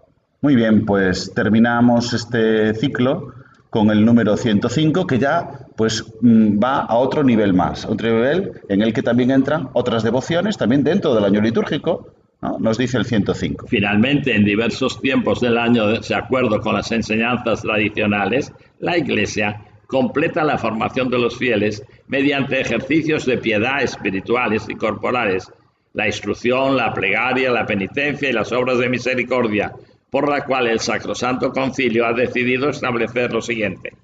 Muy 0.43 0.57
bien, 0.57 0.84
pues 0.84 1.32
terminamos 1.34 2.12
este 2.12 2.74
ciclo 2.74 3.34
con 3.70 3.91
el 3.91 4.05
número 4.05 4.36
105 4.36 5.07
que 5.07 5.18
ya 5.18 5.66
pues 5.81 6.05
mm, 6.20 6.62
va 6.62 6.81
a 6.81 6.97
otro 6.97 7.24
nivel 7.24 7.55
más, 7.55 7.87
otro 7.87 8.11
nivel 8.14 8.53
en 8.68 8.83
el 8.83 8.93
que 8.93 9.03
también 9.03 9.31
entran 9.31 9.70
otras 9.72 10.03
devociones 10.03 10.59
también 10.59 10.85
dentro 10.85 11.14
del 11.14 11.24
año 11.24 11.41
litúrgico, 11.41 12.12
nos 12.59 12.76
dice 12.76 12.99
el 12.99 13.07
105. 13.07 13.66
Finalmente, 13.66 14.37
en 14.37 14.45
diversos 14.45 15.01
tiempos 15.01 15.41
del 15.41 15.57
año, 15.57 15.87
de 15.87 16.14
acuerdo 16.14 16.61
con 16.61 16.74
las 16.74 16.93
enseñanzas 16.93 17.62
tradicionales, 17.62 18.53
la 18.78 18.99
Iglesia 18.99 19.62
completa 19.87 20.45
la 20.45 20.59
formación 20.59 21.09
de 21.09 21.18
los 21.18 21.39
fieles 21.39 21.83
mediante 22.09 22.61
ejercicios 22.61 23.24
de 23.24 23.39
piedad 23.39 23.83
espirituales 23.83 24.66
y 24.68 24.74
corporales, 24.74 25.51
la 25.95 26.07
instrucción, 26.07 26.76
la 26.76 26.93
plegaria, 26.93 27.51
la 27.51 27.64
penitencia 27.64 28.28
y 28.28 28.35
las 28.35 28.53
obras 28.53 28.76
de 28.81 28.91
misericordia, 28.91 29.72
por 30.11 30.29
la 30.29 30.45
cual 30.45 30.67
el 30.67 30.81
Sacrosanto 30.81 31.53
Concilio 31.53 32.05
ha 32.05 32.13
decidido 32.13 32.71
establecer 32.71 33.33
lo 33.33 33.41
siguiente. 33.41 33.95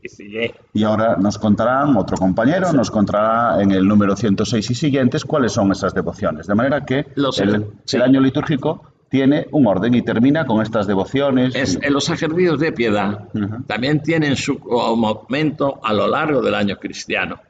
Y, 0.72 0.84
ahora 0.84 1.16
nos 1.16 1.38
contarán, 1.38 1.96
otro 1.96 2.16
compañero, 2.16 2.72
nos 2.72 2.90
contará 2.90 3.60
en 3.60 3.72
el 3.72 3.86
número 3.86 4.14
106 4.16 4.70
y 4.70 4.74
siguientes 4.74 5.24
cuáles 5.24 5.52
son 5.52 5.72
esas 5.72 5.94
devociones. 5.94 6.46
De 6.46 6.54
manera 6.54 6.84
que 6.84 7.06
el, 7.16 8.02
año 8.02 8.20
litúrgico 8.20 8.92
tiene 9.08 9.48
un 9.50 9.66
orden 9.66 9.94
y 9.94 10.02
termina 10.02 10.46
con 10.46 10.62
estas 10.62 10.86
devociones. 10.86 11.54
En 11.82 11.92
los 11.92 12.08
ejercicios 12.08 12.60
de 12.60 12.72
piedad 12.72 13.28
también 13.66 14.00
tienen 14.00 14.36
su 14.36 14.58
momento 14.58 15.80
a 15.82 15.92
lo 15.92 16.06
largo 16.06 16.40
del 16.40 16.54
año 16.54 16.76
cristiano. 16.76 17.40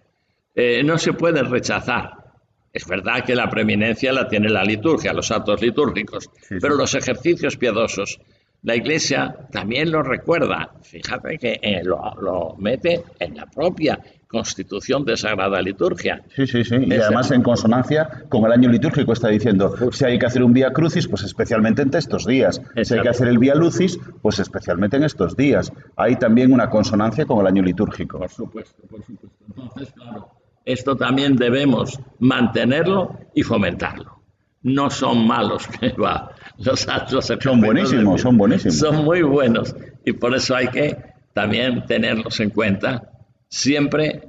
Eh, 0.54 0.82
no 0.82 0.96
se 0.96 1.12
pueden 1.12 1.50
rechazar. 1.50 2.24
Es 2.72 2.86
verdad 2.86 3.24
que 3.24 3.34
la 3.34 3.48
preeminencia 3.48 4.12
la 4.12 4.28
tiene 4.28 4.48
la 4.48 4.62
liturgia, 4.62 5.12
los 5.12 5.30
actos 5.30 5.62
litúrgicos, 5.62 6.30
pero 6.48 6.74
los 6.74 6.94
ejercicios 6.94 7.56
piadosos 7.56 8.18
la 8.66 8.74
Iglesia 8.74 9.32
también 9.52 9.92
lo 9.92 10.02
recuerda. 10.02 10.72
Fíjate 10.82 11.38
que 11.38 11.60
eh, 11.62 11.82
lo, 11.84 12.56
mete 12.58 13.04
en 13.20 13.36
la 13.36 13.46
propia 13.46 13.96
constitución 14.26 15.04
de 15.04 15.16
Sagrada 15.16 15.62
Liturgia. 15.62 16.24
Sí, 16.34 16.48
sí, 16.48 16.64
sí. 16.64 16.74
Y 16.84 16.94
además 16.94 17.30
en 17.30 17.44
consonancia 17.44 18.24
con 18.28 18.44
el 18.44 18.50
año 18.50 18.68
litúrgico 18.68 19.12
está 19.12 19.28
diciendo, 19.28 19.72
si 19.92 20.04
hay 20.04 20.18
que 20.18 20.26
hacer 20.26 20.42
un 20.42 20.52
Vía 20.52 20.72
Crucis, 20.72 21.06
pues 21.06 21.22
especialmente 21.22 21.82
en 21.82 21.94
estos 21.94 22.26
días. 22.26 22.60
Si 22.82 22.94
hay 22.94 23.02
que 23.02 23.08
hacer 23.08 23.28
el 23.28 23.38
Vía 23.38 23.54
Lucis, 23.54 24.00
pues 24.20 24.40
especialmente 24.40 24.96
en 24.96 25.04
estos 25.04 25.36
días. 25.36 25.72
Hay 25.94 26.16
también 26.16 26.52
una 26.52 26.68
consonancia 26.68 27.24
con 27.24 27.38
el 27.38 27.46
año 27.46 27.62
litúrgico. 27.62 28.18
Por 28.18 28.30
supuesto, 28.30 28.82
por 28.90 29.00
supuesto. 29.04 29.44
Entonces, 29.46 29.94
claro, 29.94 30.28
esto 30.64 30.96
también 30.96 31.36
debemos 31.36 32.00
mantenerlo 32.18 33.16
y 33.32 33.44
fomentarlo. 33.44 34.22
No 34.62 34.90
son 34.90 35.24
malos 35.24 35.68
que 35.68 35.90
va 35.90 36.32
los 36.58 36.88
actos 36.88 37.32
Son 37.40 37.60
buenísimos, 37.60 38.20
son 38.20 38.38
buenísimos. 38.38 38.78
Son 38.78 39.04
muy 39.04 39.22
buenos 39.22 39.74
y 40.04 40.12
por 40.12 40.34
eso 40.34 40.54
hay 40.54 40.68
que 40.68 40.96
también 41.32 41.84
tenerlos 41.86 42.40
en 42.40 42.50
cuenta, 42.50 43.10
siempre, 43.48 44.28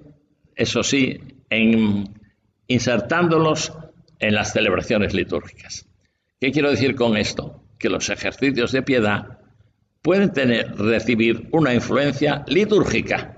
eso 0.55 0.83
sí, 0.83 1.21
en, 1.49 2.09
insertándolos 2.67 3.71
en 4.19 4.35
las 4.35 4.51
celebraciones 4.51 5.13
litúrgicas. 5.13 5.87
¿Qué 6.41 6.51
quiero 6.51 6.69
decir 6.69 6.95
con 6.95 7.15
esto? 7.15 7.63
Que 7.79 7.89
los 7.89 8.09
ejercicios 8.09 8.73
de 8.73 8.81
piedad 8.81 9.39
pueden 10.01 10.33
tener, 10.33 10.75
recibir 10.75 11.47
una 11.51 11.73
influencia 11.73 12.43
litúrgica, 12.47 13.35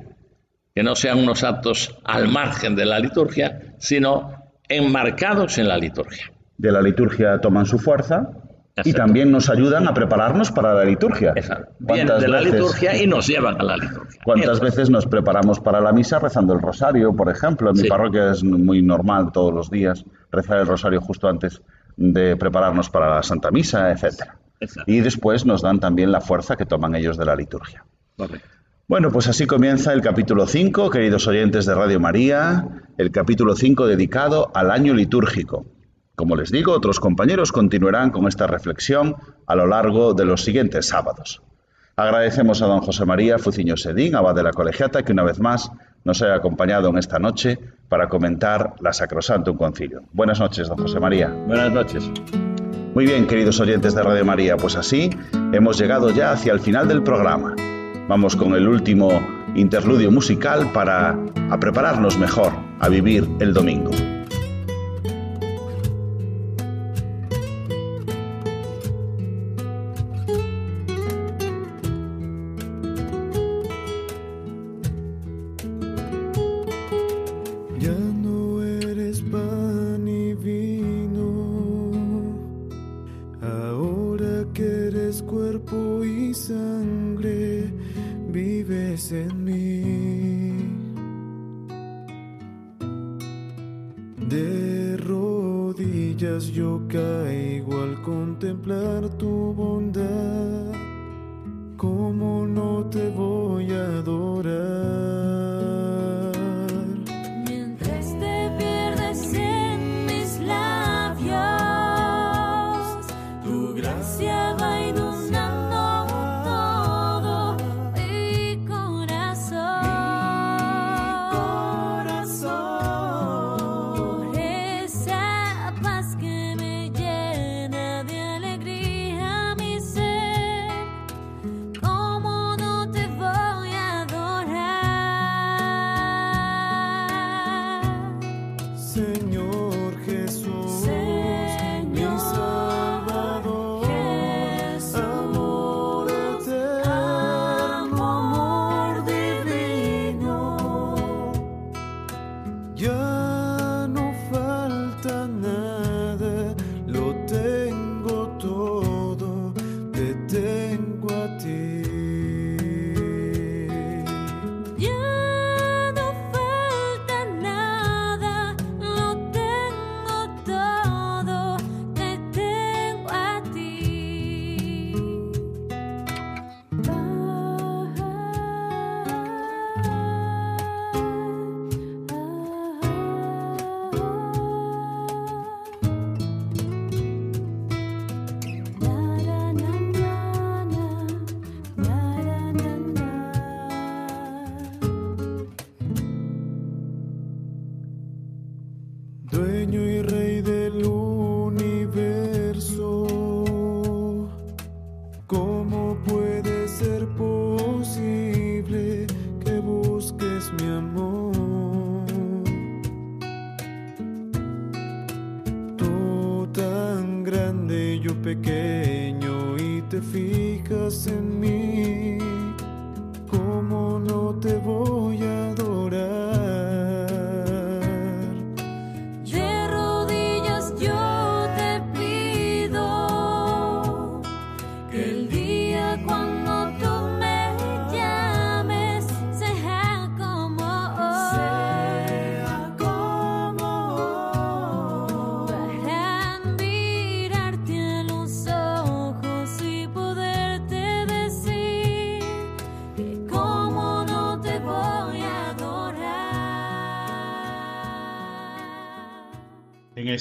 que 0.74 0.82
no 0.82 0.96
sean 0.96 1.20
unos 1.20 1.44
actos 1.44 1.96
al 2.04 2.28
margen 2.28 2.76
de 2.76 2.86
la 2.86 3.00
liturgia, 3.00 3.76
sino 3.78 4.34
enmarcados 4.68 5.58
en 5.60 5.68
la 5.68 5.78
liturgia. 5.78 6.32
De 6.58 6.72
la 6.72 6.82
liturgia 6.82 7.40
toman 7.40 7.66
su 7.66 7.78
fuerza 7.78 8.32
y 8.84 8.94
también 8.94 9.32
nos 9.32 9.50
ayudan 9.50 9.88
a 9.88 9.94
prepararnos 9.94 10.52
para 10.52 10.74
la 10.74 10.86
liturgia. 10.86 11.34
Vienen 11.80 12.20
de 12.20 12.28
la 12.28 12.42
liturgia 12.42 13.02
y 13.02 13.08
nos 13.08 13.28
llevan 13.28 13.60
a 13.60 13.64
la 13.64 13.78
liturgia. 13.78 14.20
¿Cuántas 14.24 14.60
veces 14.60 14.90
nos 14.90 15.06
preparamos 15.06 15.60
para 15.60 15.82
la 15.82 15.92
misa 15.92 16.20
rezando 16.20 16.54
el 16.54 16.62
rosario, 16.62 17.16
por 17.16 17.30
ejemplo? 17.30 17.72
En 17.72 17.82
mi 17.82 17.88
parroquia 17.88 18.32
es 18.32 18.44
muy 18.44 18.82
normal 18.82 19.32
todos 19.32 19.54
los 19.54 19.70
días 19.70 20.06
rezar 20.32 20.60
el 20.60 20.68
rosario 20.68 21.02
justo 21.02 21.28
antes 21.28 21.62
de 21.98 22.36
prepararnos 22.38 22.90
para 22.90 23.16
la 23.16 23.24
Santa 23.24 23.52
Misa, 23.52 23.92
etcétera. 23.92 24.38
Y 24.86 25.00
después 25.00 25.46
nos 25.46 25.62
dan 25.62 25.80
también 25.80 26.12
la 26.12 26.22
fuerza 26.22 26.56
que 26.56 26.66
toman 26.66 26.96
ellos 26.96 27.18
de 27.18 27.26
la 27.26 27.36
liturgia. 27.36 27.86
Bueno, 28.88 29.12
pues 29.12 29.28
así 29.28 29.46
comienza 29.46 29.94
el 29.94 30.02
capítulo 30.02 30.48
5, 30.48 30.90
queridos 30.90 31.28
oyentes 31.28 31.66
de 31.66 31.76
Radio 31.76 32.00
María, 32.00 32.68
el 32.98 33.12
capítulo 33.12 33.56
5 33.56 33.88
dedicado 33.88 34.52
al 34.54 34.72
año 34.72 34.94
litúrgico. 34.94 35.66
Como 36.20 36.36
les 36.36 36.52
digo, 36.52 36.74
otros 36.74 37.00
compañeros 37.00 37.54
continuarán 37.54 38.10
con 38.10 38.28
esta 38.28 38.46
reflexión 38.46 39.16
a 39.48 39.56
lo 39.56 39.68
largo 39.68 40.14
de 40.14 40.26
los 40.26 40.44
siguientes 40.44 40.90
sábados. 40.90 41.42
Agradecemos 41.96 42.62
a 42.62 42.66
don 42.66 42.82
José 42.82 43.06
María 43.06 43.40
Fuciño 43.40 43.78
Sedín, 43.78 44.16
abad 44.16 44.36
de 44.36 44.44
la 44.44 44.52
colegiata, 44.52 45.04
que 45.04 45.14
una 45.14 45.24
vez 45.24 45.40
más 45.40 45.72
nos 46.04 46.22
haya 46.22 46.36
acompañado 46.36 46.90
en 46.90 46.98
esta 46.98 47.20
noche 47.20 47.58
para 47.88 48.10
comentar 48.10 48.74
la 48.82 48.92
Sacrosantum 48.92 49.56
Concilio. 49.56 50.02
Buenas 50.12 50.42
noches, 50.42 50.68
don 50.68 50.78
José 50.80 51.00
María. 51.00 51.30
Buenas 51.30 51.72
noches. 51.72 52.12
Muy 52.94 53.06
bien, 53.06 53.26
queridos 53.26 53.58
oyentes 53.62 53.96
de 53.96 54.04
Radio 54.04 54.26
María, 54.26 54.58
pues 54.58 54.76
así 54.76 55.10
hemos 55.54 55.80
llegado 55.80 56.10
ya 56.10 56.34
hacia 56.34 56.52
el 56.52 56.60
final 56.60 56.90
del 56.90 57.02
programa. 57.02 57.56
Vamos 58.10 58.36
con 58.36 58.56
el 58.56 58.68
último 58.68 59.26
interludio 59.56 60.12
musical 60.12 60.70
para 60.74 61.18
prepararnos 61.62 62.18
mejor 62.18 62.52
a 62.82 62.90
vivir 62.90 63.26
el 63.40 63.54
domingo. 63.54 63.92
te 102.90 103.10
voy. 103.10 103.29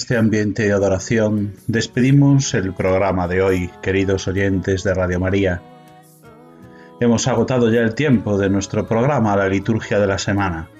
Este 0.09 0.17
ambiente 0.17 0.63
de 0.63 0.73
adoración 0.73 1.53
despedimos 1.67 2.55
el 2.55 2.73
programa 2.73 3.29
de 3.29 3.43
hoy, 3.43 3.71
queridos 3.83 4.27
oyentes 4.27 4.83
de 4.83 4.95
Radio 4.95 5.21
María. 5.21 5.61
Hemos 6.99 7.29
agotado 7.29 7.71
ya 7.71 7.83
el 7.83 7.95
tiempo 7.95 8.39
de 8.39 8.49
nuestro 8.49 8.89
programa 8.89 9.37
La 9.37 9.51
Liturgia 9.51 9.99
de 9.99 10.07
la 10.07 10.17
Semana. 10.17 10.71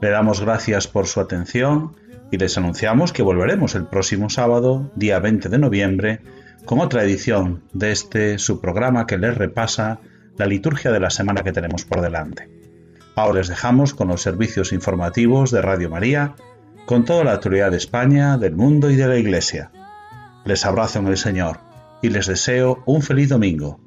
Le 0.00 0.08
damos 0.08 0.40
gracias 0.40 0.88
por 0.88 1.06
su 1.06 1.20
atención 1.20 1.96
y 2.30 2.38
les 2.38 2.56
anunciamos 2.56 3.12
que 3.12 3.22
volveremos 3.22 3.74
el 3.74 3.84
próximo 3.84 4.30
sábado, 4.30 4.90
día 4.94 5.18
20 5.18 5.50
de 5.50 5.58
noviembre, 5.58 6.20
con 6.64 6.80
otra 6.80 7.04
edición 7.04 7.62
de 7.74 7.92
este 7.92 8.38
su 8.38 8.58
programa 8.62 9.06
que 9.06 9.18
les 9.18 9.36
repasa 9.36 10.00
la 10.38 10.46
liturgia 10.46 10.92
de 10.92 11.00
la 11.00 11.10
semana 11.10 11.42
que 11.42 11.52
tenemos 11.52 11.84
por 11.84 12.00
delante. 12.00 12.48
Ahora 13.16 13.40
les 13.40 13.48
dejamos 13.48 13.92
con 13.92 14.08
los 14.08 14.22
servicios 14.22 14.72
informativos 14.72 15.50
de 15.50 15.60
Radio 15.60 15.90
María, 15.90 16.36
con 16.88 17.04
toda 17.04 17.22
la 17.22 17.32
actualidad 17.32 17.70
de 17.70 17.76
España, 17.76 18.38
del 18.38 18.56
mundo 18.56 18.90
y 18.90 18.96
de 18.96 19.06
la 19.06 19.18
Iglesia. 19.18 19.70
Les 20.46 20.64
abrazo 20.64 21.00
en 21.00 21.08
el 21.08 21.18
Señor 21.18 21.58
y 22.00 22.08
les 22.08 22.28
deseo 22.28 22.82
un 22.86 23.02
feliz 23.02 23.28
domingo. 23.28 23.78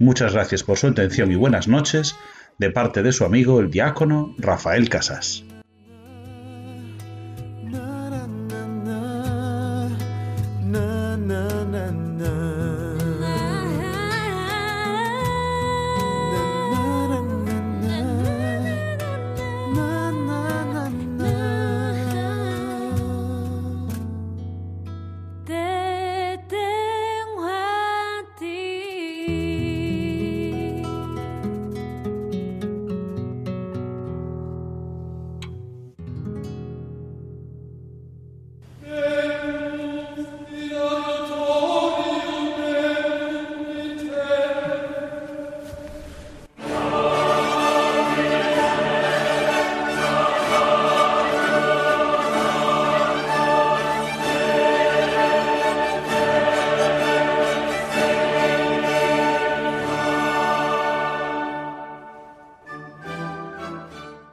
Muchas 0.00 0.32
gracias 0.32 0.64
por 0.64 0.76
su 0.76 0.88
atención 0.88 1.30
y 1.30 1.36
buenas 1.36 1.68
noches 1.68 2.16
de 2.58 2.72
parte 2.72 3.04
de 3.04 3.12
su 3.12 3.24
amigo 3.24 3.60
el 3.60 3.70
diácono 3.70 4.34
Rafael 4.36 4.88
Casas. 4.88 5.44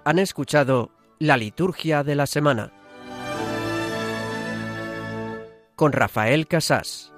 Han 0.07 0.19
escuchado 0.19 0.91
la 1.19 1.35
liturgia 1.35 2.01
de 2.01 2.15
la 2.15 2.27
semana 2.27 2.71
con 5.75 5.91
Rafael 5.91 6.47
Casás. 6.47 7.11